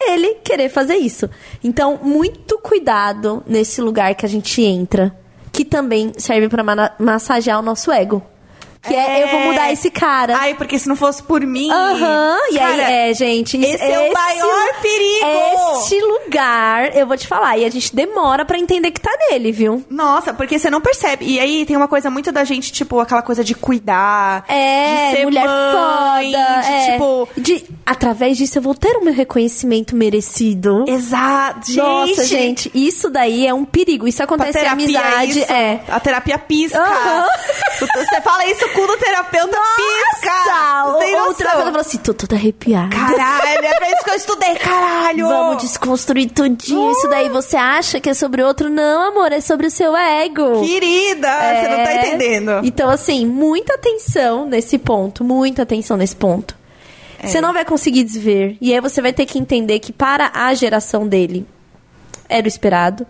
ele 0.00 0.34
querer 0.44 0.68
fazer 0.68 0.96
isso. 0.96 1.28
Então, 1.62 1.98
muito 2.02 2.58
cuidado 2.58 3.42
nesse 3.46 3.80
lugar 3.80 4.14
que 4.14 4.26
a 4.26 4.28
gente 4.28 4.60
entra, 4.62 5.14
que 5.52 5.64
também 5.64 6.12
serve 6.18 6.48
pra 6.48 6.62
ma- 6.64 6.92
massagear 6.98 7.58
o 7.58 7.62
nosso 7.62 7.92
ego. 7.92 8.22
Que 8.86 8.94
é, 8.94 9.22
eu 9.24 9.28
vou 9.28 9.40
mudar 9.40 9.72
esse 9.72 9.90
cara. 9.90 10.36
Ai, 10.38 10.54
porque 10.54 10.78
se 10.78 10.88
não 10.88 10.96
fosse 10.96 11.22
por 11.22 11.40
mim. 11.40 11.70
Aham, 11.70 12.36
e 12.50 12.58
aí, 12.58 12.76
Cara, 12.78 12.90
é, 12.92 13.14
gente, 13.14 13.56
isso- 13.56 13.74
esse 13.74 13.84
é 13.84 13.98
o 13.98 14.12
maior 14.12 14.80
perigo. 14.82 15.78
Este 15.80 16.00
lugar, 16.00 16.96
eu 16.96 17.06
vou 17.06 17.16
te 17.16 17.26
falar, 17.26 17.56
e 17.58 17.64
a 17.64 17.70
gente 17.70 17.94
demora 17.94 18.44
pra 18.44 18.58
entender 18.58 18.90
que 18.90 19.00
tá 19.00 19.10
nele, 19.30 19.52
viu? 19.52 19.84
Nossa, 19.90 20.32
porque 20.34 20.58
você 20.58 20.68
não 20.70 20.80
percebe. 20.80 21.24
E 21.24 21.38
aí 21.40 21.64
tem 21.64 21.76
uma 21.76 21.88
coisa 21.88 22.10
muito 22.10 22.30
da 22.32 22.44
gente, 22.44 22.72
tipo, 22.72 23.00
aquela 23.00 23.22
coisa 23.22 23.42
de 23.44 23.54
cuidar. 23.54 24.44
É, 24.48 25.10
de 25.10 25.16
ser 25.16 25.24
mulher 25.24 25.46
mãe, 25.46 26.32
foda. 26.32 26.60
de, 26.60 26.68
é. 26.72 26.92
tipo. 26.92 27.28
De, 27.36 27.64
através 27.86 28.36
disso, 28.36 28.58
eu 28.58 28.62
vou 28.62 28.74
ter 28.74 28.96
o 28.96 29.04
meu 29.04 29.14
reconhecimento 29.14 29.94
merecido. 29.96 30.84
Exato, 30.86 31.66
gente. 31.66 31.76
Nossa, 31.78 32.24
gente, 32.26 32.70
isso 32.74 33.10
daí 33.10 33.46
é 33.46 33.54
um 33.54 33.64
perigo. 33.64 34.06
Isso 34.06 34.22
acontece 34.22 34.50
em 34.58 34.62
terapia, 34.62 35.00
amizade. 35.00 35.38
isso. 35.40 35.52
É. 35.52 35.80
A 35.88 36.00
terapia 36.00 36.38
pisca. 36.38 36.78
Aham. 36.80 37.26
Você 37.94 38.20
fala 38.20 38.46
isso 38.46 38.68
com 38.74 38.82
o 38.82 38.96
terapeuta 38.96 39.56
pisca. 39.76 40.34
Nossa! 40.34 40.92
Não 40.92 40.98
tem 40.98 41.14
O, 41.16 41.30
o 41.30 41.34
terapeuta 41.34 41.64
falou 41.66 41.80
assim: 41.80 41.98
tô 41.98 42.12
toda 42.14 42.34
arrepiada. 42.36 42.88
Caralho, 42.94 43.64
é 43.66 43.74
pra 43.74 43.90
isso 43.90 44.04
que 44.04 44.10
eu 44.10 44.14
estudei, 44.14 44.54
caralho. 44.56 45.28
Vamos 45.28 45.62
desconstruir 45.62 46.30
tudinho. 46.30 46.92
Isso 46.92 47.08
daí 47.08 47.28
você 47.28 47.56
acha 47.56 48.00
que 48.00 48.10
é 48.10 48.14
sobre 48.14 48.42
outro? 48.42 48.68
Não, 48.68 49.08
amor, 49.08 49.32
é 49.32 49.40
sobre 49.40 49.66
o 49.66 49.70
seu 49.70 49.96
ego. 49.96 50.60
Querida, 50.64 51.28
você 51.28 51.68
não 51.68 51.84
tá 51.84 51.92
É. 51.92 51.96
entendendo. 52.08 52.60
Então, 52.64 52.90
assim, 52.90 53.26
muita 53.26 53.74
atenção 53.74 54.46
nesse 54.46 54.78
ponto. 54.78 55.22
Muita 55.24 55.62
atenção 55.62 55.96
nesse 55.96 56.16
ponto. 56.16 56.56
É. 57.22 57.26
Você 57.26 57.40
não 57.40 57.52
vai 57.52 57.64
conseguir 57.64 58.04
desver. 58.04 58.56
E 58.60 58.72
aí 58.74 58.80
você 58.80 59.00
vai 59.00 59.12
ter 59.12 59.24
que 59.26 59.38
entender 59.38 59.78
que 59.78 59.92
para 59.92 60.30
a 60.34 60.52
geração 60.54 61.06
dele 61.06 61.46
era 62.28 62.44
o 62.44 62.48
esperado. 62.48 63.06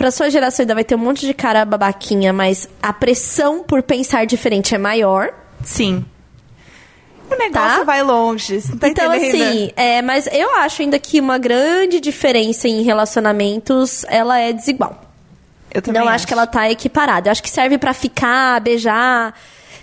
Pra 0.00 0.10
sua 0.10 0.30
geração 0.30 0.62
ainda 0.62 0.72
vai 0.74 0.82
ter 0.82 0.94
um 0.94 0.98
monte 0.98 1.26
de 1.26 1.34
cara 1.34 1.62
babaquinha, 1.62 2.32
mas 2.32 2.66
a 2.82 2.90
pressão 2.90 3.62
por 3.62 3.82
pensar 3.82 4.24
diferente 4.24 4.74
é 4.74 4.78
maior. 4.78 5.28
Sim. 5.62 6.02
O 7.30 7.36
negócio 7.36 7.80
Tá? 7.80 7.84
vai 7.84 8.02
longe, 8.02 8.62
tá 8.78 8.88
então, 8.88 9.14
entendendo? 9.14 9.42
assim, 9.44 9.70
é, 9.76 10.00
mas 10.00 10.26
eu 10.32 10.56
acho 10.56 10.80
ainda 10.80 10.98
que 10.98 11.20
uma 11.20 11.36
grande 11.36 12.00
diferença 12.00 12.66
em 12.66 12.80
relacionamentos, 12.80 14.06
ela 14.08 14.38
é 14.38 14.54
desigual. 14.54 15.02
eu 15.70 15.82
também 15.82 16.00
Não 16.00 16.08
acho 16.08 16.26
que 16.26 16.32
ela 16.32 16.46
tá 16.46 16.70
equiparada. 16.70 17.28
Eu 17.28 17.32
acho 17.32 17.42
que 17.42 17.50
serve 17.50 17.76
pra 17.76 17.92
ficar, 17.92 18.58
beijar, 18.62 19.34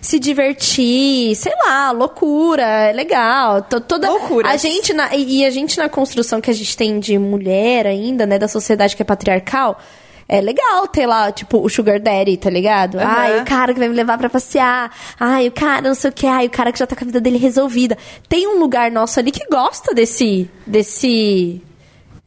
se 0.01 0.18
divertir, 0.20 1.36
sei 1.36 1.53
lá, 1.63 1.91
loucura, 1.91 2.63
é 2.63 2.91
legal. 2.91 3.61
To- 3.61 3.80
Toda 3.82 4.09
Loucuras. 4.09 4.51
a 4.51 4.57
gente 4.57 4.93
na, 4.93 5.15
e 5.15 5.41
e 5.41 5.45
a 5.45 5.51
gente 5.51 5.78
na 5.78 5.88
construção 5.88 6.41
que 6.41 6.49
a 6.49 6.53
gente 6.55 6.76
tem 6.76 6.99
de 6.99 7.20
mulher 7.20 7.86
ainda, 7.86 8.26
né, 8.26 8.39
da 8.39 8.47
sociedade 8.47 8.95
que 8.95 9.01
é 9.03 9.05
patriarcal, 9.05 9.80
é 10.28 10.41
legal 10.41 10.88
ter 10.88 11.05
lá, 11.05 11.32
tipo, 11.32 11.59
o 11.59 11.69
sugar 11.69 11.99
daddy, 11.99 12.38
tá 12.38 12.49
ligado? 12.49 12.99
Aham. 12.99 13.07
Ai, 13.07 13.41
o 13.41 13.45
cara 13.45 13.73
que 13.73 13.80
vai 13.80 13.88
me 13.88 13.95
levar 13.95 14.17
pra 14.17 14.30
passear. 14.30 14.91
Ai, 15.19 15.47
o 15.47 15.51
cara 15.51 15.82
não 15.82 15.95
sei 15.95 16.09
o 16.09 16.13
que. 16.13 16.28
Ai, 16.28 16.47
o 16.47 16.49
cara 16.49 16.71
que 16.71 16.80
já 16.80 16.86
tá 16.86 16.95
com 16.95 17.03
a 17.03 17.07
vida 17.07 17.21
dele 17.21 17.38
resolvida. 17.38 17.97
Tem 18.28 18.47
um 18.47 18.59
lugar 18.59 18.91
nosso 18.91 19.19
ali 19.19 19.32
que 19.32 19.45
gosta 19.49 19.93
desse 19.93 20.49
desse 20.65 21.61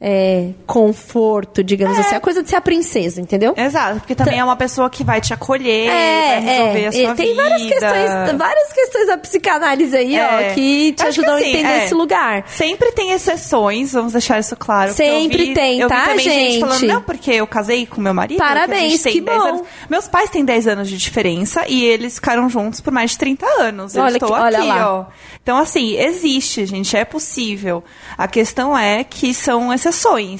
é, 0.03 0.49
conforto, 0.65 1.63
digamos 1.63 1.97
assim. 1.99 2.15
A 2.15 2.19
coisa 2.19 2.41
de 2.41 2.49
ser 2.49 2.55
a 2.55 2.61
princesa, 2.61 3.21
entendeu? 3.21 3.53
Exato, 3.55 3.99
porque 3.99 4.15
também 4.15 4.39
é 4.39 4.43
uma 4.43 4.55
pessoa 4.55 4.89
que 4.89 5.03
vai 5.03 5.21
te 5.21 5.31
acolher, 5.33 5.87
É, 5.89 6.27
vai 6.27 6.41
resolver 6.41 6.81
é, 6.81 6.87
a 6.87 6.91
sua 6.91 7.15
tem 7.15 7.27
vida. 7.29 7.43
várias 7.43 7.61
questões, 7.67 8.37
várias 8.37 8.73
questões 8.73 9.07
da 9.07 9.17
psicanálise 9.19 9.95
aí, 9.95 10.15
É. 10.15 10.25
ó, 10.51 10.53
que 10.55 10.93
te 10.93 11.03
Acho 11.03 11.13
que 11.13 11.19
ajudam 11.21 11.35
assim, 11.35 11.43
a 11.45 11.49
entender 11.49 11.67
é. 11.69 11.85
esse 11.85 11.93
lugar. 11.93 12.45
Sempre 12.47 12.91
tem 12.93 13.11
exceções, 13.11 13.93
vamos 13.93 14.13
deixar 14.13 14.39
isso 14.39 14.55
claro. 14.55 14.91
Sempre 14.91 15.41
eu 15.43 15.47
vi, 15.49 15.53
tem, 15.53 15.87
tá, 15.87 16.07
também 16.07 16.19
gente? 16.19 16.59
falando, 16.61 16.81
não, 16.87 17.01
porque 17.03 17.31
eu 17.31 17.45
casei 17.45 17.85
com 17.85 18.01
meu 18.01 18.13
marido. 18.13 18.39
Parabéns, 18.39 18.79
que, 18.79 18.85
a 18.85 18.89
gente 18.89 19.03
tem 19.03 19.13
que 19.13 19.21
10 19.21 19.37
bom. 19.37 19.47
Anos. 19.49 19.61
Meus 19.87 20.07
pais 20.07 20.29
têm 20.31 20.43
10 20.43 20.67
anos 20.67 20.89
de 20.89 20.97
diferença 20.97 21.63
e 21.67 21.85
eles 21.85 22.15
ficaram 22.15 22.49
juntos 22.49 22.81
por 22.81 22.91
mais 22.91 23.11
de 23.11 23.19
30 23.19 23.45
anos. 23.61 23.95
Eu 23.95 24.03
Olha 24.03 24.13
estou 24.13 24.29
que- 24.29 24.33
olha 24.41 24.57
aqui, 24.57 24.67
lá. 24.67 24.93
ó. 24.99 25.05
Então, 25.43 25.57
assim, 25.59 25.95
existe, 25.95 26.65
gente, 26.65 26.97
é 26.97 27.05
possível. 27.05 27.83
A 28.17 28.27
questão 28.27 28.75
é 28.77 29.03
que 29.03 29.31
são 29.33 29.71
exceções 29.71 29.90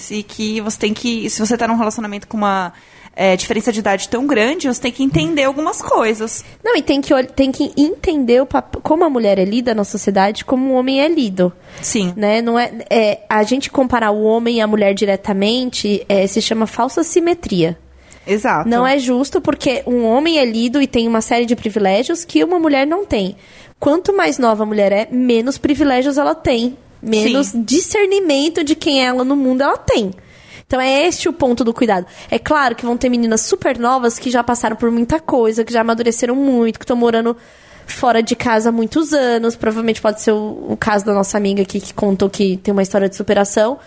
e 0.09 0.23
que 0.23 0.61
você 0.61 0.77
tem 0.77 0.93
que, 0.93 1.29
se 1.29 1.39
você 1.39 1.57
tá 1.57 1.67
num 1.67 1.77
relacionamento 1.77 2.27
com 2.27 2.37
uma 2.37 2.73
é, 3.15 3.35
diferença 3.35 3.71
de 3.71 3.79
idade 3.79 4.07
tão 4.09 4.25
grande, 4.25 4.67
você 4.67 4.81
tem 4.81 4.91
que 4.91 5.03
entender 5.03 5.43
algumas 5.43 5.81
coisas. 5.81 6.43
Não, 6.63 6.75
e 6.75 6.81
tem 6.81 7.01
que, 7.01 7.23
tem 7.35 7.51
que 7.51 7.71
entender 7.77 8.41
o 8.41 8.47
como 8.81 9.03
a 9.03 9.09
mulher 9.09 9.37
é 9.37 9.45
lida 9.45 9.75
na 9.75 9.83
sociedade, 9.83 10.45
como 10.45 10.71
o 10.71 10.73
homem 10.73 11.01
é 11.01 11.07
lido. 11.07 11.51
Sim. 11.81 12.13
Né? 12.15 12.41
Não 12.41 12.57
é, 12.57 12.71
é, 12.89 13.19
a 13.29 13.43
gente 13.43 13.69
comparar 13.69 14.11
o 14.11 14.23
homem 14.23 14.57
e 14.57 14.61
a 14.61 14.67
mulher 14.67 14.93
diretamente 14.93 16.05
é, 16.07 16.25
se 16.27 16.41
chama 16.41 16.65
falsa 16.65 17.03
simetria. 17.03 17.77
Exato. 18.25 18.69
Não 18.69 18.85
é 18.85 18.99
justo 18.99 19.41
porque 19.41 19.83
um 19.85 20.05
homem 20.05 20.37
é 20.37 20.45
lido 20.45 20.81
e 20.81 20.87
tem 20.87 21.07
uma 21.07 21.21
série 21.21 21.45
de 21.45 21.55
privilégios 21.55 22.23
que 22.23 22.43
uma 22.43 22.59
mulher 22.59 22.85
não 22.85 23.05
tem. 23.05 23.35
Quanto 23.79 24.15
mais 24.15 24.37
nova 24.37 24.63
a 24.63 24.65
mulher 24.65 24.91
é, 24.91 25.07
menos 25.11 25.57
privilégios 25.57 26.17
ela 26.17 26.35
tem. 26.35 26.77
Menos 27.01 27.47
Sim. 27.47 27.63
discernimento 27.63 28.63
de 28.63 28.75
quem 28.75 29.05
ela 29.05 29.23
no 29.23 29.35
mundo 29.35 29.61
ela 29.61 29.77
tem. 29.77 30.11
Então 30.65 30.79
é 30.79 31.05
este 31.05 31.27
o 31.27 31.33
ponto 31.33 31.63
do 31.63 31.73
cuidado. 31.73 32.05
É 32.29 32.39
claro 32.39 32.75
que 32.75 32.85
vão 32.85 32.95
ter 32.95 33.09
meninas 33.09 33.41
super 33.41 33.77
novas 33.77 34.17
que 34.17 34.31
já 34.31 34.41
passaram 34.41 34.75
por 34.75 34.89
muita 34.89 35.19
coisa, 35.19 35.65
que 35.65 35.73
já 35.73 35.81
amadureceram 35.81 36.35
muito, 36.35 36.79
que 36.79 36.85
estão 36.85 36.95
morando 36.95 37.35
fora 37.85 38.23
de 38.23 38.35
casa 38.37 38.69
há 38.69 38.71
muitos 38.71 39.11
anos. 39.11 39.55
Provavelmente 39.55 40.01
pode 40.01 40.21
ser 40.21 40.31
o, 40.31 40.67
o 40.69 40.77
caso 40.77 41.05
da 41.05 41.13
nossa 41.13 41.37
amiga 41.37 41.61
aqui 41.61 41.81
que 41.81 41.93
contou 41.93 42.29
que 42.29 42.55
tem 42.57 42.71
uma 42.71 42.83
história 42.83 43.09
de 43.09 43.15
superação. 43.17 43.79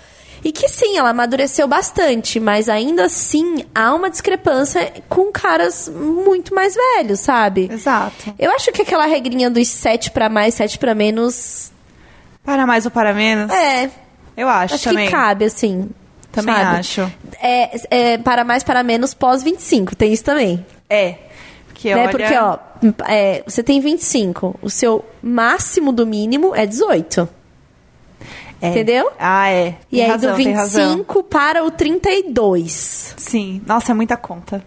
E 0.44 0.52
que 0.52 0.68
sim, 0.68 0.98
ela 0.98 1.08
amadureceu 1.08 1.66
bastante, 1.66 2.38
mas 2.38 2.68
ainda 2.68 3.06
assim 3.06 3.64
há 3.74 3.94
uma 3.94 4.10
discrepância 4.10 4.92
com 5.08 5.32
caras 5.32 5.88
muito 5.88 6.54
mais 6.54 6.74
velhos, 6.74 7.20
sabe? 7.20 7.70
Exato. 7.72 8.34
Eu 8.38 8.50
acho 8.50 8.70
que 8.72 8.82
aquela 8.82 9.06
regrinha 9.06 9.48
dos 9.48 9.68
sete 9.68 10.10
pra 10.10 10.28
mais, 10.28 10.52
sete 10.52 10.78
pra 10.78 10.94
menos. 10.94 11.72
Para 12.44 12.66
mais 12.66 12.84
ou 12.84 12.90
para 12.90 13.14
menos? 13.14 13.50
É, 13.52 13.90
Eu 14.36 14.48
acho, 14.48 14.74
acho 14.74 14.84
também. 14.84 15.06
que 15.06 15.12
cabe, 15.12 15.44
assim. 15.46 15.88
Também 16.30 16.54
sabe? 16.54 16.76
acho. 16.78 17.12
É, 17.40 17.80
é, 18.12 18.18
para 18.18 18.44
mais, 18.44 18.62
para 18.62 18.82
menos, 18.82 19.14
pós 19.14 19.42
25. 19.42 19.94
Tem 19.96 20.12
isso 20.12 20.24
também. 20.24 20.64
É. 20.90 21.16
Porque, 21.68 21.94
né? 21.94 22.02
olha... 22.02 22.10
Porque, 22.10 22.36
ó, 22.36 22.58
é, 23.06 23.42
você 23.46 23.62
tem 23.62 23.80
25. 23.80 24.58
O 24.60 24.68
seu 24.68 25.04
máximo 25.22 25.92
do 25.92 26.06
mínimo 26.06 26.54
é 26.54 26.66
18. 26.66 27.28
É. 28.60 28.68
Entendeu? 28.70 29.10
Ah, 29.18 29.48
é. 29.50 29.74
E 29.92 29.96
Tem 29.96 30.04
aí, 30.04 30.10
razão, 30.10 30.30
do 30.32 30.36
tem 30.36 30.52
razão. 30.52 30.90
25 30.96 31.22
para 31.24 31.64
o 31.64 31.70
32. 31.70 33.14
Sim. 33.16 33.62
Nossa, 33.66 33.92
é 33.92 33.94
muita 33.94 34.16
conta. 34.16 34.64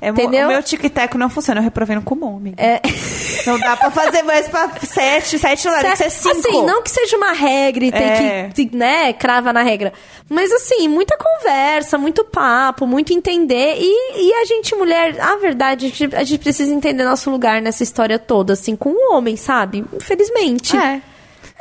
É, 0.00 0.08
Entendeu? 0.08 0.46
O 0.46 0.52
meu 0.52 0.62
tic-tac 0.62 1.16
não 1.18 1.28
funciona, 1.28 1.60
eu 1.60 1.64
reprovei 1.64 1.94
no 1.94 2.02
comum, 2.02 2.36
amiga. 2.38 2.56
É. 2.62 2.80
Não 3.46 3.58
dá 3.58 3.74
pra 3.74 3.90
fazer 3.90 4.22
mais 4.22 4.46
pra 4.48 4.68
sete, 4.82 5.38
sete 5.38 5.66
não 5.66 5.72
dá, 5.74 5.80
tem 5.80 5.90
que 5.92 5.96
ser 5.96 6.10
cinco. 6.10 6.36
Assim, 6.48 6.62
não 6.66 6.82
que 6.82 6.90
seja 6.90 7.16
uma 7.16 7.32
regra 7.32 7.84
e 7.86 7.90
tem 7.90 8.02
É. 8.02 8.50
que, 8.54 8.70
né, 8.76 9.14
crava 9.14 9.50
na 9.50 9.62
regra. 9.62 9.94
Mas 10.28 10.52
assim, 10.52 10.88
muita 10.88 11.16
conversa, 11.16 11.96
muito 11.96 12.22
papo, 12.22 12.86
muito 12.86 13.14
entender. 13.14 13.76
E, 13.78 14.26
e 14.28 14.32
a 14.34 14.44
gente, 14.44 14.74
mulher, 14.74 15.18
a 15.18 15.36
verdade, 15.36 15.86
a 15.86 15.88
gente, 15.88 16.16
a 16.16 16.22
gente 16.22 16.38
precisa 16.40 16.70
entender 16.72 17.02
nosso 17.02 17.30
lugar 17.30 17.62
nessa 17.62 17.82
história 17.82 18.18
toda, 18.18 18.52
assim, 18.52 18.76
com 18.76 18.90
o 18.90 19.14
homem, 19.16 19.36
sabe? 19.36 19.86
Infelizmente. 19.94 20.76
É. 20.76 21.00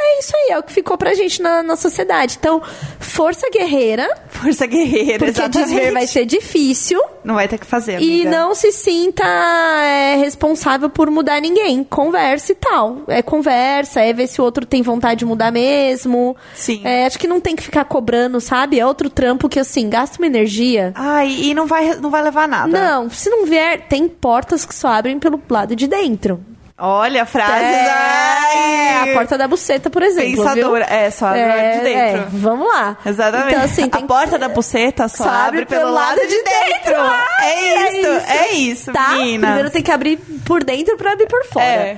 É 0.02 0.20
isso 0.20 0.32
aí, 0.36 0.52
é 0.52 0.58
o 0.58 0.64
que 0.64 0.72
ficou 0.72 0.98
pra 0.98 1.14
gente 1.14 1.42
na, 1.42 1.62
na 1.62 1.76
sociedade. 1.76 2.38
Então, 2.40 2.62
força 3.00 3.50
guerreira, 3.52 4.08
Força 4.30 4.66
guerreira, 4.66 5.18
porque 5.18 5.32
exatamente. 5.32 5.70
desver 5.74 5.92
vai 5.92 6.08
ser 6.08 6.26
difícil. 6.26 7.02
Não 7.24 7.36
vai 7.36 7.48
ter 7.50 7.58
que 7.58 7.66
fazer, 7.66 8.00
E 8.02 8.22
amiga. 8.22 8.30
não 8.32 8.56
se 8.56 8.72
sinta 8.72 9.26
é, 9.26 10.16
responsável 10.16 10.90
por 10.90 11.12
mudar 11.12 11.42
ninguém. 11.42 11.84
Conversa 11.84 12.54
e 12.54 12.56
tal. 12.56 13.00
É 13.10 13.22
conversa, 13.22 14.00
é 14.00 14.14
ver 14.14 14.28
se 14.28 14.40
o 14.40 14.44
outro 14.46 14.66
tem 14.66 14.82
vontade 14.82 15.20
de 15.20 15.26
mudar 15.26 15.52
mesmo. 15.52 16.36
Sim. 16.56 16.82
É, 16.86 17.06
acho 17.06 17.20
que 17.20 17.28
não 17.28 17.42
tem 17.42 17.56
que 17.56 17.64
ficar 17.64 17.84
cobrando, 17.84 18.40
sabe? 18.40 18.80
É 18.80 18.86
outro 18.86 19.10
trampo 19.10 19.50
que, 19.50 19.60
assim, 19.60 19.90
gasta 19.90 20.18
uma 20.18 20.28
energia. 20.28 20.94
Ai, 20.96 21.30
e 21.30 21.54
não 21.54 21.68
vai, 21.68 21.96
não 21.96 22.10
vai 22.10 22.22
levar 22.24 22.48
nada. 22.48 22.70
Não, 22.70 23.10
se 23.10 23.30
não 23.30 23.46
vier, 23.46 23.88
tem 23.90 24.08
portas 24.08 24.64
que 24.64 24.74
só 24.74 24.88
abrem 24.88 25.20
pelo 25.20 25.42
lado 25.50 25.76
de 25.76 25.86
dentro. 25.88 26.40
Olha, 26.80 27.26
frases. 27.26 27.64
É, 27.64 27.90
ai. 27.90 29.12
a 29.12 29.14
porta 29.14 29.38
da 29.38 29.48
buceta, 29.48 29.90
por 29.90 30.02
exemplo. 30.02 30.44
Pensadora. 30.44 30.86
Viu? 30.86 30.96
É, 30.96 31.12
só 31.12 31.28
abre 31.28 31.40
É, 31.42 31.78
de 31.78 31.84
dentro. 31.84 32.22
é, 32.22 32.26
vamos 32.32 32.68
lá. 32.68 32.98
Exatamente. 33.06 33.52
Então, 33.54 33.64
assim, 33.66 33.90
A 33.92 34.02
porta 34.08 34.38
da 34.40 34.48
buceta 34.50 35.08
só, 35.08 35.24
Só 35.26 35.30
abre 35.30 35.66
pelo 35.66 35.92
lado 35.92 36.20
de 36.22 36.28
dentro. 36.44 36.96
Ai, 36.98 37.44
É 37.44 38.00
isso, 38.00 38.32
é 38.32 38.52
isso, 38.54 38.92
tá? 38.94 39.10
menina. 39.14 39.48
Primeiro 39.48 39.70
tem 39.70 39.82
que 39.84 39.92
abrir 39.92 40.18
por 40.46 40.64
dentro 40.64 40.96
pra 40.98 41.12
abrir 41.14 41.28
por 41.28 41.44
fora. 41.48 41.66
É. 41.66 41.98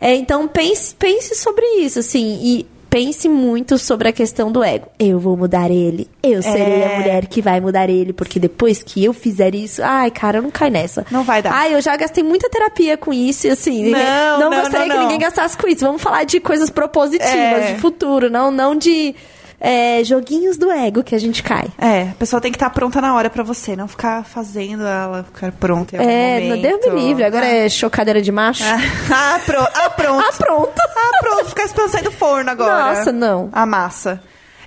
É, 0.00 0.14
então 0.14 0.46
pense, 0.48 0.94
pense 0.94 1.34
sobre 1.34 1.64
isso, 1.80 1.98
assim, 1.98 2.38
e 2.42 2.66
pense 2.90 3.28
muito 3.28 3.78
sobre 3.78 4.08
a 4.08 4.12
questão 4.12 4.50
do 4.50 4.62
ego. 4.64 4.88
Eu 4.98 5.18
vou 5.20 5.36
mudar 5.36 5.70
ele. 5.70 6.08
Eu 6.22 6.42
serei 6.42 6.82
É. 6.82 6.92
a 6.96 6.98
mulher 6.98 7.26
que 7.26 7.40
vai 7.40 7.60
mudar 7.60 7.88
ele, 7.88 8.12
porque 8.12 8.40
depois 8.40 8.82
que 8.82 9.04
eu 9.04 9.12
fizer 9.12 9.54
isso, 9.54 9.80
ai, 9.82 10.10
cara, 10.10 10.38
eu 10.38 10.42
não 10.42 10.50
cai 10.50 10.68
nessa. 10.70 11.06
Não 11.10 11.22
vai 11.22 11.40
dar. 11.40 11.52
Ai, 11.52 11.72
eu 11.74 11.80
já 11.80 11.96
gastei 11.96 12.24
muita 12.24 12.50
terapia 12.50 12.96
com 12.96 13.12
isso, 13.12 13.46
e 13.46 13.50
assim, 13.50 13.90
Não, 13.92 14.40
não, 14.40 14.50
gostaria 14.50 14.80
não, 14.80 14.88
que 14.88 14.94
não. 14.94 15.02
ninguém 15.04 15.20
gastasse 15.20 15.56
com 15.56 15.68
isso. 15.68 15.84
Vamos 15.86 16.02
falar 16.02 16.24
de 16.24 16.40
coisas 16.40 16.68
propositivas, 16.68 17.30
É. 17.32 17.72
de 17.74 17.80
futuro, 17.80 18.28
não, 18.28 18.50
não 18.50 18.74
de 18.74 19.14
é, 19.60 20.02
joguinhos 20.02 20.56
do 20.56 20.70
ego 20.70 21.02
que 21.04 21.14
a 21.14 21.18
gente 21.18 21.42
cai. 21.42 21.68
É, 21.78 22.04
a 22.10 22.14
pessoa 22.18 22.40
tem 22.40 22.50
que 22.50 22.56
estar 22.56 22.70
pronta 22.70 23.00
na 23.00 23.14
hora 23.14 23.28
pra 23.28 23.42
você, 23.42 23.76
não 23.76 23.86
ficar 23.86 24.24
fazendo 24.24 24.86
ela 24.86 25.22
ficar 25.24 25.52
pronta 25.52 25.94
em 25.96 25.98
algum 25.98 26.10
É, 26.10 26.40
momento. 26.40 26.48
não 26.72 26.80
deu 26.80 26.94
me 26.94 27.00
livre. 27.06 27.24
Agora 27.24 27.46
é 27.46 27.68
chocadeira 27.68 28.22
de 28.22 28.32
macho. 28.32 28.64
Ah, 28.64 29.38
pro- 29.44 29.60
ah, 29.60 29.90
pronto. 29.90 30.24
Ah, 30.26 30.32
pronto. 30.36 30.72
Ah, 30.78 31.10
pronto. 31.20 31.44
Ficar 31.50 31.64
esperando 31.64 32.04
do 32.04 32.10
forno 32.12 32.50
agora. 32.50 32.94
Nossa, 32.94 33.12
não. 33.12 33.48
A 33.52 33.66
massa. 33.66 34.22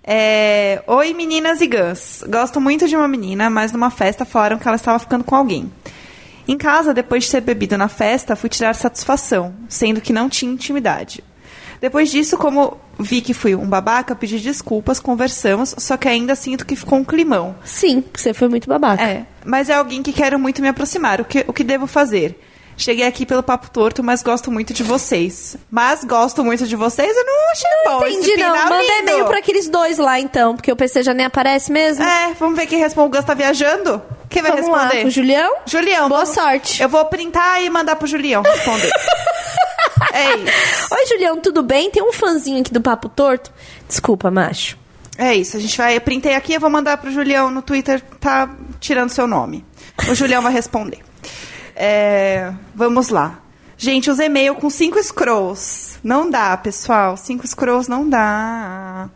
É, 0.06 0.84
Oi, 0.86 1.14
meninas 1.14 1.62
e 1.62 1.68
gãs. 1.68 2.24
Gosto 2.28 2.60
muito 2.62 2.88
de 2.88 2.96
uma 2.96 3.08
menina, 3.08 3.50
mas 3.50 3.72
numa 3.72 3.90
festa 3.90 4.26
falaram 4.26 4.58
que 4.58 4.68
ela 4.68 4.76
estava 4.76 5.00
ficando 5.00 5.24
com 5.24 5.36
alguém. 5.36 5.72
Em 6.48 6.58
casa, 6.58 6.94
depois 6.94 7.24
de 7.24 7.32
ter 7.32 7.40
bebido 7.42 7.78
na 7.78 7.88
festa, 7.88 8.36
fui 8.36 8.50
tirar 8.50 8.76
satisfação, 8.76 9.54
sendo 9.70 10.02
que 10.02 10.12
não 10.12 10.30
tinha 10.30 10.52
intimidade. 10.52 11.24
Depois 11.84 12.10
disso, 12.10 12.38
como 12.38 12.78
vi 12.98 13.20
que 13.20 13.34
fui 13.34 13.54
um 13.56 13.68
babaca, 13.68 14.16
pedi 14.16 14.40
desculpas, 14.40 15.02
conversamos, 15.02 15.76
só 15.78 15.98
que 15.98 16.08
ainda 16.08 16.34
sinto 16.34 16.66
que 16.66 16.78
ficou 16.78 16.98
um 16.98 17.04
climão. 17.04 17.58
Sim, 17.66 18.02
você 18.16 18.34
foi 18.34 18.48
muito 18.48 18.70
babaca. 18.70 19.04
É, 19.04 19.26
mas 19.44 19.68
é 19.70 19.74
alguém 19.74 20.02
que 20.02 20.14
quero 20.14 20.40
muito 20.40 20.62
me 20.62 20.70
aproximar. 20.70 21.20
O 21.20 21.26
que, 21.26 21.44
o 21.46 21.52
que 21.52 21.62
devo 21.62 21.86
fazer? 21.86 22.40
Cheguei 22.78 23.06
aqui 23.06 23.26
pelo 23.26 23.44
papo 23.44 23.70
torto, 23.70 24.02
mas 24.02 24.24
gosto 24.24 24.50
muito 24.50 24.74
de 24.74 24.82
vocês. 24.82 25.58
Mas 25.70 26.06
gosto 26.06 26.42
muito 26.42 26.66
de 26.66 26.76
vocês, 26.78 27.14
eu 27.18 27.26
não 27.26 27.52
achei 27.52 27.70
bom 27.86 28.06
esse 28.06 28.18
Entendi, 28.32 28.38
não. 28.42 28.56
Manda 28.56 28.82
e-mail 29.00 29.26
pra 29.26 29.40
aqueles 29.40 29.68
dois 29.68 29.98
lá, 29.98 30.18
então, 30.22 30.56
porque 30.56 30.72
o 30.72 30.78
PC 30.78 31.04
já 31.04 31.14
nem 31.14 31.26
aparece 31.26 31.70
mesmo. 31.70 32.02
É, 32.02 32.34
vamos 32.40 32.56
ver 32.58 32.66
quem 32.66 32.80
responde. 32.80 33.08
O 33.08 33.12
Gus 33.12 33.26
tá 33.26 33.34
viajando? 33.34 34.02
Quem 34.30 34.42
vai 34.42 34.52
Vamos 34.52 34.68
responder? 34.68 35.02
lá. 35.04 35.08
O 35.08 35.12
Julião? 35.12 35.54
Julião. 35.66 36.08
Boa 36.08 36.22
vamos- 36.24 36.34
sorte. 36.34 36.82
Eu 36.82 36.88
vou 36.88 37.04
printar 37.08 37.62
e 37.62 37.70
mandar 37.70 37.98
pro 37.98 38.08
Julião 38.08 38.42
responder. 38.42 38.90
é 40.12 40.36
isso. 40.38 40.88
Oi, 40.92 41.06
Julião, 41.08 41.40
tudo 41.40 41.64
bem? 41.64 41.90
Tem 41.90 42.02
um 42.04 42.12
fãzinho 42.12 42.62
aqui 42.62 42.74
do 42.74 42.82
Papo 42.82 43.08
Torto. 43.10 43.52
Desculpa, 43.88 44.30
macho. 44.32 44.78
É 45.18 45.36
isso, 45.36 45.56
a 45.58 45.60
gente 45.60 45.78
vai. 45.78 45.96
Eu 45.96 46.02
printei 46.02 46.36
aqui, 46.36 46.54
eu 46.54 46.60
vou 46.60 46.70
mandar 46.70 46.98
pro 46.98 47.12
Julião 47.12 47.52
no 47.52 47.62
Twitter, 47.62 48.02
tá 48.20 48.50
tirando 48.80 49.10
seu 49.10 49.28
nome. 49.28 49.64
O 50.10 50.16
Julião 50.16 50.42
vai 50.42 50.52
responder. 50.52 51.00
É, 51.76 52.52
vamos 52.74 53.10
lá. 53.10 53.40
Gente, 53.78 54.10
os 54.10 54.20
e-mail 54.20 54.56
com 54.56 54.70
cinco 54.70 55.02
scrolls. 55.04 56.00
Não 56.04 56.30
dá, 56.30 56.56
pessoal. 56.58 57.18
Cinco 57.18 57.46
scrolls 57.48 57.90
não 57.90 58.08
dá. 58.08 59.10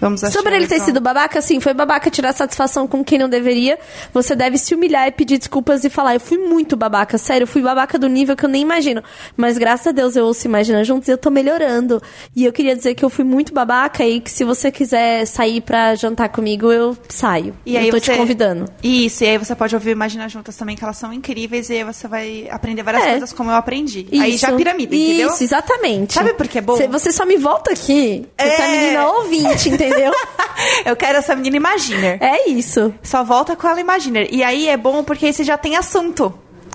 Vamos 0.00 0.20
Sobre 0.20 0.54
ele 0.54 0.66
ter 0.66 0.80
sido 0.80 1.00
babaca, 1.00 1.40
sim, 1.40 1.58
foi 1.58 1.72
babaca 1.72 2.10
tirar 2.10 2.32
satisfação 2.34 2.86
com 2.86 3.02
quem 3.02 3.18
não 3.18 3.28
deveria. 3.28 3.78
Você 4.12 4.34
deve 4.36 4.58
se 4.58 4.74
humilhar 4.74 5.08
e 5.08 5.10
pedir 5.10 5.38
desculpas 5.38 5.84
e 5.84 5.90
falar: 5.90 6.14
Eu 6.14 6.20
fui 6.20 6.36
muito 6.38 6.76
babaca, 6.76 7.16
sério, 7.16 7.44
eu 7.44 7.48
fui 7.48 7.62
babaca 7.62 7.98
do 7.98 8.06
nível 8.08 8.36
que 8.36 8.44
eu 8.44 8.48
nem 8.48 8.60
imagino. 8.62 9.02
Mas 9.36 9.56
graças 9.56 9.86
a 9.86 9.92
Deus 9.92 10.14
eu 10.16 10.26
ouço 10.26 10.46
Imagina 10.46 10.84
Juntos 10.84 11.08
e 11.08 11.12
eu 11.12 11.18
tô 11.18 11.30
melhorando. 11.30 12.02
E 12.34 12.44
eu 12.44 12.52
queria 12.52 12.76
dizer 12.76 12.94
que 12.94 13.04
eu 13.04 13.08
fui 13.08 13.24
muito 13.24 13.54
babaca 13.54 14.04
e 14.04 14.20
que 14.20 14.30
se 14.30 14.44
você 14.44 14.70
quiser 14.70 15.24
sair 15.26 15.60
pra 15.62 15.94
jantar 15.94 16.28
comigo, 16.28 16.70
eu 16.70 16.96
saio. 17.08 17.54
E 17.64 17.76
aí 17.78 17.88
eu 17.88 17.94
tô 17.94 17.98
você... 18.00 18.12
te 18.12 18.18
convidando. 18.18 18.66
Isso, 18.82 19.24
e 19.24 19.28
aí 19.28 19.38
você 19.38 19.54
pode 19.54 19.74
ouvir 19.74 19.92
Imagina 19.92 20.28
Juntas 20.28 20.56
também, 20.56 20.76
que 20.76 20.84
elas 20.84 20.98
são 20.98 21.10
incríveis, 21.12 21.70
e 21.70 21.74
aí 21.74 21.84
você 21.84 22.06
vai 22.06 22.46
aprender 22.50 22.82
várias 22.82 23.02
É. 23.04 23.10
coisas 23.12 23.32
como 23.32 23.50
eu 23.50 23.54
aprendi. 23.54 24.06
Aí 24.12 24.36
já 24.36 24.48
Isso. 24.48 24.56
piramida, 24.56 24.94
entendeu? 24.94 25.30
Isso, 25.30 25.42
exatamente. 25.42 26.12
Sabe 26.12 26.34
por 26.34 26.46
que 26.46 26.58
é 26.58 26.60
bom? 26.60 26.76
Cê- 26.76 26.86
Você 26.88 27.10
só 27.12 27.24
me 27.24 27.36
volta 27.38 27.72
aqui. 27.72 28.26
Você 28.38 28.46
é 28.46 28.60
É. 28.60 28.80
menina 28.80 29.06
ouvinte, 29.08 29.68
entendeu? 29.70 29.85
eu 30.84 30.96
quero 30.96 31.18
essa 31.18 31.34
menina 31.34 31.56
Imaginer. 31.56 32.18
é 32.22 32.48
isso. 32.48 32.94
Só 33.02 33.24
volta 33.24 33.54
com 33.56 33.68
ela 33.68 33.80
Imaginer. 33.80 34.28
E 34.30 34.42
aí 34.42 34.68
é 34.68 34.76
bom 34.76 35.02
porque 35.04 35.26
aí 35.26 35.32
você 35.32 35.44
já 35.44 35.56
tem 35.56 35.76
assunto. 35.76 36.32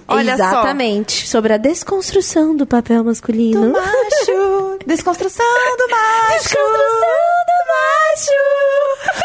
Olha 0.07 0.33
Exatamente. 0.33 1.27
Sobre 1.27 1.53
a 1.53 1.57
desconstrução 1.57 2.55
do 2.55 2.65
papel 2.67 2.97
só. 2.97 3.03
masculino. 3.03 3.61
Do 3.61 3.71
macho. 3.71 4.79
Desconstrução 4.85 5.45
do 5.77 5.89
macho. 5.89 6.43
Desconstrução 6.43 6.71
do 7.47 7.59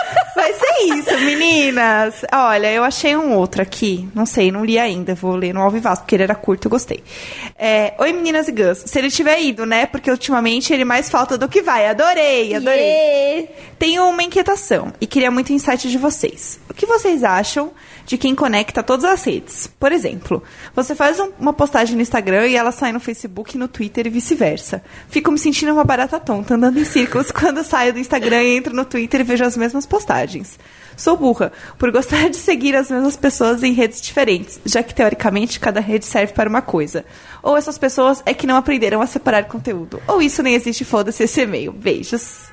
macho. 0.06 0.16
Vai 0.36 0.52
ser 0.52 0.94
isso, 0.94 1.18
meninas. 1.24 2.22
Olha, 2.30 2.70
eu 2.70 2.84
achei 2.84 3.16
um 3.16 3.32
outro 3.34 3.62
aqui. 3.62 4.06
Não 4.14 4.26
sei, 4.26 4.52
não 4.52 4.64
li 4.64 4.78
ainda. 4.78 5.14
Vou 5.14 5.34
ler 5.34 5.54
no 5.54 5.62
Alvivaz, 5.62 5.98
porque 6.00 6.14
ele 6.14 6.24
era 6.24 6.34
curto, 6.34 6.66
eu 6.66 6.70
gostei. 6.70 7.02
É, 7.58 7.94
Oi, 7.98 8.12
meninas 8.12 8.46
e 8.46 8.52
Gus. 8.52 8.82
Se 8.84 8.98
ele 8.98 9.10
tiver 9.10 9.40
ido, 9.40 9.64
né? 9.64 9.86
Porque 9.86 10.10
ultimamente 10.10 10.74
ele 10.74 10.84
mais 10.84 11.08
falta 11.08 11.38
do 11.38 11.48
que 11.48 11.62
vai. 11.62 11.86
Adorei, 11.88 12.54
adorei. 12.54 12.80
Yeah. 12.84 13.48
Tenho 13.78 14.08
uma 14.08 14.22
inquietação 14.22 14.92
e 15.00 15.06
queria 15.06 15.30
muito 15.30 15.52
insight 15.54 15.88
de 15.90 15.96
vocês. 15.96 16.60
O 16.68 16.74
que 16.74 16.84
vocês 16.84 17.24
acham 17.24 17.70
de 18.04 18.18
quem 18.18 18.34
conecta 18.34 18.82
todas 18.82 19.04
as 19.06 19.24
redes? 19.24 19.66
Por 19.80 19.90
exemplo, 19.90 20.42
você 20.74 20.94
faz 20.94 21.18
um- 21.18 21.30
uma 21.40 21.52
postagem 21.54 21.96
no 21.96 22.02
Instagram 22.02 22.46
e 22.46 22.56
ela 22.56 22.72
sai 22.72 22.92
no 22.92 23.00
Facebook, 23.00 23.56
no 23.56 23.68
Twitter 23.68 24.06
e 24.06 24.10
vice-versa. 24.10 24.82
Fico 25.08 25.30
me 25.32 25.38
sentindo 25.38 25.72
uma 25.72 25.84
barata 25.84 26.20
tonta, 26.20 26.54
andando 26.54 26.78
em 26.78 26.84
círculos 26.84 27.30
quando 27.32 27.64
saio 27.64 27.94
do 27.94 27.98
Instagram 27.98 28.42
e 28.42 28.56
entro 28.58 28.74
no 28.76 28.84
Twitter 28.84 29.20
e 29.22 29.24
vejo 29.24 29.42
as 29.44 29.56
mesmas 29.56 29.86
postagens. 29.86 30.25
Sou 30.96 31.16
burra, 31.16 31.52
por 31.78 31.92
gostar 31.92 32.30
de 32.30 32.36
seguir 32.36 32.74
as 32.74 32.90
mesmas 32.90 33.16
pessoas 33.16 33.62
em 33.62 33.72
redes 33.72 34.00
diferentes, 34.00 34.58
já 34.64 34.82
que 34.82 34.94
teoricamente 34.94 35.60
cada 35.60 35.78
rede 35.78 36.06
serve 36.06 36.32
para 36.32 36.48
uma 36.48 36.62
coisa. 36.62 37.04
Ou 37.42 37.56
essas 37.56 37.76
pessoas 37.76 38.22
é 38.24 38.32
que 38.32 38.46
não 38.46 38.56
aprenderam 38.56 39.02
a 39.02 39.06
separar 39.06 39.44
conteúdo. 39.44 40.00
Ou 40.08 40.22
isso 40.22 40.42
nem 40.42 40.54
existe, 40.54 40.84
foda-se 40.84 41.22
esse 41.22 41.42
e-mail. 41.42 41.70
Beijos. 41.70 42.46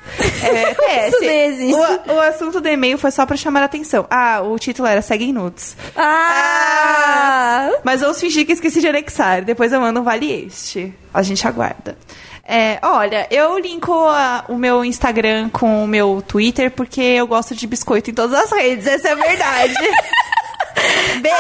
É, 0.44 1.08
Isso 1.08 1.20
nem 1.22 1.46
existe. 1.48 1.82
O, 2.10 2.14
o 2.14 2.20
assunto 2.20 2.60
do 2.60 2.68
e-mail 2.68 2.98
foi 2.98 3.12
só 3.12 3.26
pra 3.26 3.38
chamar 3.38 3.62
a 3.62 3.66
atenção. 3.66 4.06
Ah, 4.10 4.42
o 4.42 4.60
título 4.60 4.88
era 4.88 5.02
Seguem 5.02 5.32
Nudes. 5.32 5.78
Ah! 5.96 7.72
Mas 7.84 8.02
vamos 8.02 8.20
fingir 8.20 8.46
que 8.46 8.52
esqueci 8.52 8.82
de 8.82 8.88
anexar. 8.88 9.44
Depois 9.44 9.72
eu 9.72 9.80
mando 9.80 10.02
um 10.02 10.04
vale 10.04 10.32
este. 10.32 10.94
A 11.14 11.24
gente 11.24 11.48
aguarda. 11.48 11.98
É, 12.46 12.78
olha, 12.84 13.26
eu 13.32 13.58
linko 13.58 13.94
a- 13.94 14.44
o 14.50 14.56
meu 14.58 14.84
Instagram 14.84 15.50
com 15.50 15.84
o 15.84 15.88
meu 15.88 16.22
Twitter 16.28 16.70
porque 16.72 17.02
eu 17.02 17.26
gosto 17.26 17.56
de 17.56 17.66
biscoito 17.66 18.12
em 18.12 18.14
todas 18.14 18.38
as 18.38 18.52
redes. 18.52 18.86
Essa 18.86 19.10
é 19.10 19.12
a 19.14 19.16
verdade. 19.16 19.74
Beijo! 21.22 21.38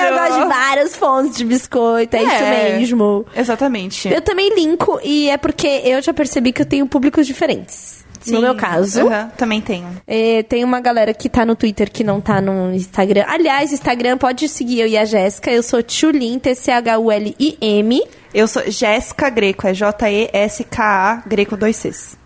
É, 0.00 0.10
eu 0.10 0.14
gosto 0.16 0.40
de 0.40 0.46
várias 0.48 0.96
fontes 0.96 1.36
de 1.36 1.44
biscoito, 1.44 2.16
é, 2.16 2.22
isso 2.22 2.30
É, 2.34 2.78
mesmo. 2.78 3.26
Exatamente. 3.36 4.08
Eu 4.08 4.22
também 4.22 4.54
linko, 4.54 4.98
e 5.02 5.28
é 5.28 5.36
porque 5.36 5.66
eu 5.84 6.00
já 6.00 6.14
percebi 6.14 6.52
que 6.52 6.62
eu 6.62 6.66
tenho 6.66 6.86
públicos 6.86 7.26
diferentes. 7.26 8.05
No 8.30 8.38
Sim, 8.38 8.42
meu 8.42 8.54
caso. 8.54 9.06
aham, 9.06 9.30
também 9.36 9.60
tenho. 9.60 9.86
É, 10.06 10.42
tem 10.42 10.64
uma 10.64 10.80
galera 10.80 11.12
que 11.14 11.28
tá 11.28 11.44
no 11.44 11.56
Twitter 11.56 11.90
que 11.90 12.04
não 12.04 12.20
tá 12.20 12.40
no 12.40 12.72
Instagram. 12.74 13.24
Aliás, 13.26 13.72
Instagram 13.72 14.18
pode 14.18 14.48
seguir 14.48 14.80
eu 14.80 14.86
e 14.86 14.96
a 14.96 15.04
Jéssica. 15.04 15.50
Eu 15.50 15.62
sou 15.62 15.82
Tchulin, 15.82 16.38
T-C-H-U-L-I-M. 16.38 18.02
Eu 18.34 18.46
sou 18.46 18.62
Jéssica 18.70 19.30
Greco, 19.30 19.66
é 19.66 19.72
J-E-S-K-A, 19.72 21.22
Greco 21.26 21.56
2 21.56 21.76
Cs. 21.76 22.18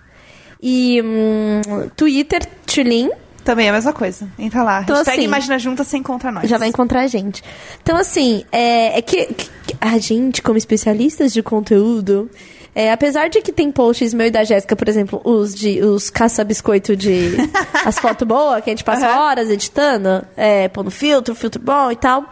E 0.62 1.00
hum, 1.02 1.60
Twitter, 1.96 2.46
Tchulin. 2.66 3.10
Também 3.44 3.66
é 3.66 3.70
a 3.70 3.72
mesma 3.72 3.92
coisa. 3.92 4.28
Entra 4.38 4.62
lá. 4.62 4.82
Então, 4.82 4.96
Hashtag 4.96 5.18
assim, 5.18 5.26
Imagina 5.26 5.58
Juntas, 5.58 5.86
você 5.86 5.96
encontra 5.96 6.30
nós. 6.30 6.48
Já 6.48 6.58
vai 6.58 6.68
encontrar 6.68 7.00
a 7.00 7.06
gente. 7.06 7.42
Então, 7.82 7.96
assim, 7.96 8.44
é, 8.52 8.98
é 8.98 9.02
que, 9.02 9.26
que 9.26 9.48
a 9.80 9.98
gente, 9.98 10.42
como 10.42 10.58
especialistas 10.58 11.32
de 11.32 11.42
conteúdo, 11.42 12.30
é, 12.74 12.92
apesar 12.92 13.28
de 13.28 13.40
que 13.42 13.52
tem 13.52 13.70
posts 13.72 14.14
meu 14.14 14.26
e 14.26 14.30
da 14.30 14.44
Jéssica, 14.44 14.76
por 14.76 14.88
exemplo, 14.88 15.20
os 15.24 15.54
de 15.54 15.80
os 15.82 16.08
caça-biscoito 16.08 16.94
de 16.94 17.36
as 17.84 17.98
fotos 17.98 18.26
boas, 18.26 18.62
que 18.62 18.70
a 18.70 18.72
gente 18.72 18.84
passa 18.84 19.08
Aham. 19.08 19.20
horas 19.20 19.50
editando, 19.50 20.24
é, 20.36 20.68
pondo 20.68 20.90
filtro, 20.90 21.34
filtro 21.34 21.60
bom 21.60 21.90
e 21.90 21.96
tal. 21.96 22.24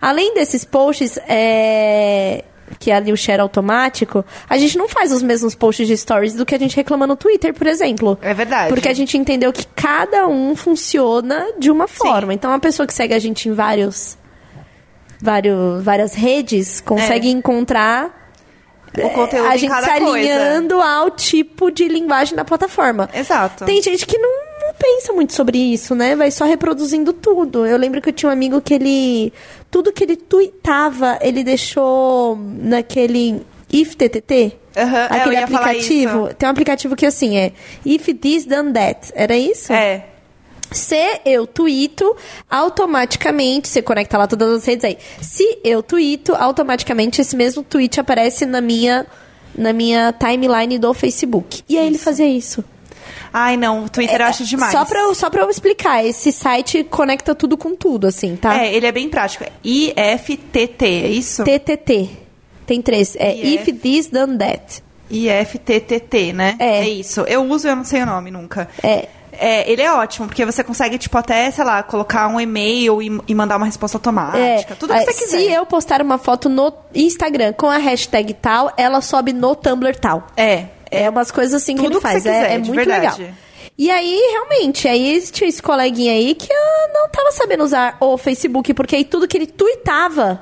Além 0.00 0.34
desses 0.34 0.64
posts, 0.64 1.18
é, 1.28 2.44
que 2.78 2.90
é 2.90 2.96
ali 2.96 3.12
o 3.12 3.16
share 3.16 3.40
automático, 3.40 4.24
a 4.48 4.58
gente 4.58 4.76
não 4.76 4.88
faz 4.88 5.12
os 5.12 5.22
mesmos 5.22 5.54
posts 5.54 5.86
de 5.86 5.96
stories 5.96 6.34
do 6.34 6.44
que 6.44 6.54
a 6.54 6.58
gente 6.58 6.74
reclama 6.74 7.06
no 7.06 7.16
Twitter, 7.16 7.54
por 7.54 7.66
exemplo. 7.66 8.18
É 8.20 8.34
verdade. 8.34 8.68
Porque 8.68 8.88
a 8.88 8.94
gente 8.94 9.16
entendeu 9.16 9.52
que 9.52 9.66
cada 9.74 10.26
um 10.26 10.54
funciona 10.56 11.52
de 11.58 11.70
uma 11.70 11.86
forma. 11.86 12.34
Então, 12.34 12.50
uma 12.50 12.60
pessoa 12.60 12.86
que 12.86 12.92
segue 12.92 13.14
a 13.14 13.18
gente 13.18 13.48
em 13.48 13.52
vários, 13.52 14.18
vários 15.22 15.82
várias 15.82 16.14
redes 16.14 16.80
consegue 16.80 17.28
encontrar 17.28 18.25
o 19.04 19.10
conteúdo 19.10 19.48
a 19.48 19.56
gente 19.56 19.74
se 19.74 20.00
coisa. 20.00 20.06
alinhando 20.06 20.80
ao 20.80 21.10
tipo 21.10 21.70
de 21.70 21.88
linguagem 21.88 22.34
da 22.34 22.44
plataforma. 22.44 23.08
Exato. 23.12 23.64
Tem 23.64 23.82
gente 23.82 24.06
que 24.06 24.18
não, 24.18 24.30
não 24.66 24.74
pensa 24.74 25.12
muito 25.12 25.32
sobre 25.32 25.58
isso, 25.58 25.94
né? 25.94 26.14
Vai 26.16 26.30
só 26.30 26.44
reproduzindo 26.44 27.12
tudo. 27.12 27.66
Eu 27.66 27.76
lembro 27.76 28.00
que 28.00 28.08
eu 28.08 28.12
tinha 28.12 28.28
um 28.28 28.32
amigo 28.32 28.60
que 28.60 28.74
ele. 28.74 29.32
Tudo 29.70 29.92
que 29.92 30.04
ele 30.04 30.16
tweetava, 30.16 31.18
ele 31.20 31.42
deixou 31.44 32.38
naquele 32.38 33.42
IFTTT. 33.72 34.56
Aham, 34.76 34.98
é, 34.98 35.20
aquele 35.20 35.36
aplicativo. 35.36 36.34
Tem 36.34 36.48
um 36.48 36.52
aplicativo 36.52 36.94
que 36.94 37.06
assim 37.06 37.38
é 37.38 37.52
If 37.84 38.06
This 38.20 38.44
Done 38.44 38.72
That. 38.72 39.12
Era 39.14 39.36
isso? 39.36 39.72
É. 39.72 40.04
Se 40.70 41.20
eu 41.24 41.46
tweeto, 41.46 42.16
automaticamente, 42.50 43.68
você 43.68 43.80
conecta 43.80 44.18
lá 44.18 44.26
todas 44.26 44.52
as 44.52 44.64
redes 44.64 44.84
aí. 44.84 44.98
Se 45.20 45.58
eu 45.64 45.82
tweeto, 45.82 46.34
automaticamente 46.34 47.20
esse 47.20 47.36
mesmo 47.36 47.62
tweet 47.62 48.00
aparece 48.00 48.44
na 48.46 48.60
minha 48.60 49.06
na 49.56 49.72
minha 49.72 50.12
timeline 50.12 50.78
do 50.78 50.92
Facebook. 50.92 51.62
E 51.68 51.78
aí 51.78 51.86
ele 51.86 51.98
fazia 51.98 52.28
isso. 52.28 52.62
Ai, 53.32 53.56
não, 53.56 53.84
o 53.84 53.88
Twitter 53.88 54.20
eu 54.20 54.26
acho 54.26 54.44
demais. 54.44 54.72
Só 54.72 54.84
pra, 54.84 55.00
eu, 55.00 55.14
só 55.14 55.30
pra 55.30 55.42
eu 55.42 55.50
explicar, 55.50 56.04
esse 56.04 56.32
site 56.32 56.84
conecta 56.84 57.34
tudo 57.34 57.56
com 57.56 57.74
tudo, 57.74 58.06
assim, 58.06 58.36
tá? 58.36 58.62
É, 58.62 58.74
ele 58.74 58.86
é 58.86 58.92
bem 58.92 59.08
prático. 59.08 59.44
É 59.44 59.52
IFTT, 59.64 60.84
é 60.84 61.08
isso? 61.08 61.44
TTT. 61.44 62.10
Tem 62.66 62.82
três. 62.82 63.14
É 63.16 63.34
IF. 63.34 63.70
If 63.70 63.80
This 63.80 64.06
Done 64.08 64.38
That. 64.38 64.82
IFTTT, 65.10 66.32
né? 66.32 66.56
É. 66.58 66.88
isso. 66.88 67.20
Eu 67.22 67.44
uso, 67.44 67.68
eu 67.68 67.76
não 67.76 67.84
sei 67.84 68.02
o 68.02 68.06
nome 68.06 68.30
nunca. 68.30 68.68
É. 68.82 69.08
É, 69.38 69.70
ele 69.70 69.82
é 69.82 69.92
ótimo, 69.92 70.26
porque 70.26 70.44
você 70.44 70.62
consegue, 70.64 70.98
tipo, 70.98 71.16
até, 71.16 71.50
sei 71.50 71.64
lá, 71.64 71.82
colocar 71.82 72.28
um 72.28 72.40
e-mail 72.40 73.02
e, 73.02 73.20
e 73.28 73.34
mandar 73.34 73.56
uma 73.56 73.66
resposta 73.66 73.96
automática. 73.96 74.74
tudo 74.76 74.92
que 74.92 74.98
é, 74.98 75.04
você 75.04 75.12
quiser. 75.24 75.38
Se 75.38 75.52
eu 75.52 75.66
postar 75.66 76.02
uma 76.02 76.18
foto 76.18 76.48
no 76.48 76.72
Instagram 76.94 77.52
com 77.52 77.68
a 77.68 77.78
hashtag 77.78 78.34
tal, 78.34 78.72
ela 78.76 79.00
sobe 79.00 79.32
no 79.32 79.54
Tumblr 79.54 79.96
tal. 79.96 80.26
É. 80.36 80.66
É 80.90 81.10
umas 81.10 81.30
coisas 81.30 81.54
assim 81.62 81.76
que 81.76 81.84
ele 81.84 81.96
que 81.96 82.00
faz. 82.00 82.22
você 82.22 82.28
quiser, 82.30 82.50
é, 82.50 82.54
é 82.54 82.58
muito 82.58 82.74
verdade. 82.74 83.20
legal. 83.20 83.34
E 83.78 83.90
aí, 83.90 84.18
realmente, 84.32 84.88
aí 84.88 85.20
tinha 85.30 85.48
esse 85.48 85.62
coleguinha 85.62 86.12
aí 86.12 86.34
que 86.34 86.48
não 86.94 87.08
tava 87.10 87.30
sabendo 87.32 87.62
usar 87.62 87.96
o 88.00 88.16
Facebook, 88.16 88.72
porque 88.72 88.96
aí 88.96 89.04
tudo 89.04 89.28
que 89.28 89.36
ele 89.36 89.46
tweetava 89.46 90.40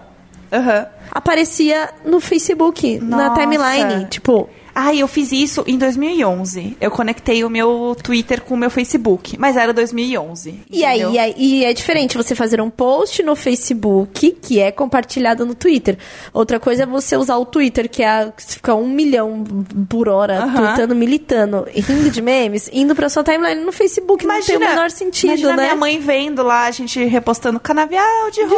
Aham. 0.53 0.87
aparecia 1.11 1.91
no 2.05 2.21
Facebook, 2.21 3.01
na 3.01 3.29
Nossa. 3.31 3.41
timeline. 3.41 4.07
Tipo, 4.07 4.49
Ah, 4.75 4.95
eu 4.95 5.07
fiz 5.07 5.31
isso 5.33 5.63
em 5.67 5.79
2011. 5.79 6.77
Eu 6.81 6.91
conectei 6.91 7.45
o 7.45 7.51
meu 7.51 7.97
Twitter 8.03 8.41
com 8.43 8.55
o 8.55 8.57
meu 8.57 8.71
Facebook, 8.71 9.39
mas 9.39 9.57
era 9.57 9.73
2011. 9.73 10.61
E 10.71 10.85
aí, 10.85 11.01
e 11.01 11.19
aí- 11.19 11.35
e 11.37 11.65
é 11.65 11.73
diferente 11.73 12.17
você 12.17 12.35
fazer 12.35 12.61
um 12.61 12.69
post 12.71 13.23
no 13.23 13.37
Facebook 13.37 14.33
que 14.43 14.59
é 14.61 14.73
compartilhado 14.73 15.47
no 15.47 15.55
Twitter. 15.55 15.97
Outra 16.33 16.59
coisa 16.59 16.83
é 16.83 16.87
você 16.87 17.17
usar 17.17 17.37
o 17.37 17.45
Twitter, 17.47 17.89
que 17.89 18.03
é 18.03 18.09
a, 18.09 18.33
que 18.37 18.43
fica 18.45 18.75
um 18.75 18.89
milhão 18.89 19.45
por 19.89 20.09
hora 20.09 20.39
Aham. 20.45 20.55
tweetando, 20.65 20.95
militando, 20.95 21.67
rindo 21.73 22.11
de 22.11 22.21
memes, 22.23 22.69
indo 22.73 22.95
pra 22.95 23.09
sua 23.09 23.23
timeline 23.23 23.65
no 23.65 23.73
Facebook. 23.73 24.27
não 24.27 24.41
tem 24.41 24.57
o 24.57 24.61
menor 24.61 24.91
sentido, 24.91 25.29
imagina 25.31 25.57
né? 25.57 25.63
minha 25.65 25.77
mãe 25.77 25.99
vendo 25.99 26.43
lá, 26.43 26.65
a 26.67 26.71
gente 26.71 27.03
repostando 27.05 27.61
canavial 27.61 28.31
de 28.31 28.43
rola. 28.45 28.57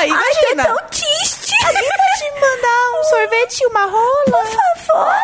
Ai, 0.00 0.08
Imagina. 0.08 0.64
tá 0.64 0.74
tão 0.74 0.86
triste! 0.88 1.37
Alguém 1.66 1.82
pode 1.88 2.40
mandar 2.40 3.00
um 3.00 3.04
sorvete 3.04 3.60
e 3.60 3.66
uma 3.66 3.86
rola? 3.86 4.24
Por 4.26 4.46
favor. 4.46 5.14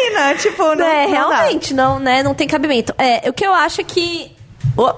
Imagina, 0.00 0.34
tipo, 0.36 0.62
não, 0.74 0.86
é, 0.86 1.06
não 1.06 1.10
dá. 1.28 1.36
realmente, 1.36 1.74
não, 1.74 1.98
né, 1.98 2.22
não 2.22 2.34
tem 2.34 2.46
cabimento. 2.46 2.94
É, 2.98 3.28
o 3.28 3.32
que 3.32 3.46
eu 3.46 3.52
acho 3.52 3.80
é 3.80 3.84
que. 3.84 4.34
O 4.78 4.92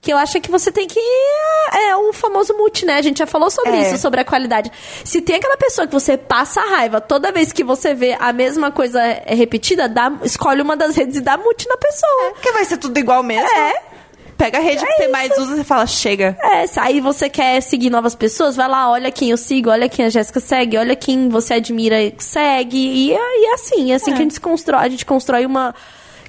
que 0.00 0.12
eu 0.12 0.16
acho 0.16 0.36
é 0.36 0.40
que 0.40 0.50
você 0.50 0.70
tem 0.70 0.86
que. 0.86 1.00
É 1.72 1.96
o 1.96 2.12
famoso 2.12 2.54
multi, 2.56 2.84
né? 2.86 2.96
A 2.96 3.02
gente 3.02 3.18
já 3.18 3.26
falou 3.26 3.50
sobre 3.50 3.72
É. 3.72 3.80
isso, 3.82 3.98
sobre 3.98 4.20
a 4.20 4.24
qualidade. 4.24 4.70
Se 5.04 5.20
tem 5.20 5.36
aquela 5.36 5.56
pessoa 5.56 5.86
que 5.88 5.92
você 5.92 6.16
passa 6.16 6.60
raiva 6.60 7.00
toda 7.00 7.32
vez 7.32 7.52
que 7.52 7.64
você 7.64 7.94
vê 7.94 8.16
a 8.20 8.32
mesma 8.32 8.70
coisa 8.70 9.00
é 9.02 9.34
repetida, 9.34 9.88
dá, 9.88 10.12
escolhe 10.22 10.62
uma 10.62 10.76
das 10.76 10.94
redes 10.94 11.16
e 11.16 11.20
dá 11.20 11.36
multi 11.36 11.66
na 11.68 11.76
pessoa. 11.76 12.30
Porque 12.34 12.52
vai 12.52 12.64
ser 12.64 12.76
tudo 12.76 12.96
igual 12.98 13.22
mesmo. 13.24 13.48
É. 13.48 13.72
Pega 14.36 14.58
a 14.58 14.60
rede 14.60 14.84
que 14.84 14.90
É 14.92 14.96
você 14.96 15.02
isso. 15.04 15.12
mais 15.12 15.38
usa 15.38 15.60
e 15.60 15.64
fala, 15.64 15.86
chega. 15.86 16.36
É, 16.42 16.64
aí 16.78 17.00
você 17.00 17.30
quer 17.30 17.60
seguir 17.60 17.88
novas 17.90 18.14
pessoas, 18.14 18.56
vai 18.56 18.68
lá, 18.68 18.90
olha 18.90 19.10
quem 19.10 19.30
eu 19.30 19.36
sigo, 19.36 19.70
olha 19.70 19.88
quem 19.88 20.04
a 20.04 20.08
Jéssica 20.08 20.40
segue, 20.40 20.76
olha 20.76 20.96
quem 20.96 21.28
você 21.28 21.54
admira 21.54 22.02
e 22.02 22.12
segue. 22.18 22.76
E, 22.76 23.10
e 23.12 23.14
é 23.14 23.54
assim, 23.54 23.92
é 23.92 23.94
assim 23.94 24.10
É. 24.10 24.14
que 24.14 24.20
a 24.20 24.24
gente 24.24 24.40
constrói, 24.40 24.80
a 24.80 24.88
gente 24.88 25.06
constrói 25.06 25.46
uma. 25.46 25.74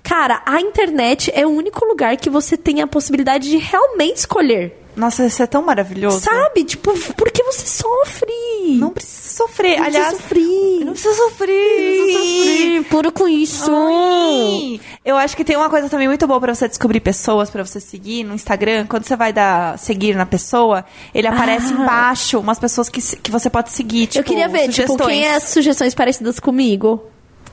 Cara, 0.04 0.44
a 0.46 0.62
internet 0.62 1.32
é 1.34 1.48
o 1.48 1.50
único 1.50 1.84
lugar 1.84 2.16
que 2.16 2.30
você 2.30 2.56
tem 2.56 2.80
a 2.82 2.86
possibilidade 2.88 3.50
de 3.50 3.58
realmente 3.58 4.18
escolher. 4.18 4.85
Nossa, 4.96 5.26
isso 5.26 5.44
é 5.44 5.48
tão 5.48 5.62
maravilhoso. 5.62 6.22
Sabe? 6.22 6.64
Tipo, 6.64 6.94
porque 7.16 7.44
você 7.44 7.66
sofre. 7.66 8.78
Não 8.80 8.90
precisa 8.92 9.36
sofrer. 9.36 9.78
Não 9.80 9.86
Aliás, 9.86 10.14
precisa 10.16 10.24
sofrer. 10.24 10.86
não 10.86 10.92
precisa 10.94 11.14
sofrer. 11.16 11.98
Não 11.98 12.06
precisa 12.06 12.20
sofrer. 12.24 12.84
Puro 12.86 13.12
com 13.12 13.28
isso. 13.28 13.72
Ai, 13.72 14.80
Eu 15.04 15.18
acho 15.18 15.36
que 15.36 15.44
tem 15.44 15.56
uma 15.56 15.70
coisa 15.70 15.90
também 15.90 16.08
muito 16.08 16.26
boa 16.26 16.40
pra 16.40 16.56
você 16.56 16.68
descobrir 16.68 17.00
pessoas 17.00 17.50
pra 17.50 17.64
você 17.66 17.80
seguir 17.80 18.24
no 18.24 18.34
Instagram. 18.34 18.86
Quando 18.88 19.04
você 19.06 19.16
vai 19.16 19.32
dar 19.34 19.78
seguir 19.78 20.16
na 20.16 20.26
pessoa, 20.26 20.86
ele 21.14 21.28
aparece 21.28 21.74
Ah. 21.74 21.82
embaixo 21.82 22.40
umas 22.40 22.58
pessoas 22.58 22.88
que, 22.90 23.02
que 23.18 23.30
você 23.32 23.50
pode 23.50 23.72
seguir. 23.72 24.08
Tipo, 24.08 24.20
Eu 24.20 24.24
queria 24.24 24.48
ver, 24.48 24.70
tipo, 24.70 24.88
sugestões. 24.94 25.08
quem 25.10 25.26
é 25.26 25.40
sugestões 25.40 25.94
parecidas 25.94 26.40
comigo? 26.40 27.04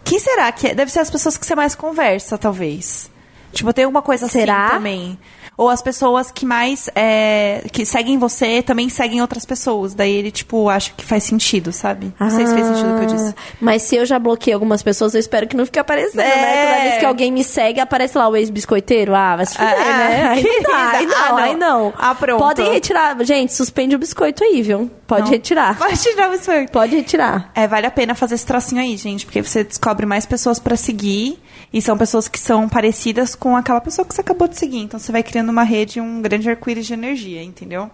Quem 0.05 0.19
será 0.19 0.51
que 0.53 0.69
é? 0.69 0.75
Deve 0.75 0.91
ser 0.91 1.01
as 1.01 1.11
pessoas 1.11 1.37
que 1.37 1.45
você 1.47 1.55
mais 1.55 1.75
conversa, 1.75 2.39
talvez. 2.39 3.11
Tipo, 3.53 3.73
tem 3.73 3.85
alguma 3.85 4.01
coisa 4.03 4.29
Será? 4.29 4.67
assim 4.67 4.75
também. 4.77 5.19
Ou 5.63 5.69
as 5.69 5.81
pessoas 5.81 6.31
que 6.31 6.45
mais 6.45 6.91
é, 6.95 7.65
que 7.73 7.85
seguem 7.87 8.19
você 8.19 8.63
também 8.63 8.89
seguem 8.89 9.21
outras 9.21 9.45
pessoas. 9.45 9.95
Daí 9.95 10.13
ele, 10.13 10.31
tipo, 10.31 10.69
acha 10.69 10.93
que 10.97 11.05
faz 11.05 11.23
sentido, 11.23 11.73
sabe? 11.73 12.13
Não 12.19 12.31
sei 12.31 12.47
se 12.47 12.53
fez 12.55 12.67
sentido 12.67 12.95
o 12.95 12.99
que 12.99 13.05
eu 13.05 13.07
disse. 13.17 13.35
Ah, 13.37 13.57
Mas 13.61 13.83
se 13.83 13.95
eu 13.97 14.05
já 14.05 14.19
bloqueei 14.19 14.53
algumas 14.55 14.83
pessoas, 14.83 15.15
eu 15.15 15.21
espero 15.21 15.47
que 15.47 15.57
não 15.57 15.65
fique 15.65 15.79
aparecendo, 15.79 16.17
né? 16.17 16.29
É. 16.29 16.67
Toda 16.73 16.83
vez 16.83 16.99
que 16.99 17.05
alguém 17.07 17.31
me 17.31 17.45
segue, 17.45 17.79
aparece 17.81 18.19
lá 18.19 18.29
o 18.29 18.37
ex-biscoiteiro. 18.37 19.15
Ah, 19.15 19.37
vai 19.37 19.47
se 19.47 19.55
fuder, 19.55 19.75
Ah, 19.79 19.99
né? 19.99 20.29
Aí 20.33 20.45
aí 20.45 21.07
não, 21.07 21.15
Ah, 21.17 21.29
não. 21.31 21.37
aí 21.39 21.57
não. 21.57 21.95
Ah, 21.97 22.15
pronto. 22.15 22.41
Podem 22.41 22.73
retirar. 22.73 23.17
Gente, 23.25 23.53
suspende 23.55 23.95
o 23.95 23.99
biscoito 23.99 24.43
aí, 24.43 24.63
viu? 24.63 24.91
Pode 25.07 25.25
Não. 25.25 25.31
retirar. 25.31 25.77
Pode 25.79 25.97
tirar 26.01 26.29
o 26.29 26.31
biscoito. 26.33 26.73
Pode 26.73 26.97
retirar. 26.97 27.51
É, 27.55 27.69
vale 27.69 27.87
a 27.87 27.91
pena 27.91 28.15
fazer 28.15 28.35
esse 28.35 28.47
trocinho 28.47 28.81
aí, 28.81 28.97
gente, 28.97 29.27
porque 29.27 29.43
você 29.43 29.63
descobre 29.63 30.07
mais 30.07 30.25
pessoas 30.27 30.59
pra 30.59 30.75
seguir 30.77 31.39
e 31.73 31.81
são 31.81 31.97
pessoas 31.97 32.29
que 32.29 32.39
são 32.39 32.69
parecidas 32.69 33.35
com 33.35 33.57
aquela 33.57 33.81
pessoa 33.81 34.07
que 34.07 34.15
você 34.15 34.21
acabou 34.21 34.47
de 34.47 34.59
seguir. 34.59 34.79
Então 34.81 35.01
você 35.01 35.11
vai 35.11 35.23
criando 35.23 35.49
uma 35.49 35.63
rede, 35.63 36.01
um 36.01 36.21
grande 36.21 36.49
arco-íris 36.51 36.87
de 36.87 36.93
energia, 36.93 37.43
entendeu? 37.43 37.91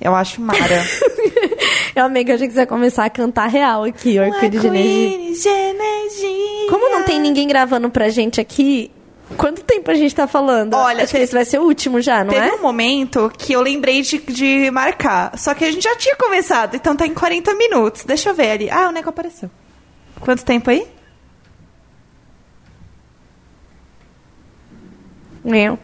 Eu 0.00 0.14
acho 0.14 0.40
mara. 0.40 0.58
Eu 1.94 2.04
amei 2.04 2.24
que 2.24 2.32
a 2.32 2.36
gente 2.36 2.54
vai 2.54 2.66
começar 2.66 3.04
a 3.04 3.10
cantar 3.10 3.46
real 3.48 3.84
aqui, 3.84 4.18
o 4.18 4.22
arco-íris 4.22 4.60
de 4.60 4.66
energia. 4.66 5.50
energia. 5.50 6.70
Como 6.70 6.88
não 6.90 7.02
tem 7.02 7.20
ninguém 7.20 7.46
gravando 7.46 7.90
pra 7.90 8.08
gente 8.08 8.40
aqui, 8.40 8.90
quanto 9.36 9.62
tempo 9.62 9.90
a 9.90 9.94
gente 9.94 10.14
tá 10.14 10.26
falando? 10.26 10.74
Olha, 10.74 11.02
Acho 11.02 11.12
que 11.12 11.18
esse 11.18 11.34
vai 11.34 11.44
ser 11.44 11.58
o 11.58 11.64
último 11.64 12.00
já, 12.00 12.24
não 12.24 12.32
Teve 12.32 12.48
é? 12.48 12.54
um 12.54 12.62
momento 12.62 13.30
que 13.36 13.52
eu 13.52 13.60
lembrei 13.60 14.00
de, 14.00 14.18
de 14.18 14.70
marcar. 14.70 15.36
Só 15.36 15.52
que 15.52 15.64
a 15.64 15.70
gente 15.70 15.82
já 15.82 15.94
tinha 15.96 16.16
começado, 16.16 16.76
então 16.76 16.96
tá 16.96 17.06
em 17.06 17.12
40 17.12 17.52
minutos. 17.54 18.04
Deixa 18.04 18.30
eu 18.30 18.34
ver 18.34 18.52
ali. 18.52 18.70
Ah, 18.70 18.88
o 18.88 18.92
Neco 18.92 19.10
apareceu. 19.10 19.50
Quanto 20.20 20.44
tempo 20.44 20.70
aí? 20.70 20.86
Meu. 25.44 25.78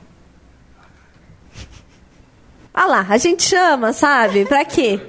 Ah 2.72 2.86
lá, 2.86 3.06
a 3.08 3.16
gente 3.16 3.42
chama, 3.42 3.92
sabe? 3.92 4.44
Pra 4.44 4.64
quê? 4.64 5.00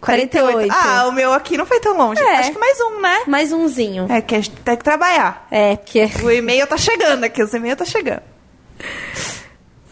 48. 0.00 0.70
Ah, 0.70 1.06
o 1.08 1.12
meu 1.12 1.32
aqui 1.32 1.56
não 1.56 1.64
foi 1.64 1.80
tão 1.80 1.96
longe. 1.96 2.22
É. 2.22 2.36
Acho 2.36 2.52
que 2.52 2.58
mais 2.58 2.78
um, 2.80 3.00
né? 3.00 3.22
Mais 3.26 3.52
umzinho. 3.52 4.06
É 4.10 4.20
que 4.20 4.34
a 4.34 4.40
gente 4.40 4.56
tem 4.56 4.76
que 4.76 4.84
trabalhar. 4.84 5.46
É, 5.50 5.76
porque. 5.76 6.10
O 6.22 6.30
e-mail 6.30 6.66
tá 6.66 6.76
chegando 6.76 7.24
aqui, 7.24 7.42
os 7.42 7.52
e-mails 7.54 7.78
tá 7.78 7.84
chegando. 7.84 8.22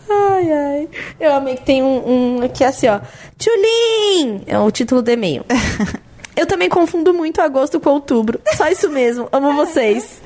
Ai, 0.09 0.53
ai. 0.53 0.89
Eu 1.19 1.35
amei 1.35 1.57
que 1.57 1.65
tem 1.65 1.83
um, 1.83 2.39
um 2.39 2.43
aqui 2.43 2.63
assim, 2.63 2.89
ó. 2.89 3.01
Tchulin! 3.39 4.45
É 4.47 4.59
o 4.59 4.71
título 4.71 5.01
do 5.01 5.11
e-mail. 5.11 5.45
Eu 6.37 6.47
também 6.47 6.69
confundo 6.69 7.13
muito 7.13 7.41
agosto 7.41 7.79
com 7.79 7.91
outubro. 7.91 8.41
Só 8.57 8.69
isso 8.69 8.89
mesmo. 8.89 9.29
Amo 9.33 9.55
vocês. 9.55 10.22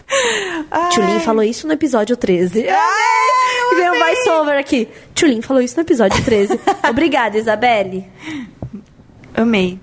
Tchulin 0.90 1.20
falou 1.20 1.42
isso 1.42 1.66
no 1.66 1.72
episódio 1.72 2.16
13. 2.16 2.68
Ai, 2.68 3.72
eu 3.72 3.76
Vem 3.76 3.90
um 3.90 4.04
voice-over 4.04 4.58
aqui. 4.58 4.88
Tchulin 5.14 5.42
falou 5.42 5.62
isso 5.62 5.76
no 5.76 5.82
episódio 5.82 6.22
13. 6.24 6.58
Obrigada, 6.88 7.36
Isabelle. 7.36 8.06
Amei. 9.34 9.78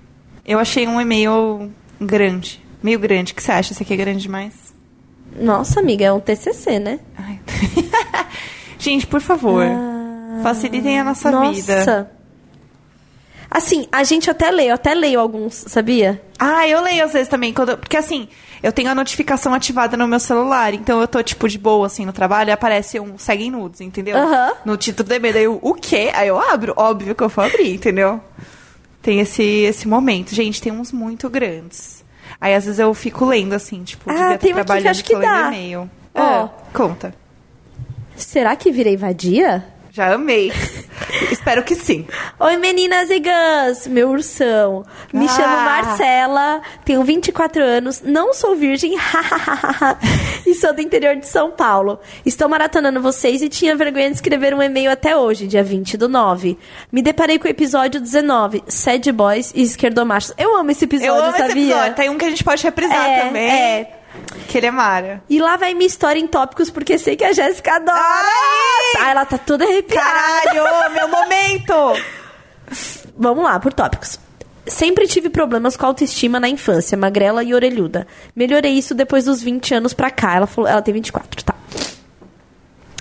Eu 0.45 0.59
achei 0.59 0.87
um 0.87 0.99
e-mail 0.99 1.71
grande. 1.99 2.63
Meio 2.81 2.99
grande. 2.99 3.33
O 3.33 3.35
que 3.35 3.43
você 3.43 3.51
acha? 3.51 3.73
Esse 3.73 3.83
aqui 3.83 3.93
é 3.93 3.97
grande 3.97 4.21
demais? 4.23 4.73
Nossa, 5.35 5.79
amiga, 5.79 6.05
é 6.05 6.13
um 6.13 6.19
TCC, 6.19 6.79
né? 6.79 6.99
Ai. 7.17 7.39
gente, 8.77 9.07
por 9.07 9.21
favor. 9.21 9.65
Facilitem 10.41 10.99
a 10.99 11.03
nossa, 11.03 11.29
vida. 11.51 11.73
Ah, 11.73 11.77
Nossa. 11.77 12.11
Assim, 13.53 13.87
a 13.91 14.03
gente 14.03 14.31
até 14.31 14.49
lê, 14.49 14.71
eu 14.71 14.73
até 14.73 14.95
leio 14.95 15.19
alguns, 15.19 15.53
sabia? 15.67 16.19
Ah, 16.39 16.67
eu 16.67 16.81
leio 16.81 17.05
às 17.05 17.13
vezes 17.13 17.27
também. 17.27 17.53
Quando, 17.53 17.77
porque 17.77 17.95
assim, 17.95 18.27
eu 18.63 18.71
tenho 18.71 18.89
a 18.89 18.95
notificação 18.95 19.53
ativada 19.53 19.95
no 19.95 20.07
meu 20.07 20.19
celular. 20.19 20.73
Então 20.73 20.99
eu 20.99 21.07
tô, 21.07 21.21
tipo, 21.21 21.47
de 21.47 21.59
boa, 21.59 21.85
assim, 21.85 22.03
no 22.03 22.11
trabalho. 22.11 22.49
E 22.49 22.51
aparece 22.51 22.99
um 22.99 23.15
segue 23.15 23.51
nudes, 23.51 23.79
entendeu? 23.79 24.17
Aham. 24.17 24.53
No 24.65 24.75
título 24.75 25.07
do 25.07 25.13
e-mail. 25.13 25.33
Daí 25.35 25.43
eu, 25.43 25.59
o 25.61 25.75
quê? 25.75 26.09
Aí 26.15 26.29
eu 26.29 26.39
abro. 26.39 26.73
Óbvio 26.75 27.13
que 27.13 27.21
eu 27.21 27.29
vou 27.29 27.45
abrir, 27.45 27.75
entendeu? 27.75 28.19
Tem 29.03 29.19
esse, 29.19 29.43
esse 29.43 29.87
momento. 29.87 30.33
Gente, 30.33 30.59
tem 30.59 30.71
uns 30.73 30.91
muito 30.91 31.29
grandes. 31.29 32.03
Aí 32.41 32.55
às 32.55 32.65
vezes 32.65 32.79
eu 32.79 32.91
fico 32.95 33.23
lendo, 33.23 33.53
assim, 33.53 33.83
tipo, 33.83 34.09
Ah, 34.09 34.15
tem 34.15 34.23
estar 34.25 34.31
um 34.31 34.33
aqui 34.35 34.47
que 34.47 34.53
trabalhando 34.53 34.87
acho 34.87 35.03
que 35.03 35.15
dá. 35.15 35.47
e-mail. 35.49 35.89
Ó. 36.15 36.19
Ah, 36.21 36.49
conta. 36.73 37.13
Será 38.15 38.55
que 38.55 38.71
virei 38.71 38.97
vadia? 38.97 39.63
Já 39.95 40.11
amei. 40.15 40.51
Espero 41.31 41.61
que 41.63 41.75
sim. 41.75 42.07
Oi, 42.39 42.57
meninas 42.57 43.11
e 43.11 43.19
gãs, 43.19 43.85
meu 43.85 44.09
ursão. 44.09 44.83
Me 45.13 45.25
Ah. 45.25 45.27
chamo 45.27 45.55
Marcela, 45.55 46.61
tenho 46.83 47.03
24 47.03 47.61
anos, 47.63 48.01
não 48.01 48.33
sou 48.33 48.55
virgem, 48.55 48.95
e 50.47 50.55
sou 50.55 50.73
do 50.73 50.81
interior 50.81 51.15
de 51.15 51.27
São 51.27 51.51
Paulo. 51.51 51.99
Estou 52.25 52.49
maratonando 52.49 52.99
vocês 53.03 53.43
e 53.43 53.49
tinha 53.49 53.75
vergonha 53.75 54.09
de 54.09 54.15
escrever 54.15 54.55
um 54.55 54.63
e-mail 54.63 54.89
até 54.89 55.15
hoje, 55.15 55.45
dia 55.45 55.63
20 55.63 55.95
do 55.95 56.09
9. 56.09 56.57
Me 56.91 57.03
deparei 57.03 57.37
com 57.37 57.47
o 57.47 57.51
episódio 57.51 58.01
19, 58.01 58.63
Sad 58.67 59.11
Boys 59.11 59.51
e 59.53 59.61
Esquerdomachos. 59.61 60.33
Eu 60.39 60.55
amo 60.57 60.71
esse 60.71 60.85
episódio, 60.85 61.13
Eu 61.13 61.21
amo 61.23 61.35
esse 61.37 61.47
sabia? 61.47 61.63
episódio. 61.75 61.95
Tem 61.95 62.09
um 62.09 62.17
que 62.17 62.25
a 62.25 62.29
gente 62.31 62.43
pode 62.43 62.63
reprisar 62.63 63.09
É, 63.09 63.19
também. 63.27 63.47
é. 63.47 63.99
Que 64.47 64.57
ele 64.57 64.67
é 64.67 64.71
Mara. 64.71 65.23
E 65.29 65.39
lá 65.39 65.57
vai 65.57 65.73
minha 65.73 65.87
história 65.87 66.19
em 66.19 66.27
tópicos, 66.27 66.69
porque 66.69 66.97
sei 66.97 67.15
que 67.15 67.23
a 67.23 67.33
Jéssica 67.33 67.75
adora. 67.75 67.97
Ai! 67.99 69.01
Tá, 69.01 69.09
ela 69.09 69.25
tá 69.25 69.37
toda 69.37 69.65
arrepiada. 69.65 70.07
Caralho, 70.09 70.93
meu 70.93 71.07
momento! 71.07 71.73
Vamos 73.17 73.43
lá, 73.43 73.59
por 73.59 73.73
tópicos. 73.73 74.19
Sempre 74.65 75.07
tive 75.07 75.29
problemas 75.29 75.75
com 75.75 75.85
autoestima 75.85 76.39
na 76.39 76.47
infância, 76.47 76.97
magrela 76.97 77.43
e 77.43 77.53
orelhuda. 77.53 78.07
Melhorei 78.35 78.71
isso 78.73 78.95
depois 78.95 79.25
dos 79.25 79.41
20 79.41 79.73
anos 79.75 79.93
pra 79.93 80.09
cá. 80.09 80.35
Ela 80.35 80.47
falou, 80.47 80.69
ela 80.69 80.81
tem 80.81 80.93
24, 80.93 81.43
tá? 81.43 81.53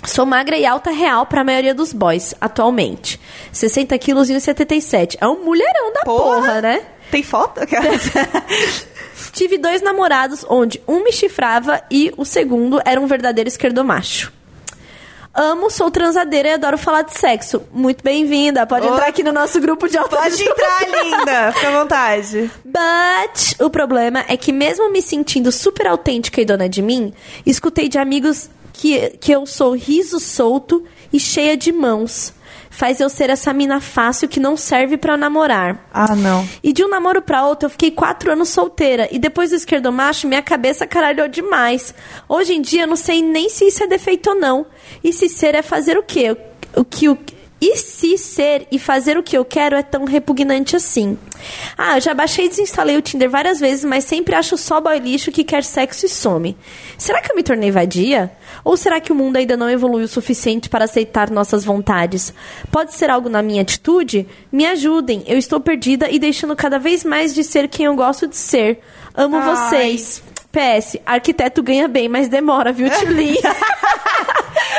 Sou 0.04 0.26
magra 0.26 0.56
e 0.56 0.66
alta 0.66 0.90
real 0.90 1.24
pra 1.26 1.44
maioria 1.44 1.72
dos 1.72 1.92
boys, 1.92 2.34
atualmente. 2.40 3.20
60 3.52 3.96
quilos 3.98 4.28
e 4.28 4.34
1,77. 4.34 5.16
É 5.20 5.26
um 5.28 5.44
mulherão 5.44 5.92
da 5.92 6.00
porra, 6.00 6.34
Porra. 6.40 6.60
né? 6.62 6.82
Tem 7.12 7.22
foto? 7.22 7.60
Tive 9.32 9.58
dois 9.58 9.80
namorados 9.82 10.44
onde 10.48 10.82
um 10.86 11.02
me 11.02 11.12
chifrava 11.12 11.82
e 11.90 12.12
o 12.16 12.24
segundo 12.24 12.80
era 12.84 13.00
um 13.00 13.06
verdadeiro 13.06 13.48
esquerdomacho. 13.48 14.32
Amo, 15.34 15.70
sou 15.70 15.90
transadeira 15.90 16.50
e 16.50 16.52
adoro 16.52 16.76
falar 16.76 17.02
de 17.02 17.16
sexo. 17.16 17.62
Muito 17.72 18.04
bem-vinda. 18.04 18.66
Pode 18.66 18.86
entrar 18.86 19.06
aqui 19.06 19.22
no 19.22 19.32
nosso 19.32 19.58
grupo 19.58 19.88
de 19.88 19.96
Pode 19.96 20.14
autoajuda. 20.14 20.50
entrar, 20.50 21.04
linda. 21.04 21.52
Fica 21.52 21.68
à 21.68 21.82
vontade. 21.82 22.50
But 22.62 23.58
o 23.58 23.70
problema 23.70 24.22
é 24.28 24.36
que 24.36 24.52
mesmo 24.52 24.92
me 24.92 25.00
sentindo 25.00 25.50
super 25.50 25.86
autêntica 25.86 26.38
e 26.38 26.44
dona 26.44 26.68
de 26.68 26.82
mim, 26.82 27.14
escutei 27.46 27.88
de 27.88 27.96
amigos 27.96 28.50
que, 28.74 29.16
que 29.20 29.32
eu 29.32 29.46
sou 29.46 29.74
riso 29.74 30.20
solto 30.20 30.84
e 31.10 31.18
cheia 31.18 31.56
de 31.56 31.72
mãos. 31.72 32.34
Faz 32.72 33.00
eu 33.00 33.08
ser 33.10 33.28
essa 33.28 33.52
mina 33.52 33.80
fácil 33.82 34.26
que 34.26 34.40
não 34.40 34.56
serve 34.56 34.96
pra 34.96 35.14
namorar. 35.14 35.86
Ah, 35.92 36.16
não. 36.16 36.48
E 36.62 36.72
de 36.72 36.82
um 36.82 36.88
namoro 36.88 37.20
pra 37.20 37.46
outro, 37.46 37.66
eu 37.66 37.70
fiquei 37.70 37.90
quatro 37.90 38.32
anos 38.32 38.48
solteira. 38.48 39.08
E 39.12 39.18
depois 39.18 39.50
do 39.50 39.56
esquerdomacho, 39.56 40.26
minha 40.26 40.40
cabeça 40.40 40.86
caralhou 40.86 41.28
demais. 41.28 41.94
Hoje 42.26 42.54
em 42.54 42.62
dia, 42.62 42.84
eu 42.84 42.88
não 42.88 42.96
sei 42.96 43.22
nem 43.22 43.50
se 43.50 43.66
isso 43.66 43.84
é 43.84 43.86
defeito 43.86 44.30
ou 44.30 44.36
não. 44.36 44.64
E 45.04 45.12
se 45.12 45.28
ser 45.28 45.54
é 45.54 45.60
fazer 45.60 45.98
o 45.98 46.02
quê? 46.02 46.34
O 46.74 46.82
que 46.82 47.10
o 47.10 47.18
e 47.64 47.76
se 47.76 48.18
ser 48.18 48.66
e 48.72 48.78
fazer 48.78 49.16
o 49.16 49.22
que 49.22 49.38
eu 49.38 49.44
quero 49.44 49.76
é 49.76 49.84
tão 49.84 50.04
repugnante 50.04 50.74
assim? 50.74 51.16
Ah, 51.78 51.96
eu 51.96 52.00
já 52.00 52.12
baixei 52.12 52.46
e 52.46 52.48
desinstalei 52.48 52.96
o 52.96 53.02
Tinder 53.02 53.30
várias 53.30 53.60
vezes, 53.60 53.84
mas 53.84 54.02
sempre 54.02 54.34
acho 54.34 54.58
só 54.58 54.80
boy 54.80 54.98
lixo 54.98 55.30
que 55.30 55.44
quer 55.44 55.62
sexo 55.62 56.06
e 56.06 56.08
some. 56.08 56.56
Será 56.98 57.20
que 57.20 57.30
eu 57.30 57.36
me 57.36 57.42
tornei 57.44 57.70
vadia? 57.70 58.32
Ou 58.64 58.76
será 58.76 59.00
que 59.00 59.12
o 59.12 59.14
mundo 59.14 59.36
ainda 59.36 59.56
não 59.56 59.68
evoluiu 59.68 60.04
o 60.04 60.08
suficiente 60.08 60.68
para 60.68 60.84
aceitar 60.84 61.30
nossas 61.30 61.64
vontades? 61.64 62.32
Pode 62.70 62.94
ser 62.94 63.10
algo 63.10 63.28
na 63.28 63.42
minha 63.42 63.62
atitude? 63.62 64.26
Me 64.50 64.66
ajudem, 64.66 65.24
eu 65.26 65.36
estou 65.36 65.60
perdida 65.60 66.08
e 66.10 66.18
deixando 66.18 66.54
cada 66.54 66.78
vez 66.78 67.04
mais 67.04 67.34
de 67.34 67.42
ser 67.42 67.68
quem 67.68 67.86
eu 67.86 67.94
gosto 67.94 68.26
de 68.26 68.36
ser. 68.36 68.80
Amo 69.14 69.36
Ai. 69.36 69.56
vocês. 69.56 70.22
PS, 70.52 70.98
arquiteto 71.06 71.62
ganha 71.62 71.88
bem, 71.88 72.08
mas 72.08 72.28
demora, 72.28 72.72
viu, 72.72 72.90
Tilly? 72.90 73.38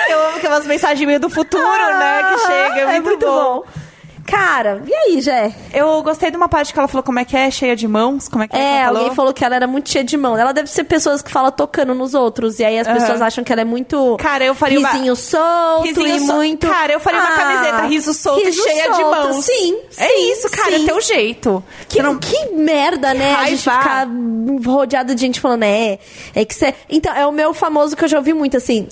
Eu 0.07 0.27
amo 0.27 0.39
que 0.39 0.45
é 0.45 0.49
umas 0.49 0.65
mensagens 0.65 1.05
meio 1.05 1.19
do 1.19 1.29
futuro, 1.29 1.63
né? 1.63 2.23
Que 2.29 2.37
chega. 2.45 2.79
É 2.91 2.99
muito, 2.99 3.25
bom. 3.25 3.63
Cara, 4.25 4.81
e 4.87 4.93
aí, 4.93 5.21
Jé? 5.21 5.53
Eu 5.73 6.01
gostei 6.01 6.31
de 6.31 6.37
uma 6.37 6.47
parte 6.47 6.71
que 6.71 6.79
ela 6.79 6.87
falou 6.87 7.03
como 7.03 7.19
é 7.19 7.25
que 7.25 7.35
é, 7.35 7.51
cheia 7.51 7.75
de 7.75 7.87
mãos. 7.87 8.27
Como 8.29 8.43
é 8.43 8.47
que 8.47 8.55
É, 8.55 8.77
ela 8.77 8.87
alguém 8.99 9.01
falou? 9.03 9.15
falou 9.15 9.33
que 9.33 9.43
ela 9.43 9.55
era 9.55 9.67
muito 9.67 9.89
cheia 9.89 10.03
de 10.03 10.15
mão. 10.15 10.37
Ela 10.37 10.53
deve 10.53 10.69
ser 10.69 10.85
pessoas 10.85 11.21
que 11.21 11.29
falam 11.29 11.51
tocando 11.51 11.93
nos 11.93 12.13
outros. 12.13 12.57
E 12.59 12.63
aí 12.63 12.79
as 12.79 12.87
Aham. 12.87 12.97
pessoas 12.99 13.21
acham 13.21 13.43
que 13.43 13.51
ela 13.51 13.61
é 13.61 13.65
muito. 13.65 14.15
Cara, 14.17 14.43
eu 14.45 14.55
faria 14.55 14.79
uma- 14.79 14.89
risinho 14.91 15.15
solto 15.15 15.83
Risinho 15.87 16.15
e 16.15 16.19
sol- 16.25 16.35
muito. 16.37 16.67
Cara, 16.67 16.93
eu 16.93 16.99
faria 16.99 17.19
uma 17.19 17.29
Ah, 17.33 17.37
camiseta 17.37 17.81
riso 17.87 18.13
solto 18.13 18.45
riso 18.45 18.63
cheia 18.63 18.89
de 18.91 18.95
solto. 18.95 19.11
mãos. 19.11 19.45
Sim, 19.45 19.77
É 19.97 20.07
sim, 20.07 20.31
isso, 20.31 20.49
cara. 20.49 20.77
sim. 20.77 20.83
É 20.83 20.87
teu 20.87 21.01
jeito. 21.01 21.63
Que, 21.89 22.01
não- 22.01 22.17
que 22.17 22.49
merda, 22.55 23.13
né? 23.13 23.35
A 23.35 23.45
gente 23.49 23.67
raiva. 23.67 23.83
ficar 23.83 24.07
rodeado 24.71 25.13
de 25.13 25.21
gente 25.21 25.39
falando, 25.41 25.63
é, 25.63 25.99
é 26.33 26.45
que 26.45 26.55
você. 26.55 26.73
Então, 26.89 27.13
é 27.13 27.25
o 27.27 27.31
meu 27.31 27.53
famoso 27.53 27.95
que 27.95 28.03
eu 28.03 28.07
já 28.07 28.17
ouvi 28.17 28.33
muito 28.33 28.55
assim. 28.57 28.87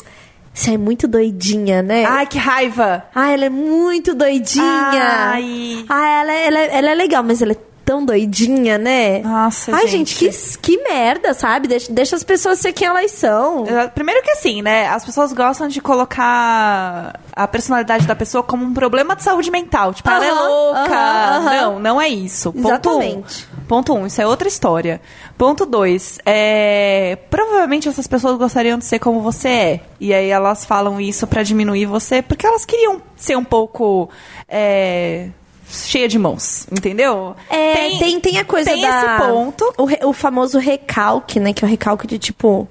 Você 0.53 0.71
é 0.71 0.77
muito 0.77 1.07
doidinha, 1.07 1.81
né? 1.81 2.03
Ai, 2.05 2.25
que 2.27 2.37
raiva. 2.37 3.05
Ah, 3.15 3.31
ela 3.31 3.45
é 3.45 3.49
muito 3.49 4.13
doidinha. 4.13 4.63
Ai. 4.65 5.85
Ah, 5.87 6.07
ela, 6.21 6.33
ela, 6.33 6.59
ela 6.59 6.89
é 6.91 6.95
legal, 6.95 7.23
mas 7.23 7.41
ela 7.41 7.53
é 7.53 7.57
tão 7.91 8.05
doidinha, 8.05 8.77
né? 8.77 9.19
Nossa, 9.19 9.75
Ai, 9.75 9.85
gente. 9.85 10.17
gente, 10.17 10.57
que, 10.57 10.77
que 10.77 10.83
merda, 10.83 11.33
sabe? 11.33 11.67
Deixa, 11.67 11.91
deixa 11.91 12.15
as 12.15 12.23
pessoas 12.23 12.57
ser 12.57 12.71
quem 12.71 12.87
elas 12.87 13.11
são. 13.11 13.65
Primeiro 13.93 14.23
que 14.23 14.31
assim, 14.31 14.61
né? 14.61 14.87
As 14.87 15.03
pessoas 15.03 15.33
gostam 15.33 15.67
de 15.67 15.81
colocar 15.81 17.19
a 17.35 17.47
personalidade 17.49 18.07
da 18.07 18.15
pessoa 18.15 18.41
como 18.41 18.63
um 18.63 18.73
problema 18.73 19.13
de 19.13 19.23
saúde 19.23 19.51
mental. 19.51 19.93
Tipo, 19.93 20.09
ela 20.09 20.25
é 20.25 20.31
louca. 20.31 20.79
aham, 20.79 21.37
aham. 21.37 21.61
Não, 21.61 21.79
não 21.79 22.01
é 22.01 22.07
isso. 22.07 22.53
Ponto 22.53 22.67
Exatamente. 22.69 23.47
Um. 23.57 23.65
Ponto 23.67 23.93
um, 23.93 24.07
isso 24.07 24.21
é 24.21 24.27
outra 24.27 24.47
história. 24.47 25.01
Ponto 25.37 25.65
dois, 25.65 26.17
é... 26.25 27.17
provavelmente 27.29 27.89
essas 27.89 28.07
pessoas 28.07 28.37
gostariam 28.37 28.77
de 28.77 28.85
ser 28.85 28.99
como 28.99 29.19
você 29.19 29.47
é. 29.49 29.79
E 29.99 30.13
aí 30.13 30.29
elas 30.29 30.63
falam 30.63 31.01
isso 31.01 31.27
pra 31.27 31.43
diminuir 31.43 31.87
você, 31.87 32.21
porque 32.21 32.45
elas 32.45 32.63
queriam 32.63 33.01
ser 33.17 33.35
um 33.37 33.43
pouco 33.43 34.09
é, 34.47 35.29
cheia 35.71 36.07
de 36.07 36.19
mãos, 36.19 36.67
entendeu? 36.71 37.35
É, 37.49 37.97
tem, 37.97 38.19
tem, 38.19 38.37
a 38.37 38.45
coisa 38.45 38.71
tem 38.71 38.81
da... 38.81 38.89
esse 38.89 39.27
ponto. 39.31 39.73
O, 39.77 40.09
o 40.09 40.13
famoso 40.13 40.59
recalque, 40.59 41.39
né? 41.39 41.53
Que 41.53 41.63
é 41.63 41.67
o 41.67 41.69
recalque 41.69 42.05
de, 42.05 42.19
tipo... 42.19 42.67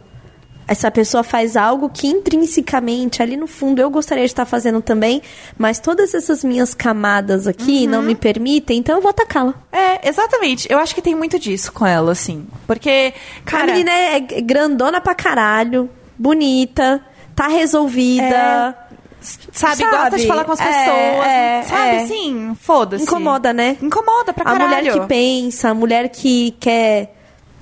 Essa 0.69 0.89
pessoa 0.89 1.25
faz 1.25 1.57
algo 1.57 1.89
que 1.91 2.07
intrinsecamente, 2.07 3.21
ali 3.21 3.37
no 3.37 3.49
fundo, 3.49 3.81
eu 3.83 3.91
gostaria 3.91 4.25
de 4.25 4.31
estar 4.31 4.45
fazendo 4.45 4.81
também, 4.81 5.21
mas 5.59 5.81
todas 5.81 6.15
essas 6.15 6.45
minhas 6.45 6.75
camadas 6.75 7.49
aqui 7.49 7.87
Uhum. 7.87 7.91
não 7.91 8.03
me 8.03 8.15
permitem, 8.15 8.79
então 8.79 8.95
eu 8.95 9.03
vou 9.03 9.11
atacá-la. 9.11 9.55
É, 9.73 10.09
exatamente. 10.09 10.71
Eu 10.71 10.79
acho 10.79 10.95
que 10.95 11.03
tem 11.03 11.13
muito 11.13 11.41
disso 11.41 11.73
com 11.73 11.85
ela, 11.85 12.13
assim. 12.13 12.47
Porque, 12.69 13.13
cara... 13.45 13.65
a 13.65 13.67
menina 13.67 13.91
é 13.91 14.21
grandona 14.21 15.01
pra 15.01 15.13
caralho, 15.13 15.91
bonita, 16.17 17.05
tá 17.35 17.49
resolvida. 17.49 18.77
Sabe, 19.21 19.77
Sabe? 19.77 19.85
gosta 19.97 20.19
de 20.19 20.27
falar 20.27 20.45
com 20.45 20.53
as 20.53 20.61
É, 20.61 20.65
pessoas. 20.65 21.27
é, 21.27 21.63
sabe, 21.69 21.83
é. 21.97 22.03
assim, 22.05 22.57
foda-se. 22.61 23.05
Incomoda, 23.05 23.53
né? 23.53 23.77
Incomoda 23.83 24.33
pra 24.33 24.43
a 24.43 24.53
caralho. 24.59 24.69
mulher 24.69 24.93
que 24.93 25.07
pensa, 25.07 25.69
a 25.71 25.75
mulher 25.75 26.09
que 26.09 26.53
quer, 26.59 27.15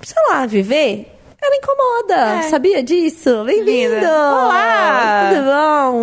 sei 0.02 0.22
lá, 0.30 0.46
viver, 0.46 1.14
ela 1.42 1.56
incomoda. 1.56 2.38
É. 2.38 2.42
Sabia 2.50 2.82
disso? 2.82 3.44
Bem-vindo! 3.44 4.06
Olá! 4.06 5.30
Tudo 5.34 5.44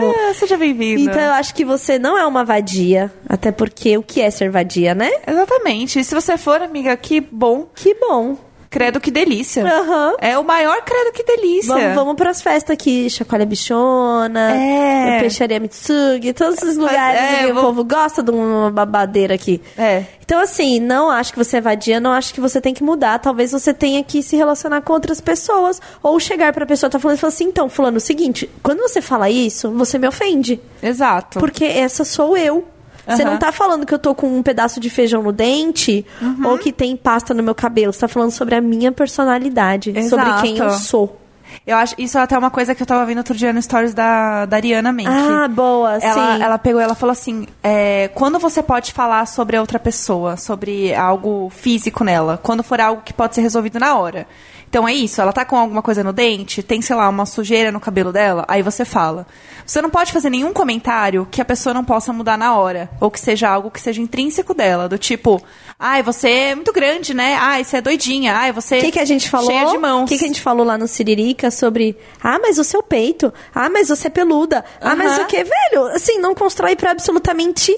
bom? 0.02 0.12
É, 0.12 0.34
seja 0.34 0.58
bem-vinda. 0.58 1.12
Então 1.12 1.22
eu 1.22 1.32
acho 1.34 1.54
que 1.56 1.64
você 1.66 1.98
não 2.00 2.18
é 2.18 2.26
uma 2.26 2.44
vadia, 2.44 3.12
até 3.28 3.52
porque 3.52 3.98
o 3.98 4.04
que 4.04 4.22
é 4.22 4.30
ser 4.30 4.50
vadia, 4.50 4.94
né? 4.94 5.10
Exatamente. 5.26 6.00
E 6.00 6.04
se 6.04 6.14
você 6.14 6.38
for, 6.38 6.62
amiga, 6.62 6.96
que 6.98 7.20
bom. 7.22 7.68
Que 7.76 7.94
bom. 7.96 8.38
Credo 8.76 9.00
que 9.00 9.10
delícia. 9.10 9.64
Aham. 9.66 10.16
É 10.20 10.38
o 10.38 10.44
maior 10.44 10.82
credo 10.84 11.14
que 11.14 11.24
delícia. 11.24 11.74
Vamos, 11.74 11.96
vamos 11.96 12.16
pras 12.16 12.42
festas 12.42 12.74
aqui, 12.74 13.10
Chacoalha 13.10 13.46
Bichona, 13.46 14.52
É. 14.52 15.20
Peixaria 15.22 15.62
Mitsugi, 15.62 16.34
todos 16.34 16.58
esses 16.62 16.76
lugares 16.76 17.22
é, 17.22 17.38
que 17.38 17.46
o 17.46 17.48
vamos- 17.54 17.62
povo 17.64 17.86
gosta 17.86 18.22
de 18.22 18.32
uma 18.32 18.70
babadeira 18.70 19.34
aqui. 19.36 19.62
É. 19.78 20.04
Então, 20.26 20.42
assim, 20.42 20.82
não 20.82 21.10
acho 21.10 21.32
que 21.32 21.38
você 21.38 21.56
é 21.58 21.62
vadia, 21.62 22.02
não 22.02 22.12
acho 22.12 22.34
que 22.34 22.42
você 22.42 22.60
tem 22.60 22.74
que 22.74 22.84
mudar. 22.84 23.18
Talvez 23.20 23.54
você 23.54 23.74
tenha 23.74 24.04
que 24.04 24.22
se 24.22 24.36
relacionar 24.36 24.82
com 24.82 24.92
outras 24.92 25.22
pessoas. 25.22 25.80
Ou 26.04 26.20
chegar 26.20 26.52
pra 26.52 26.66
pessoa 26.66 26.90
que 26.90 26.98
tá 26.98 27.00
falando 27.00 27.16
e 27.18 27.20
falar 27.22 27.30
assim, 27.32 27.46
então, 27.46 27.70
fulano, 27.70 27.96
é 27.96 28.00
o 28.00 28.02
seguinte, 28.02 28.50
quando 28.62 28.80
você 28.82 29.02
fala 29.02 29.30
isso, 29.30 29.72
você 29.72 29.98
me 29.98 30.08
ofende. 30.08 30.60
Exato. 30.84 31.40
Porque 31.40 31.64
essa 31.64 32.04
sou 32.04 32.36
eu. 32.36 32.66
Você 33.08 33.22
Aham. 33.24 33.32
não 33.32 33.38
tá 33.38 33.52
falando 33.52 33.86
que 33.86 33.94
eu 33.94 34.00
tô 34.00 34.16
com 34.16 34.28
um 34.28 34.42
pedaço 34.42 34.80
de 34.80 34.90
feijão 34.90 35.22
no 35.22 35.32
dente 35.32 36.06
Uhum. 36.22 36.48
ou 36.48 36.58
que 36.58 36.72
tem 36.72 36.96
pasta 36.98 37.34
no 37.34 37.44
meu 37.44 37.54
cabelo. 37.56 37.94
Você 37.94 38.00
tá 38.00 38.08
falando 38.08 38.32
sobre 38.32 38.56
a 38.56 38.62
minha 38.62 38.92
personalidade, 38.92 39.92
sobre 40.10 40.26
Exato. 40.26 40.42
quem 40.42 40.58
eu 40.58 40.70
sou. 40.72 41.22
Eu 41.66 41.78
acho 41.78 41.96
isso 41.98 42.18
é 42.18 42.22
até 42.22 42.38
uma 42.38 42.50
coisa 42.52 42.76
que 42.76 42.82
eu 42.84 42.88
tava 42.88 43.06
vendo 43.06 43.20
outro 43.20 43.34
dia 43.36 43.54
no 43.54 43.62
stories 43.62 43.94
da, 43.94 44.46
da 44.46 44.58
Ariana 44.58 44.92
Menck. 44.92 45.10
Ah, 45.10 45.48
boa, 45.48 45.98
ela, 46.02 46.36
sim. 46.36 46.44
ela 46.44 46.58
pegou 46.58 46.82
ela 46.82 46.96
falou 46.96 47.12
assim: 47.14 47.48
é, 47.64 48.10
quando 48.14 48.38
você 48.40 48.62
pode 48.62 48.92
falar 48.92 49.26
sobre 49.26 49.56
a 49.56 49.62
outra 49.62 49.80
pessoa, 49.80 50.36
sobre 50.36 50.94
algo 50.94 51.50
físico 51.56 52.04
nela, 52.04 52.40
quando 52.44 52.62
for 52.62 52.82
algo 52.82 53.02
que 53.06 53.14
pode 53.14 53.36
ser 53.36 53.42
resolvido 53.42 53.80
na 53.80 53.96
hora. 53.98 54.28
Então 54.76 54.86
é 54.86 54.94
isso, 54.94 55.22
ela 55.22 55.32
tá 55.32 55.46
com 55.46 55.56
alguma 55.56 55.82
coisa 55.82 56.04
no 56.04 56.12
dente, 56.12 56.62
tem, 56.62 56.82
sei 56.82 56.98
lá, 56.98 57.08
uma 57.08 57.26
sujeira 57.26 57.72
no 57.72 57.80
cabelo 57.80 58.12
dela, 58.12 58.44
aí 58.46 58.62
você 58.62 58.84
fala. 58.84 59.26
Você 59.66 59.82
não 59.82 59.90
pode 59.90 60.12
fazer 60.12 60.30
nenhum 60.30 60.52
comentário 60.52 61.26
que 61.32 61.40
a 61.42 61.46
pessoa 61.46 61.74
não 61.74 61.86
possa 61.86 62.12
mudar 62.12 62.38
na 62.38 62.58
hora, 62.58 62.90
ou 63.00 63.10
que 63.10 63.18
seja 63.18 63.48
algo 63.48 63.72
que 63.72 63.80
seja 63.80 64.02
intrínseco 64.02 64.54
dela, 64.54 64.90
do 64.90 64.98
tipo, 64.98 65.42
ai, 65.80 66.04
você 66.04 66.30
é 66.30 66.56
muito 66.56 66.74
grande, 66.74 67.14
né? 67.14 67.38
Ai, 67.40 67.64
você 67.64 67.78
é 67.78 67.82
doidinha, 67.82 68.36
ai, 68.36 68.52
você 68.52 68.80
O 68.80 68.82
que, 68.82 68.92
que 68.92 69.00
a 69.00 69.06
gente 69.06 69.30
falou? 69.30 69.50
cheia 69.50 69.66
de 69.68 69.78
mãos. 69.78 70.04
O 70.04 70.08
que, 70.08 70.18
que 70.18 70.26
a 70.26 70.28
gente 70.28 70.42
falou 70.42 70.66
lá 70.66 70.78
no 70.78 70.90
Siririca 70.90 71.50
sobre. 71.50 71.98
Ah, 72.22 72.38
mas 72.38 72.60
o 72.60 72.64
seu 72.66 72.84
peito. 72.84 73.34
Ah, 73.54 73.70
mas 73.70 73.88
você 73.88 74.08
é 74.08 74.10
peluda. 74.12 74.66
Ah, 74.82 74.94
mas 74.94 75.20
o 75.20 75.26
que, 75.26 75.42
velho? 75.42 75.86
Assim, 75.94 76.20
não 76.20 76.36
constrói 76.36 76.76
pra 76.76 76.92
absolutamente 76.92 77.74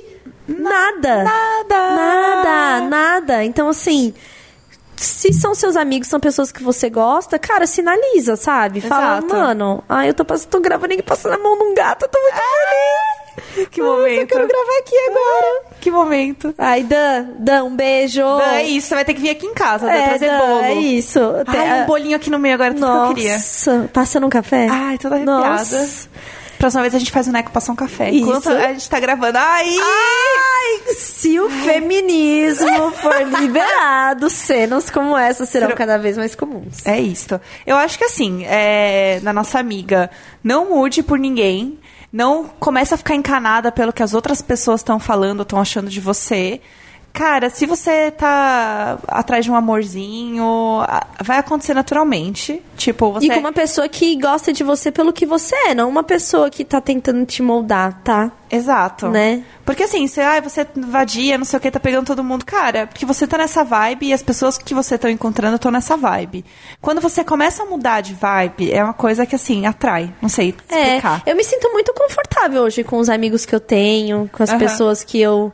nada. 0.48 1.24
Nada. 1.24 1.96
Nada, 1.96 2.82
nada. 2.90 3.46
Então, 3.46 3.70
assim. 3.70 4.16
Se 4.98 5.32
são 5.32 5.54
seus 5.54 5.76
amigos, 5.76 6.08
são 6.08 6.20
pessoas 6.20 6.52
que 6.52 6.64
você 6.64 6.90
gosta, 6.90 7.38
cara, 7.38 7.68
sinaliza, 7.68 8.36
sabe? 8.36 8.82
Fala, 8.82 9.20
Exato. 9.20 9.28
mano, 9.36 9.84
ai, 9.88 10.10
eu 10.10 10.14
tô, 10.14 10.26
pass- 10.26 10.46
tô 10.46 10.60
gravando 10.60 10.94
aqui 10.94 11.04
passando 11.04 11.34
a 11.36 11.38
mão 11.38 11.56
num 11.56 11.74
gato, 11.76 12.04
eu 12.06 12.10
tô 12.10 12.20
muito 12.20 12.34
feliz. 12.36 13.68
Que 13.70 13.80
Nossa, 13.82 13.94
momento. 14.00 14.20
Eu 14.22 14.28
quero 14.28 14.48
gravar 14.48 14.80
aqui 14.80 14.96
agora. 15.10 15.62
Que 15.80 15.92
momento. 15.92 16.56
Ai, 16.58 16.84
Dan, 16.84 17.28
Dan, 17.38 17.64
um 17.66 17.76
beijo. 17.76 18.22
Dan, 18.22 18.52
é 18.56 18.64
isso, 18.64 18.88
você 18.88 18.96
vai 18.96 19.06
ter 19.06 19.14
que 19.14 19.22
vir 19.22 19.30
aqui 19.30 19.46
em 19.46 19.54
casa, 19.54 19.90
É, 19.92 20.10
trazer 20.10 20.28
Dan, 20.30 20.38
bolo. 20.40 20.62
é 20.64 20.74
isso. 20.74 21.20
Ai, 21.46 21.84
um 21.84 21.86
bolinho 21.86 22.16
aqui 22.16 22.30
no 22.32 22.40
meio 22.40 22.56
agora, 22.56 22.74
tudo 22.74 22.86
que 22.86 22.92
eu 22.92 23.14
queria. 23.14 23.34
Nossa, 23.34 23.90
passando 23.94 24.26
um 24.26 24.30
café? 24.30 24.68
Ai, 24.70 24.98
toda 24.98 25.16
arrepiada. 25.16 25.50
Nossa. 25.50 26.10
Próxima 26.58 26.82
vez 26.82 26.96
a 26.96 27.00
gente 27.00 27.12
faz 27.12 27.28
o 27.28 27.32
Neco 27.32 27.52
passar 27.52 27.72
um 27.72 27.76
café. 27.76 28.10
Isso. 28.10 28.24
Enquanto 28.28 28.50
a 28.50 28.74
gente 28.74 28.90
tá 28.90 29.00
gravando. 29.00 29.38
Ai! 29.38 29.66
Ai, 29.80 30.94
se 30.96 31.40
o 31.40 31.50
feminismo 31.50 32.92
for 33.02 33.22
liberado, 33.40 34.30
cenas 34.30 34.90
como 34.90 35.18
essa 35.18 35.46
serão 35.46 35.68
Serão- 35.68 35.78
cada 35.78 35.98
vez 35.98 36.18
mais 36.18 36.36
comuns. 36.36 36.86
É 36.86 37.00
isto. 37.00 37.40
Eu 37.66 37.76
acho 37.78 37.98
que 37.98 38.04
assim, 38.06 38.44
é, 38.46 39.20
na 39.24 39.32
nossa 39.34 39.60
amiga, 39.60 40.10
não 40.44 40.70
mude 40.70 41.04
por 41.04 41.18
ninguém. 41.20 41.80
Não 42.12 42.46
começa 42.46 42.96
a 42.96 42.98
ficar 42.98 43.16
encanada 43.16 43.72
pelo 43.72 43.92
que 43.92 44.02
as 44.02 44.14
outras 44.14 44.42
pessoas 44.42 44.80
estão 44.80 44.98
falando, 45.00 45.42
estão 45.44 45.60
achando 45.60 45.90
de 45.90 46.00
você. 46.00 46.62
Cara, 47.18 47.50
se 47.50 47.66
você 47.66 48.12
tá 48.12 49.00
atrás 49.08 49.44
de 49.44 49.52
um 49.52 49.56
amorzinho, 49.56 50.46
vai 51.20 51.40
acontecer 51.40 51.74
naturalmente. 51.74 52.62
Tipo, 52.76 53.12
você. 53.12 53.26
E 53.26 53.30
com 53.32 53.40
uma 53.40 53.52
pessoa 53.52 53.90
que 53.90 54.16
gosta 54.18 54.54
de 54.54 54.64
você 54.64 54.92
pelo 54.92 55.12
que 55.12 55.26
você 55.26 55.56
é, 55.56 55.74
não 55.74 55.90
uma 55.90 56.04
pessoa 56.04 56.48
que 56.52 56.64
tá 56.64 56.80
tentando 56.80 57.26
te 57.26 57.42
moldar, 57.42 58.04
tá? 58.04 58.32
Exato. 58.52 59.10
Né? 59.10 59.42
Porque 59.66 59.82
assim, 59.82 60.08
você, 60.08 60.22
ai, 60.22 60.42
você 60.42 60.66
vadia, 60.76 61.40
não 61.40 61.44
sei 61.44 61.58
o 61.58 61.60
que, 61.60 61.72
tá 61.72 61.80
pegando 61.80 62.06
todo 62.06 62.24
mundo. 62.24 62.46
Cara, 62.46 62.86
porque 62.86 63.04
você 63.04 63.26
tá 63.26 63.36
nessa 63.36 63.64
vibe 63.64 64.06
e 64.06 64.14
as 64.14 64.22
pessoas 64.22 64.60
que 64.60 64.76
você 64.76 64.96
tá 64.96 65.10
encontrando 65.10 65.56
estão 65.56 65.72
nessa 65.72 65.98
vibe. 65.98 66.46
Quando 66.80 67.02
você 67.02 67.24
começa 67.24 67.64
a 67.64 67.66
mudar 67.66 68.02
de 68.02 68.14
vibe, 68.14 68.72
é 68.72 68.84
uma 68.84 68.94
coisa 68.94 69.26
que 69.26 69.34
assim, 69.34 69.66
atrai. 69.66 70.14
Não 70.22 70.30
sei 70.30 70.50
explicar. 70.50 71.24
É, 71.26 71.32
eu 71.32 71.36
me 71.36 71.44
sinto 71.44 71.68
muito 71.74 71.92
confortável 71.96 72.62
hoje 72.62 72.84
com 72.84 72.98
os 72.98 73.10
amigos 73.10 73.44
que 73.44 73.56
eu 73.56 73.60
tenho, 73.60 74.30
com 74.32 74.44
as 74.44 74.52
Aham. 74.52 74.60
pessoas 74.60 75.04
que 75.04 75.20
eu 75.20 75.52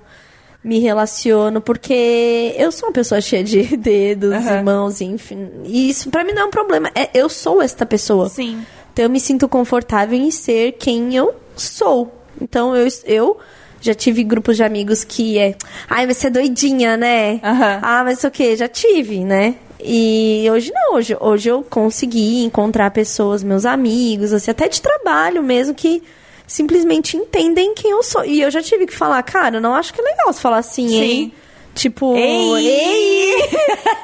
me 0.64 0.80
relaciono, 0.80 1.60
porque 1.60 2.56
eu 2.58 2.72
sou 2.72 2.88
uma 2.90 2.94
pessoa 2.94 3.20
cheia 3.20 3.44
de 3.44 3.64
dedos 3.78 4.32
Aham. 4.32 4.60
e 4.60 4.64
mãos, 4.64 5.02
enfim. 5.02 5.50
E 5.66 5.90
isso 5.90 6.10
pra 6.10 6.24
mim 6.24 6.32
não 6.34 6.44
é 6.44 6.46
um 6.46 6.52
problema. 6.52 6.90
É, 6.96 7.10
eu 7.14 7.28
sou 7.28 7.62
esta 7.62 7.86
pessoa. 7.86 8.30
Sim. 8.30 8.66
Então 8.94 9.04
eu 9.04 9.10
me 9.10 9.20
sinto 9.20 9.48
confortável 9.48 10.18
em 10.18 10.32
ser 10.32 10.74
quem 10.74 11.16
eu 11.16 11.34
sou. 11.56 12.14
Então 12.42 12.76
eu, 12.76 12.88
eu 13.06 13.38
já 13.82 13.94
tive 13.94 14.24
grupos 14.24 14.56
de 14.56 14.64
amigos 14.64 15.04
que 15.04 15.38
é. 15.38 15.56
Ai, 15.90 16.06
mas 16.06 16.18
você 16.18 16.28
é 16.28 16.30
doidinha, 16.30 16.96
né? 16.96 17.40
Aham. 17.44 17.80
Ah, 17.82 18.04
mas 18.04 18.24
o 18.24 18.32
que? 18.32 18.56
Já 18.56 18.68
tive, 18.68 19.26
né? 19.26 19.56
E 19.86 20.48
hoje 20.50 20.72
não, 20.74 20.96
hoje, 20.96 21.18
hoje 21.20 21.50
eu 21.50 21.62
consegui 21.70 22.46
encontrar 22.46 22.90
pessoas, 22.92 23.44
meus 23.44 23.66
amigos, 23.66 24.32
assim, 24.32 24.50
até 24.50 24.70
de 24.70 24.82
trabalho 24.82 25.44
mesmo, 25.44 25.74
que 25.74 26.02
simplesmente 26.48 27.18
entendem 27.18 27.74
quem 27.74 27.92
eu 27.92 28.04
sou. 28.04 28.24
E 28.26 28.42
eu 28.42 28.52
já 28.52 28.62
tive 28.62 28.86
que 28.86 28.96
falar, 28.96 29.22
cara, 29.24 29.58
eu 29.58 29.62
não 29.62 29.74
acho 29.76 29.94
que 29.94 30.02
é 30.02 30.04
legal 30.04 30.32
você 30.32 30.40
falar 30.42 30.58
assim, 30.58 30.88
Sim. 30.88 31.02
hein? 31.02 31.34
Tipo, 31.76 32.16
Ei! 32.16 32.68
ei, 32.68 33.36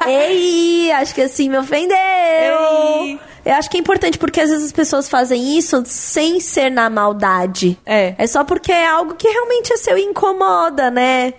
ei, 0.87 0.91
acho 0.93 1.13
que 1.13 1.21
assim 1.21 1.49
me 1.49 1.57
ofendeu. 1.57 1.97
Ei. 1.97 3.19
Eu 3.45 3.53
acho 3.53 3.69
que 3.69 3.77
é 3.77 3.79
importante 3.79 4.17
porque 4.17 4.41
às 4.41 4.49
vezes 4.49 4.65
as 4.65 4.71
pessoas 4.71 5.07
fazem 5.07 5.57
isso 5.57 5.81
sem 5.85 6.39
ser 6.39 6.69
na 6.69 6.89
maldade. 6.89 7.77
É. 7.85 8.15
É 8.17 8.27
só 8.27 8.43
porque 8.43 8.71
é 8.71 8.87
algo 8.87 9.15
que 9.15 9.27
realmente 9.27 9.71
é 9.71 9.77
seu 9.77 9.97
e 9.97 10.01
incomoda, 10.01 10.91
né? 10.91 11.33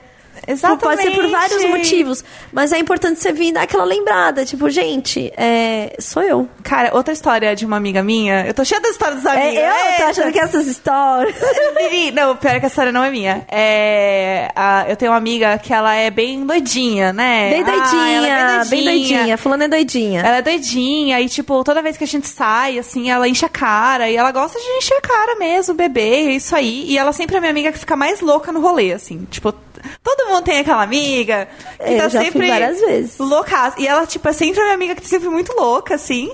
Exatamente. 0.46 0.82
Pode 0.82 1.02
ser 1.02 1.10
por 1.10 1.30
vários 1.30 1.64
motivos. 1.64 2.24
Mas 2.52 2.72
é 2.72 2.78
importante 2.78 3.20
você 3.20 3.32
vir 3.32 3.52
dar 3.52 3.62
aquela 3.62 3.84
lembrada. 3.84 4.44
Tipo, 4.44 4.68
gente, 4.70 5.32
é... 5.36 5.94
sou 5.98 6.22
eu. 6.22 6.48
Cara, 6.62 6.90
outra 6.94 7.12
história 7.12 7.54
de 7.54 7.64
uma 7.66 7.76
amiga 7.76 8.02
minha. 8.02 8.46
Eu 8.46 8.54
tô 8.54 8.64
cheia 8.64 8.80
das 8.80 8.92
histórias 8.92 9.18
dos 9.18 9.26
amigos. 9.26 9.56
É, 9.56 9.68
eu 9.68 9.72
tô 9.72 9.90
Eita. 9.92 10.04
achando 10.06 10.32
que 10.32 10.38
essas 10.38 10.66
histórias. 10.66 11.34
Não, 12.14 12.36
pior 12.36 12.54
é 12.54 12.60
que 12.60 12.66
a 12.66 12.68
história 12.68 12.92
não 12.92 13.02
é 13.04 13.10
minha. 13.10 13.44
É, 13.50 14.50
a- 14.54 14.84
eu 14.88 14.96
tenho 14.96 15.12
uma 15.12 15.18
amiga 15.18 15.58
que 15.58 15.72
ela 15.72 15.94
é 15.94 16.10
bem 16.10 16.44
doidinha, 16.44 17.12
né? 17.12 17.50
Bem 17.50 17.64
Ah, 17.66 18.10
ela 18.10 18.26
é 18.26 18.30
doidinha, 18.30 18.64
bem 18.70 18.84
doidinha. 18.84 19.38
Fulano 19.38 19.62
é 19.64 19.68
doidinha. 19.68 20.20
Ela 20.20 20.36
é 20.38 20.42
doidinha 20.42 21.20
e, 21.20 21.28
tipo, 21.28 21.62
toda 21.64 21.82
vez 21.82 21.96
que 21.96 22.04
a 22.04 22.06
gente 22.06 22.26
sai, 22.28 22.78
assim, 22.78 23.10
ela 23.10 23.28
enche 23.28 23.44
a 23.44 23.48
cara. 23.48 24.08
E 24.10 24.16
ela 24.16 24.30
gosta 24.32 24.58
de 24.58 24.66
encher 24.78 24.96
a 24.96 25.00
cara 25.00 25.36
mesmo, 25.36 25.74
bebê, 25.74 26.00
é 26.28 26.32
isso 26.32 26.54
aí. 26.54 26.84
E 26.86 26.98
ela 26.98 27.12
sempre 27.12 27.36
é 27.36 27.40
minha 27.40 27.50
amiga 27.50 27.72
que 27.72 27.78
fica 27.78 27.96
mais 27.96 28.20
louca 28.20 28.52
no 28.52 28.60
rolê, 28.60 28.92
assim. 28.92 29.26
Tipo, 29.30 29.54
todo 30.02 30.28
mundo 30.28 30.44
tem 30.44 30.60
aquela 30.60 30.82
amiga 30.82 31.48
que 31.78 31.92
Eu 31.92 31.98
tá 31.98 32.08
já 32.08 32.20
fui 32.20 32.30
sempre 32.32 32.48
várias 32.48 32.80
vezes. 32.80 33.18
louca. 33.18 33.74
E 33.78 33.86
ela, 33.86 34.06
tipo, 34.06 34.28
é 34.28 34.32
sempre 34.32 34.60
a 34.60 34.64
minha 34.64 34.74
amiga 34.74 34.94
que 34.94 35.02
tá 35.02 35.08
sempre 35.08 35.28
muito 35.28 35.52
louca, 35.52 35.94
assim. 35.94 36.30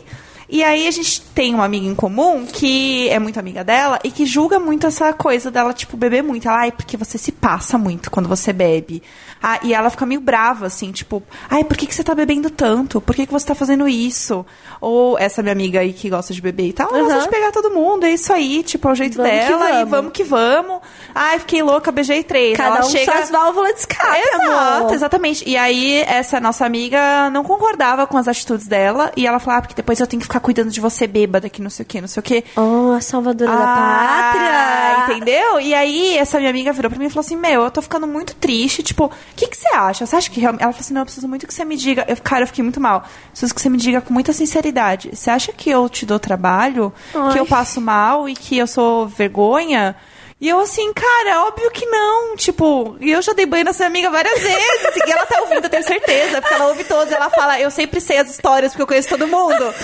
E 0.49 0.63
aí 0.63 0.87
a 0.87 0.91
gente 0.91 1.21
tem 1.35 1.55
uma 1.55 1.65
amiga 1.65 1.87
em 1.87 1.95
comum 1.95 2.47
que 2.47 3.09
é 3.09 3.19
muito 3.19 3.39
amiga 3.39 3.65
dela 3.65 3.99
e 4.05 4.11
que 4.11 4.25
julga 4.25 4.59
muito 4.61 4.87
essa 4.87 5.13
coisa 5.13 5.51
dela, 5.51 5.73
tipo, 5.73 5.97
beber 5.97 6.23
muito. 6.23 6.47
Ela, 6.49 6.61
ai, 6.61 6.73
porque 6.73 6.97
você 6.97 7.19
se 7.19 7.33
passa 7.33 7.77
muito 7.77 8.11
quando 8.11 8.29
você 8.29 8.53
bebe. 8.53 9.03
Ah, 9.43 9.59
e 9.63 9.75
ela 9.75 9.91
fica 9.91 10.07
meio 10.07 10.21
brava, 10.21 10.67
assim, 10.67 10.93
tipo, 10.93 11.23
ai, 11.51 11.63
por 11.65 11.77
que, 11.77 11.87
que 11.87 11.95
você 11.95 12.03
tá 12.03 12.15
bebendo 12.15 12.49
tanto? 12.49 13.01
Por 13.01 13.15
que, 13.15 13.27
que 13.27 13.33
você 13.33 13.47
tá 13.47 13.55
fazendo 13.55 13.87
isso? 13.89 14.47
Ou 14.81 15.19
essa 15.19 15.43
minha 15.43 15.53
amiga 15.53 15.81
aí 15.81 15.93
que 15.93 16.09
gosta 16.09 16.33
de 16.33 16.41
beber 16.41 16.69
e 16.69 16.73
tal, 16.73 16.89
ela 16.91 17.01
gosta 17.03 17.17
Uhum. 17.19 17.23
de 17.25 17.29
pegar 17.29 17.53
todo 17.53 17.71
mundo, 17.71 18.05
é 18.07 18.13
isso 18.13 18.33
aí, 18.33 18.63
tipo, 18.63 18.89
é 18.89 18.93
o 18.93 18.95
jeito 18.95 19.17
Vamos 19.17 19.31
dela 19.31 19.69
e 19.69 19.73
vamos. 19.73 19.91
vamos 19.91 20.13
que 20.13 20.25
vamos. 20.25 20.81
Ai, 21.15 21.39
fiquei 21.41 21.63
louca, 21.63 21.93
beijei 21.93 22.23
três. 22.23 22.57
Cada 22.57 22.77
ela 22.79 22.87
um 22.87 22.91
chega... 22.91 23.13
suas 23.13 23.31
válvulas 23.31 23.73
de 23.75 23.81
escape, 23.81 24.19
Exato, 24.35 24.51
amor. 24.85 24.95
exatamente. 24.95 25.49
E 25.49 25.57
aí, 25.57 26.01
essa 26.07 26.41
nossa 26.41 26.65
amiga 26.65 27.29
não 27.31 27.45
concordava 27.45 28.07
com 28.07 28.17
as 28.17 28.27
atitudes 28.29 28.67
dela. 28.67 29.13
E 29.17 29.27
ela 29.27 29.39
falava, 29.39 29.59
ah, 29.59 29.63
porque 29.63 29.75
depois 29.75 30.01
eu 30.01 30.07
tenho 30.07 30.21
que 30.21 30.27
ficar 30.27 30.36
cuidando 30.41 30.71
de 30.71 30.81
você 30.81 31.07
bêbada, 31.07 31.49
que 31.49 31.63
não 31.63 31.71
sei 31.71 31.85
o 31.85 31.87
que, 31.87 32.01
não 32.01 32.09
sei 32.09 32.21
o 32.21 32.23
que. 32.23 32.45
Oh, 32.57 32.93
a 32.93 33.01
salvadora 33.01 33.51
da 33.51 33.67
pátria. 33.67 35.15
Entendeu? 35.15 35.61
E 35.61 35.75
aí, 35.75 36.17
essa 36.17 36.39
minha 36.39 36.51
amiga 36.51 36.73
virou 36.73 36.91
pra 36.91 36.99
mim 36.99 37.07
e 37.07 37.11
falou 37.11 37.21
assim: 37.21 37.37
Meu, 37.37 37.63
eu 37.63 37.71
tô 37.71 37.81
ficando 37.81 38.07
muito 38.07 38.35
triste. 38.35 38.83
Tipo, 38.83 39.07
o 39.07 39.11
que, 39.37 39.49
que 39.49 39.57
você 39.57 39.69
acha? 39.75 40.07
Você 40.07 40.17
acha 40.17 40.31
que 40.31 40.41
realmente. 40.41 40.63
Ela 40.63 40.73
falou 40.73 40.85
assim: 40.85 40.95
Não, 40.95 41.03
eu 41.03 41.07
preciso 41.07 41.29
muito 41.29 41.47
que 41.47 41.55
você 41.55 41.65
me 41.65 41.77
diga. 41.77 42.05
Eu, 42.09 42.17
cara, 42.17 42.43
eu 42.43 42.47
fiquei 42.47 42.63
muito 42.63 42.81
mal. 42.81 43.05
Preciso 43.31 43.55
que 43.55 43.61
você 43.61 43.69
me 43.69 43.79
diga 43.79 44.01
com 44.01 44.13
muita 44.13 44.33
sinceridade. 44.33 45.11
Você 45.15 45.31
acha 45.31 45.53
que 45.53 45.71
eu 45.71 45.89
te 45.89 46.05
dou 46.05 46.19
trabalho? 46.19 46.93
Ai. 47.15 47.33
Que 47.33 47.39
eu 47.39 47.47
passo 47.47 47.81
mal 47.81 48.29
e 48.29 48.35
que 48.35 48.57
eu 48.57 48.67
sou 48.67 49.07
vergonha? 49.07 49.95
E 50.39 50.49
eu 50.49 50.61
assim, 50.61 50.93
cara, 50.93 51.45
óbvio 51.47 51.71
que 51.71 51.87
não. 51.87 52.37
Tipo, 52.37 52.97
e 53.01 53.11
eu 53.11 53.23
já 53.23 53.33
dei 53.33 53.47
banho 53.47 53.65
nessa 53.65 53.89
minha 53.89 54.09
amiga 54.09 54.11
várias 54.11 54.41
vezes. 54.41 54.97
e 55.07 55.11
ela 55.11 55.25
tá 55.25 55.41
ouvindo, 55.41 55.65
eu 55.65 55.71
tenho 55.71 55.83
certeza. 55.85 56.41
Porque 56.43 56.55
ela 56.55 56.67
ouve 56.69 56.85
todos. 56.85 57.13
Ela 57.13 57.31
fala, 57.31 57.59
eu 57.59 57.71
sempre 57.71 58.01
sei 58.01 58.19
as 58.19 58.29
histórias 58.29 58.73
porque 58.73 58.83
eu 58.83 58.87
conheço 58.87 59.09
todo 59.09 59.27
mundo. 59.27 59.75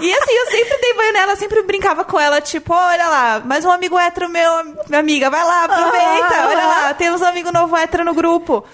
E 0.00 0.12
assim, 0.12 0.32
eu 0.32 0.46
sempre 0.50 0.78
dei 0.80 0.94
banho 0.94 1.12
nela, 1.12 1.36
sempre 1.36 1.62
brincava 1.62 2.04
com 2.04 2.18
ela, 2.18 2.40
tipo, 2.40 2.74
olha 2.74 3.08
lá, 3.08 3.42
mais 3.44 3.64
um 3.64 3.70
amigo 3.70 3.96
hétero 3.96 4.28
meu, 4.28 4.64
minha 4.88 4.98
amiga, 4.98 5.30
vai 5.30 5.44
lá, 5.44 5.64
aproveita, 5.64 6.46
olha 6.48 6.66
lá, 6.66 6.94
temos 6.94 7.20
um 7.20 7.26
amigo 7.26 7.52
novo 7.52 7.76
hétero 7.76 8.04
no 8.04 8.12
grupo. 8.12 8.64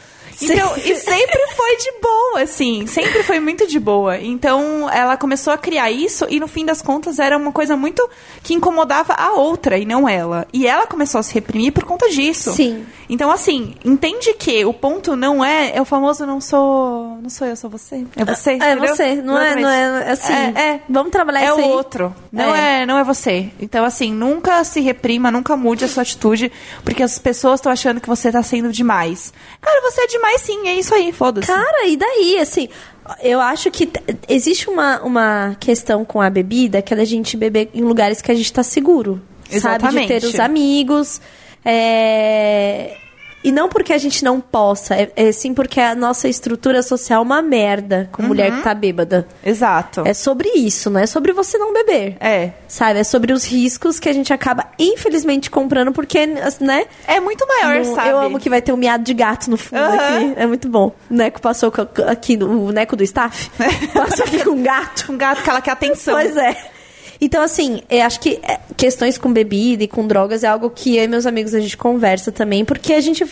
Então, 0.41 0.77
e 0.77 0.95
sempre 0.95 1.41
foi 1.57 1.77
de 1.77 1.93
boa, 2.01 2.43
assim, 2.43 2.87
sempre 2.87 3.23
foi 3.25 3.41
muito 3.41 3.67
de 3.67 3.79
boa. 3.79 4.19
Então, 4.19 4.89
ela 4.91 5.17
começou 5.17 5.53
a 5.53 5.59
criar 5.59 5.91
isso 5.91 6.27
e 6.31 6.39
no 6.39 6.47
fim 6.47 6.65
das 6.65 6.81
contas 6.81 7.19
era 7.19 7.37
uma 7.37 7.51
coisa 7.51 7.77
muito 7.77 8.09
que 8.43 8.55
incomodava 8.55 9.15
a 9.15 9.33
outra 9.33 9.77
e 9.79 9.85
não 9.85 10.09
ela. 10.09 10.47
E 10.53 10.67
ela 10.67 10.87
começou 10.87 11.19
a 11.19 11.23
se 11.23 11.35
reprimir 11.35 11.73
por 11.73 11.85
conta 11.85 12.09
disso. 12.09 12.53
Sim. 12.53 12.87
Então, 13.09 13.31
assim, 13.33 13.75
entende 13.85 14.33
que 14.35 14.65
o 14.65 14.73
ponto 14.73 15.17
não 15.17 15.45
é, 15.45 15.73
é 15.77 15.81
o 15.81 15.85
famoso 15.85 16.25
não 16.27 16.41
sou, 16.41 17.19
não 17.23 17.31
sou 17.31 17.47
eu, 17.47 17.57
sou 17.57 17.69
você. 17.71 18.07
É 18.15 18.25
você, 18.25 18.51
É 18.51 18.55
entendeu? 18.55 18.95
você, 18.95 19.15
não 19.17 19.39
é, 19.39 19.57
não 19.57 19.69
é 19.69 20.11
assim. 20.13 20.33
É, 20.33 20.61
é. 20.61 20.81
Vamos 20.89 21.11
trabalhar 21.11 21.41
É 21.43 21.45
isso 21.47 21.57
o 21.61 21.65
aí. 21.65 21.71
outro. 21.71 22.15
Não 22.31 22.55
é. 22.55 22.83
É. 22.83 22.87
não 22.87 22.99
é 22.99 23.03
você. 23.05 23.51
Então, 23.61 23.85
assim, 23.85 24.13
nunca 24.13 24.63
se 24.63 24.81
reprima, 24.81 25.31
nunca 25.31 25.57
mude 25.57 25.85
a 25.85 25.89
sua 25.89 26.03
atitude, 26.03 26.53
porque 26.85 27.03
as 27.03 27.19
pessoas 27.19 27.55
estão 27.61 27.73
achando 27.73 28.01
que 28.01 28.09
você 28.09 28.31
tá 28.31 28.43
sendo 28.43 28.71
demais. 28.71 29.33
Cara, 29.61 29.81
você 29.81 30.03
é 30.03 30.07
demais 30.07 30.28
sim, 30.37 30.69
é 30.69 30.75
isso 30.75 30.95
aí, 30.95 31.13
foda-se. 31.13 31.47
Cara, 31.47 31.87
e 31.87 31.97
daí, 31.97 32.39
assim, 32.39 32.69
eu 33.23 33.41
acho 33.41 33.71
que 33.71 33.89
existe 34.29 34.69
uma, 34.69 35.01
uma 35.01 35.57
questão 35.59 36.05
com 36.05 36.21
a 36.21 36.29
bebida 36.29 36.83
que 36.83 36.93
é 36.93 36.97
da 36.97 37.05
gente 37.05 37.37
beber 37.37 37.71
em 37.73 37.83
lugares 37.83 38.21
que 38.21 38.31
a 38.31 38.35
gente 38.35 38.53
tá 38.53 38.63
seguro. 38.63 39.23
Sabe? 39.45 39.49
De 39.49 39.57
Exatamente. 39.57 40.09
ter 40.09 40.25
os 40.25 40.39
amigos. 40.39 41.21
é, 41.65 42.97
E 43.45 43.53
não 43.53 43.69
porque 43.69 43.93
a 43.93 43.99
gente 43.99 44.25
não 44.25 44.41
possa, 44.41 44.95
é, 44.97 45.11
é 45.15 45.31
sim 45.33 45.55
porque 45.55 45.81
a 45.81 45.95
nossa 45.95 46.29
estrutura 46.29 46.83
social 46.83 47.23
é 47.23 47.25
uma 47.25 47.41
merda 47.41 48.09
com 48.13 48.23
mulher 48.23 48.51
que 48.57 48.63
tá 48.63 48.75
bêbada. 48.75 49.27
Exato. 49.45 50.03
É 50.05 50.13
sobre 50.13 50.49
isso, 50.51 50.91
não 50.91 51.01
é 51.01 51.07
sobre 51.07 51.33
você 51.33 51.57
não 51.57 51.73
beber. 51.73 52.17
É. 52.21 52.51
Sabe? 52.67 52.99
É 52.99 53.05
sobre 53.05 53.33
os 53.33 53.45
riscos 53.45 54.01
que 54.01 54.09
a 54.09 54.13
gente 54.13 54.33
acaba, 54.33 54.67
infelizmente, 54.79 55.51
comprando, 55.51 55.93
porque, 55.93 56.27
né? 56.27 56.87
É 57.07 57.21
muito 57.21 57.47
maior, 57.47 57.79
No- 57.85 57.95
sabe? 57.95 58.09
Eu 58.11 58.19
amo 58.19 58.39
que 58.41 58.51
vai 58.51 58.61
ter 58.61 58.73
um 58.73 58.77
miado 58.77 59.05
de 59.05 59.15
gato 59.15 59.49
no 59.51 59.57
fundo 59.57 59.81
Aham. 59.83 59.95
aqui. 60.17 60.33
É 60.37 60.47
muito 60.47 60.69
bom. 60.69 60.93
O 61.09 61.15
Neco 61.15 61.41
passou 61.41 61.73
aqui, 62.09 62.37
o 62.37 62.73
Neco 62.73 62.97
do 62.97 63.05
staff, 63.05 63.51
passou 63.95 64.25
aqui 64.27 64.43
com 64.45 64.51
um 64.51 64.63
gato. 64.63 65.13
Um 65.13 65.17
gato 65.17 65.43
que 65.43 65.49
ela 65.51 65.61
quer 65.61 65.71
atenção. 65.71 66.15
Pois 66.15 66.37
é. 66.37 66.57
Então, 67.21 67.43
assim, 67.43 67.83
eu 67.91 68.03
acho 68.05 68.21
que 68.21 68.41
é, 68.43 68.61
questões 68.77 69.19
com 69.19 69.33
bebida 69.33 69.83
e 69.85 69.89
com 69.89 70.07
drogas 70.07 70.45
é 70.45 70.47
algo 70.47 70.71
que 70.71 70.97
eu 70.97 71.05
e 71.05 71.09
meus 71.09 71.27
amigos 71.27 71.55
a 71.55 71.61
gente 71.61 71.77
conversa 71.77 72.31
também, 72.31 72.65
porque 72.65 72.93
a 72.93 73.01
gente, 73.01 73.25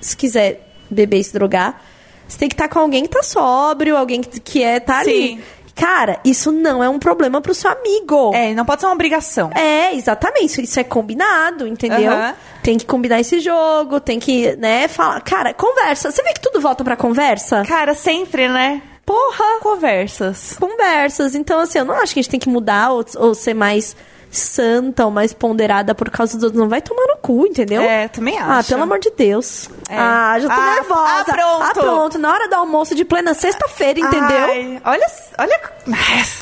se 0.00 0.16
quiser 0.16 0.68
beber 0.90 1.18
e 1.18 1.24
se 1.24 1.32
drogar, 1.32 1.80
você 2.26 2.38
tem 2.38 2.48
que 2.48 2.54
estar 2.54 2.68
com 2.68 2.78
alguém 2.78 3.04
que 3.04 3.10
tá 3.10 3.22
sóbrio, 3.22 3.96
alguém 3.96 4.22
que, 4.22 4.40
que 4.40 4.62
é, 4.62 4.80
tá 4.80 5.00
ali. 5.00 5.28
Sim. 5.28 5.40
Cara, 5.74 6.20
isso 6.24 6.52
não 6.52 6.84
é 6.84 6.88
um 6.88 6.98
problema 6.98 7.40
pro 7.40 7.54
seu 7.54 7.70
amigo. 7.70 8.34
É, 8.34 8.54
não 8.54 8.64
pode 8.64 8.80
ser 8.80 8.86
uma 8.86 8.94
obrigação. 8.94 9.50
É, 9.54 9.94
exatamente. 9.94 10.46
Isso, 10.46 10.60
isso 10.60 10.80
é 10.80 10.84
combinado, 10.84 11.66
entendeu? 11.66 12.12
Aham. 12.12 12.34
Tem 12.62 12.76
que 12.76 12.84
combinar 12.84 13.20
esse 13.20 13.40
jogo, 13.40 13.98
tem 13.98 14.20
que, 14.20 14.54
né, 14.56 14.86
falar. 14.86 15.20
Cara, 15.22 15.54
conversa. 15.54 16.10
Você 16.10 16.22
vê 16.22 16.32
que 16.34 16.40
tudo 16.40 16.60
volta 16.60 16.84
pra 16.84 16.94
conversa? 16.94 17.62
Cara, 17.66 17.94
sempre, 17.94 18.48
né? 18.48 18.82
Porra! 19.04 19.60
Conversas. 19.60 20.56
Conversas. 20.58 21.34
Então, 21.34 21.60
assim, 21.60 21.78
eu 21.78 21.84
não 21.84 21.94
acho 21.94 22.14
que 22.14 22.20
a 22.20 22.22
gente 22.22 22.30
tem 22.30 22.40
que 22.40 22.48
mudar 22.48 22.92
ou, 22.92 23.04
ou 23.16 23.34
ser 23.34 23.54
mais 23.54 23.96
santa 24.32 25.04
ou 25.04 25.10
mais 25.10 25.32
ponderada 25.32 25.94
por 25.94 26.08
causa 26.10 26.34
dos 26.36 26.44
outros. 26.44 26.60
Não 26.60 26.68
vai 26.68 26.80
tomar 26.80 27.06
no 27.06 27.16
cu, 27.18 27.46
entendeu? 27.46 27.82
É, 27.82 28.08
também 28.08 28.38
Ah, 28.38 28.58
acho. 28.58 28.70
pelo 28.70 28.82
amor 28.82 28.98
de 28.98 29.10
Deus. 29.10 29.68
É. 29.88 29.96
Ah, 29.96 30.36
já 30.40 30.48
tô 30.48 30.60
Ah, 30.60 30.74
nervosa. 30.74 31.02
ah, 31.06 31.24
pronto. 31.24 31.62
Ah, 31.62 31.70
pronto. 31.74 32.18
Na 32.18 32.32
hora 32.32 32.48
do 32.48 32.54
almoço 32.56 32.94
de 32.94 33.04
plena 33.04 33.34
sexta-feira, 33.34 34.00
entendeu? 34.00 34.44
Ai, 34.44 34.80
olha, 34.84 35.06
olha. 35.38 35.60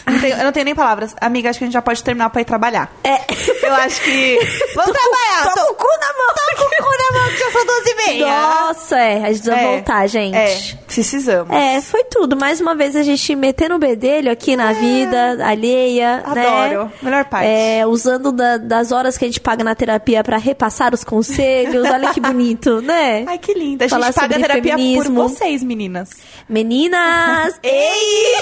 Não 0.06 0.20
tenho- 0.20 0.36
eu 0.36 0.44
não 0.44 0.52
tenho 0.52 0.64
nem 0.64 0.74
palavras. 0.74 1.14
Amiga, 1.20 1.50
acho 1.50 1.58
que 1.58 1.64
a 1.64 1.66
gente 1.66 1.74
já 1.74 1.82
pode 1.82 2.02
terminar 2.04 2.30
pra 2.30 2.40
ir 2.42 2.44
trabalhar. 2.44 2.90
É. 3.02 3.20
Eu 3.66 3.74
acho 3.74 4.00
que. 4.02 4.38
Vamos 4.74 4.92
Tô 4.92 4.98
com- 4.98 5.10
trabalhar! 5.10 5.54
tô 5.54 5.64
com 5.66 5.72
o 5.72 5.74
cu 5.74 5.86
na 6.00 6.12
mão. 6.12 6.34
Tô 6.34 6.56
com 6.56 6.64
o 6.64 6.84
cu 6.86 6.96
na 7.12 7.18
mão, 7.20 7.30
que 7.30 7.36
já 7.38 7.50
são 7.50 7.66
12 7.66 7.90
e 7.90 7.94
meia. 7.94 8.26
Nossa, 8.26 8.98
é. 8.98 9.12
A 9.24 9.32
gente 9.32 9.42
precisa 9.42 9.54
É, 9.56 9.64
voltar, 9.72 10.06
gente. 10.06 10.36
É, 10.36 10.58
precisamos. 10.86 11.56
É, 11.56 11.80
foi 11.80 12.04
tudo. 12.04 12.36
Mais 12.36 12.60
uma 12.60 12.74
vez 12.74 12.94
a 12.96 13.02
gente 13.02 13.34
metendo 13.34 13.74
o 13.76 13.78
bedelho 13.78 14.30
aqui 14.30 14.56
na 14.56 14.72
vida 14.72 15.38
alheia, 15.46 16.22
né? 16.34 16.44
É. 16.44 16.68
Adoro. 16.74 16.92
Melhor 17.02 17.24
parte. 17.24 17.46
É, 17.48 17.79
usando 17.86 18.32
da- 18.32 18.56
das 18.56 18.90
horas 18.92 19.16
que 19.18 19.24
a 19.24 19.28
gente 19.28 19.40
paga 19.40 19.62
na 19.64 19.74
terapia 19.74 20.22
pra 20.24 20.36
repassar 20.38 20.92
os 20.94 21.02
conselhos. 21.04 21.86
Olha 21.88 22.12
que 22.12 22.20
bonito, 22.20 22.80
né? 22.82 23.24
Ai, 23.28 23.38
que 23.38 23.54
linda. 23.54 23.84
A 23.84 23.88
gente 23.88 23.98
Falar 23.98 24.12
paga 24.12 24.34
sobre 24.34 24.46
terapia 24.48 24.76
feminismo. 24.76 25.14
por 25.22 25.28
vocês, 25.30 25.62
meninas. 25.62 26.10
Meninas! 26.48 27.58
Ei! 27.62 28.34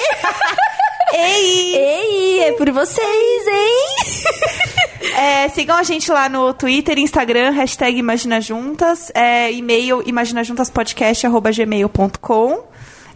Ei! 1.15 1.75
Ei, 1.77 2.41
é 2.45 2.53
por 2.53 2.71
vocês, 2.71 3.47
hein? 3.47 3.87
É, 5.17 5.49
sigam 5.49 5.75
a 5.77 5.83
gente 5.83 6.11
lá 6.13 6.29
no 6.29 6.53
Twitter, 6.53 6.99
Instagram, 6.99 7.51
hashtag 7.51 7.99
Imagina 7.99 8.41
Juntas, 8.43 9.11
é, 9.15 9.51
e-mail 9.53 10.03
imaginajuntaspodcast.gmail.com 10.07 12.63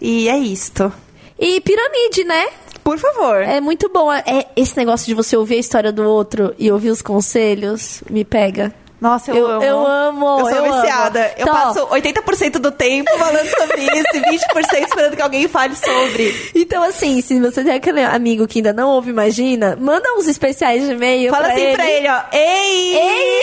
e 0.01 0.27
é 0.29 0.39
isto. 0.39 0.91
E 1.39 1.61
piramide, 1.61 2.25
né? 2.25 2.47
Por 2.85 2.99
favor. 2.99 3.37
É 3.43 3.61
muito 3.61 3.89
bom. 3.89 4.13
É 4.13 4.47
esse 4.57 4.77
negócio 4.77 5.07
de 5.07 5.15
você 5.15 5.37
ouvir 5.37 5.55
a 5.57 5.59
história 5.61 5.93
do 5.93 6.03
outro 6.05 6.55
e 6.59 6.71
ouvir 6.71 6.91
os 6.91 7.01
conselhos 7.03 8.03
me 8.11 8.25
pega. 8.25 8.73
Nossa, 9.01 9.33
eu, 9.33 9.37
Eu- 9.37 9.47
amo. 9.51 9.65
eu 9.65 9.87
amo, 9.87 10.27
Eu 10.41 10.47
sou 10.47 10.51
eu 10.67 10.73
viciada. 10.75 11.21
amo. 11.21 11.29
Eu 11.37 11.43
Então, 11.43 11.55
passo 11.55 11.87
80% 11.89 12.59
do 12.61 12.71
tempo 12.71 13.11
falando 13.19 13.49
sobre 13.49 13.83
isso 13.83 14.09
e 14.15 14.21
20% 14.21 14.85
esperando 14.87 15.17
que 15.17 15.23
alguém 15.23 15.49
fale 15.49 15.75
sobre. 15.75 16.53
Então, 16.55 16.85
assim, 16.85 17.21
se 17.21 17.41
você 17.41 17.65
tem 17.65 17.75
aquele 17.75 18.03
amigo 18.05 18.47
que 18.47 18.61
ainda 18.61 18.73
não 18.73 18.91
ouve 18.91 19.11
Imagina, 19.11 19.77
manda 19.81 20.09
uns 20.17 20.29
especiais 20.29 20.85
de 20.85 20.93
e-mail 20.93 21.31
Fala 21.31 21.45
pra 21.47 21.53
assim 21.55 21.63
ele. 21.65 21.75
pra 21.75 21.91
ele, 21.91 22.09
ó. 22.09 22.21
Ei! 22.33 22.97
Ei! 22.97 23.41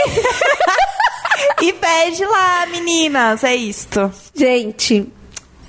e 1.67 1.73
pede 1.73 2.25
lá, 2.25 2.65
meninas. 2.67 3.43
É 3.43 3.53
isto. 3.53 4.09
Gente, 4.33 5.11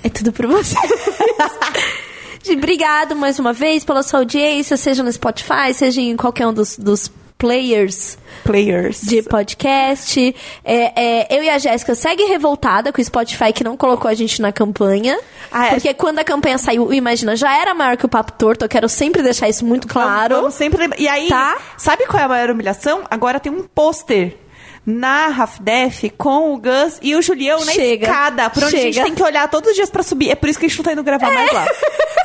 é 0.03 0.07
tudo 0.09 0.31
por 0.31 0.47
você. 0.47 0.75
Obrigado 2.49 3.15
mais 3.15 3.39
uma 3.39 3.53
vez 3.53 3.83
pela 3.83 4.03
sua 4.03 4.19
audiência, 4.19 4.75
seja 4.77 5.03
no 5.03 5.11
Spotify, 5.11 5.73
seja 5.73 6.01
em 6.01 6.15
qualquer 6.17 6.47
um 6.47 6.53
dos, 6.53 6.77
dos 6.77 7.11
players 7.37 8.17
Players. 8.43 9.01
de 9.01 9.23
podcast. 9.23 10.35
É, 10.63 11.01
é, 11.31 11.37
eu 11.37 11.43
e 11.43 11.49
a 11.49 11.57
Jéssica 11.57 11.95
segue 11.95 12.23
revoltada 12.25 12.91
com 12.93 13.01
o 13.01 13.03
Spotify 13.05 13.51
que 13.51 13.63
não 13.63 13.75
colocou 13.75 14.09
a 14.09 14.13
gente 14.13 14.41
na 14.41 14.51
campanha. 14.51 15.19
Ah, 15.51 15.67
é. 15.67 15.69
Porque 15.71 15.93
quando 15.93 16.19
a 16.19 16.23
campanha 16.23 16.57
saiu, 16.57 16.93
Imagina 16.93 17.35
já 17.35 17.55
era 17.59 17.73
maior 17.73 17.97
que 17.97 18.05
o 18.05 18.09
Papo 18.09 18.31
Torto. 18.33 18.65
Eu 18.65 18.69
quero 18.69 18.87
sempre 18.87 19.21
deixar 19.23 19.49
isso 19.49 19.65
muito 19.65 19.87
claro. 19.87 20.35
Vamos, 20.35 20.55
vamos 20.59 20.77
sempre. 20.77 20.89
E 21.01 21.07
aí, 21.07 21.27
Tá? 21.29 21.57
sabe 21.77 22.05
qual 22.05 22.21
é 22.21 22.25
a 22.25 22.29
maior 22.29 22.49
humilhação? 22.51 23.01
Agora 23.09 23.39
tem 23.39 23.51
um 23.51 23.63
pôster 23.63 24.37
na 24.85 25.27
Half 25.27 25.59
Def 25.59 26.05
com 26.17 26.53
o 26.53 26.57
Gus 26.57 26.97
e 27.01 27.15
o 27.15 27.21
Julião 27.21 27.63
na 27.63 27.71
Chega. 27.71 28.05
escada, 28.07 28.49
por 28.49 28.63
onde 28.63 28.75
a 28.75 28.79
gente 28.79 28.93
Chega. 28.95 29.05
tem 29.05 29.15
que 29.15 29.21
olhar 29.23 29.47
todos 29.47 29.69
os 29.69 29.75
dias 29.75 29.89
pra 29.89 30.01
subir. 30.01 30.31
É 30.31 30.35
por 30.35 30.49
isso 30.49 30.57
que 30.59 30.65
a 30.65 30.69
gente 30.69 30.77
não 30.79 30.83
tá 30.85 30.93
indo 30.93 31.03
gravar 31.03 31.31
mais 31.31 31.51
lá. 31.51 31.65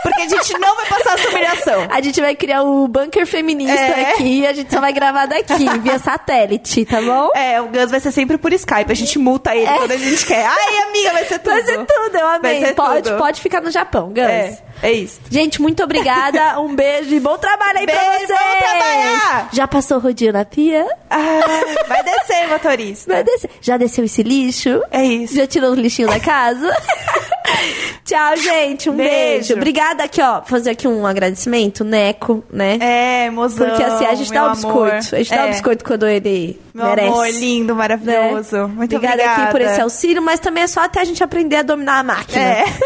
Porque 0.03 0.23
a 0.23 0.29
gente 0.29 0.59
não 0.59 0.75
vai 0.77 0.87
passar 0.87 1.19
essa 1.19 1.29
humilhação. 1.29 1.87
A 1.91 2.01
gente 2.01 2.21
vai 2.21 2.35
criar 2.35 2.63
o 2.63 2.87
bunker 2.89 3.27
feminista 3.27 3.75
É. 3.75 4.13
aqui 4.13 4.41
e 4.41 4.47
a 4.47 4.53
gente 4.53 4.73
só 4.73 4.81
vai 4.81 4.93
gravar 4.93 5.27
daqui, 5.27 5.53
via 5.83 5.99
satélite, 5.99 6.85
tá 6.87 7.01
bom? 7.03 7.31
É, 7.35 7.61
o 7.61 7.67
Gus 7.69 7.91
vai 7.91 8.01
ser 8.01 8.13
sempre 8.13 8.39
por 8.39 8.53
Skype. 8.53 8.91
A 8.91 8.95
gente 8.95 9.19
multa 9.19 9.55
ele 9.55 9.67
quando 9.67 9.91
a 9.93 9.97
gente 9.97 10.25
quer. 10.25 10.47
Ai, 10.47 10.79
amiga, 10.89 11.13
vai 11.13 11.25
ser 11.27 11.39
tudo. 11.41 11.51
É. 11.59 11.63
Vai 11.63 11.65
ser 11.65 11.85
tudo, 11.85 12.17
eu 12.19 12.27
amei. 12.29 12.73
Pode, 12.75 13.03
tudo. 13.03 13.19
pode 13.19 13.41
ficar 13.41 13.61
no 13.61 13.71
Japão, 13.71 14.09
Gus. 14.09 14.19
É, 14.25 14.59
é 14.83 14.93
isso. 14.93 15.21
Gente, 15.31 15.61
muito 15.61 15.83
obrigada. 15.83 16.59
Um 16.61 16.75
beijo 16.75 17.15
e 17.15 17.21
bom 17.21 17.37
trabalho 17.39 17.79
aí 17.79 17.87
pra 17.87 17.95
Beijo, 17.95 18.27
vocês. 18.27 18.39
bom 18.39 18.59
trabalhar. 18.59 19.49
Já 19.53 19.69
passou 19.69 19.99
o 19.99 20.01
rodinho 20.01 20.33
na 20.33 20.45
pia? 20.45 20.87
Ah, 21.11 21.41
vai 21.87 22.03
descer, 22.03 22.49
motorista. 22.51 23.13
Vai 23.13 23.25
descer. 23.25 23.51
Já 23.61 23.77
desceu 23.77 24.05
esse 24.05 24.23
lixo? 24.23 24.83
É 24.91 25.05
isso. 25.05 25.35
Já 25.35 25.47
tirou 25.47 25.73
os 25.73 25.79
lixinhos 25.79 26.11
da 26.11 26.19
casa? 26.21 26.71
Tchau, 28.05 28.37
gente. 28.37 28.89
Um 28.91 28.95
beijo. 28.97 29.11
Beijo. 29.11 29.55
Obrigada 29.55 30.05
aqui, 30.05 30.21
ó. 30.23 30.43
Fazer 30.43 30.71
aqui 30.71 30.87
um 30.87 31.05
agradecimento, 31.07 31.83
Neco, 31.85 32.45
né? 32.53 32.79
É, 32.81 33.31
mozão. 33.31 33.69
Porque 33.69 33.83
assim, 33.83 34.07
a 34.07 34.15
gente 34.15 34.33
dá 34.33 34.43
o 34.43 34.47
amor. 34.47 34.55
biscoito. 34.93 35.15
A 35.15 35.19
gente 35.19 35.31
dá 35.31 35.43
o 35.45 35.47
É. 35.47 35.51
biscoito 35.51 35.85
quando 35.85 36.07
ele 36.07 36.61
Meu 36.75 36.87
merece. 36.87 37.09
amor, 37.09 37.29
lindo, 37.31 37.73
né? 37.75 37.79
maravilhoso. 37.79 38.69
Muito 38.69 38.95
obrigada. 38.97 39.25
aqui 39.31 39.51
por 39.53 39.61
esse 39.61 39.81
auxílio, 39.81 40.23
mas 40.23 40.39
também 40.41 40.63
é 40.65 40.67
só 40.67 40.81
até 40.83 41.01
a 41.01 41.05
gente 41.05 41.23
aprender 41.25 41.57
a 41.57 41.63
dominar 41.63 41.99
a 41.99 42.03
máquina. 42.03 42.43
É. 42.43 42.65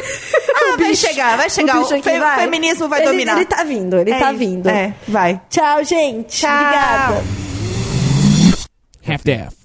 Ah, 0.63 0.77
vai 0.77 0.95
chegar, 0.95 1.37
vai 1.37 1.49
chegar. 1.51 1.77
O, 1.79 1.81
bicho 1.83 1.95
aqui 1.95 2.03
fe- 2.11 2.19
vai. 2.21 2.39
feminismo 2.41 2.89
vai 2.89 3.01
Ele- 3.01 3.11
dominar. 3.11 3.37
Ele 3.37 3.47
tá 3.47 3.65
vindo, 3.65 3.97
ele 3.97 4.11
É 4.13 4.19
tá 4.19 4.31
vindo. 4.31 4.69
É, 4.69 4.95
vai. 5.09 5.41
Tchau, 5.51 5.83
gente. 5.85 6.39
Tchau. 6.39 6.51
Obrigada. 6.53 7.25
half-daff. 9.09 9.60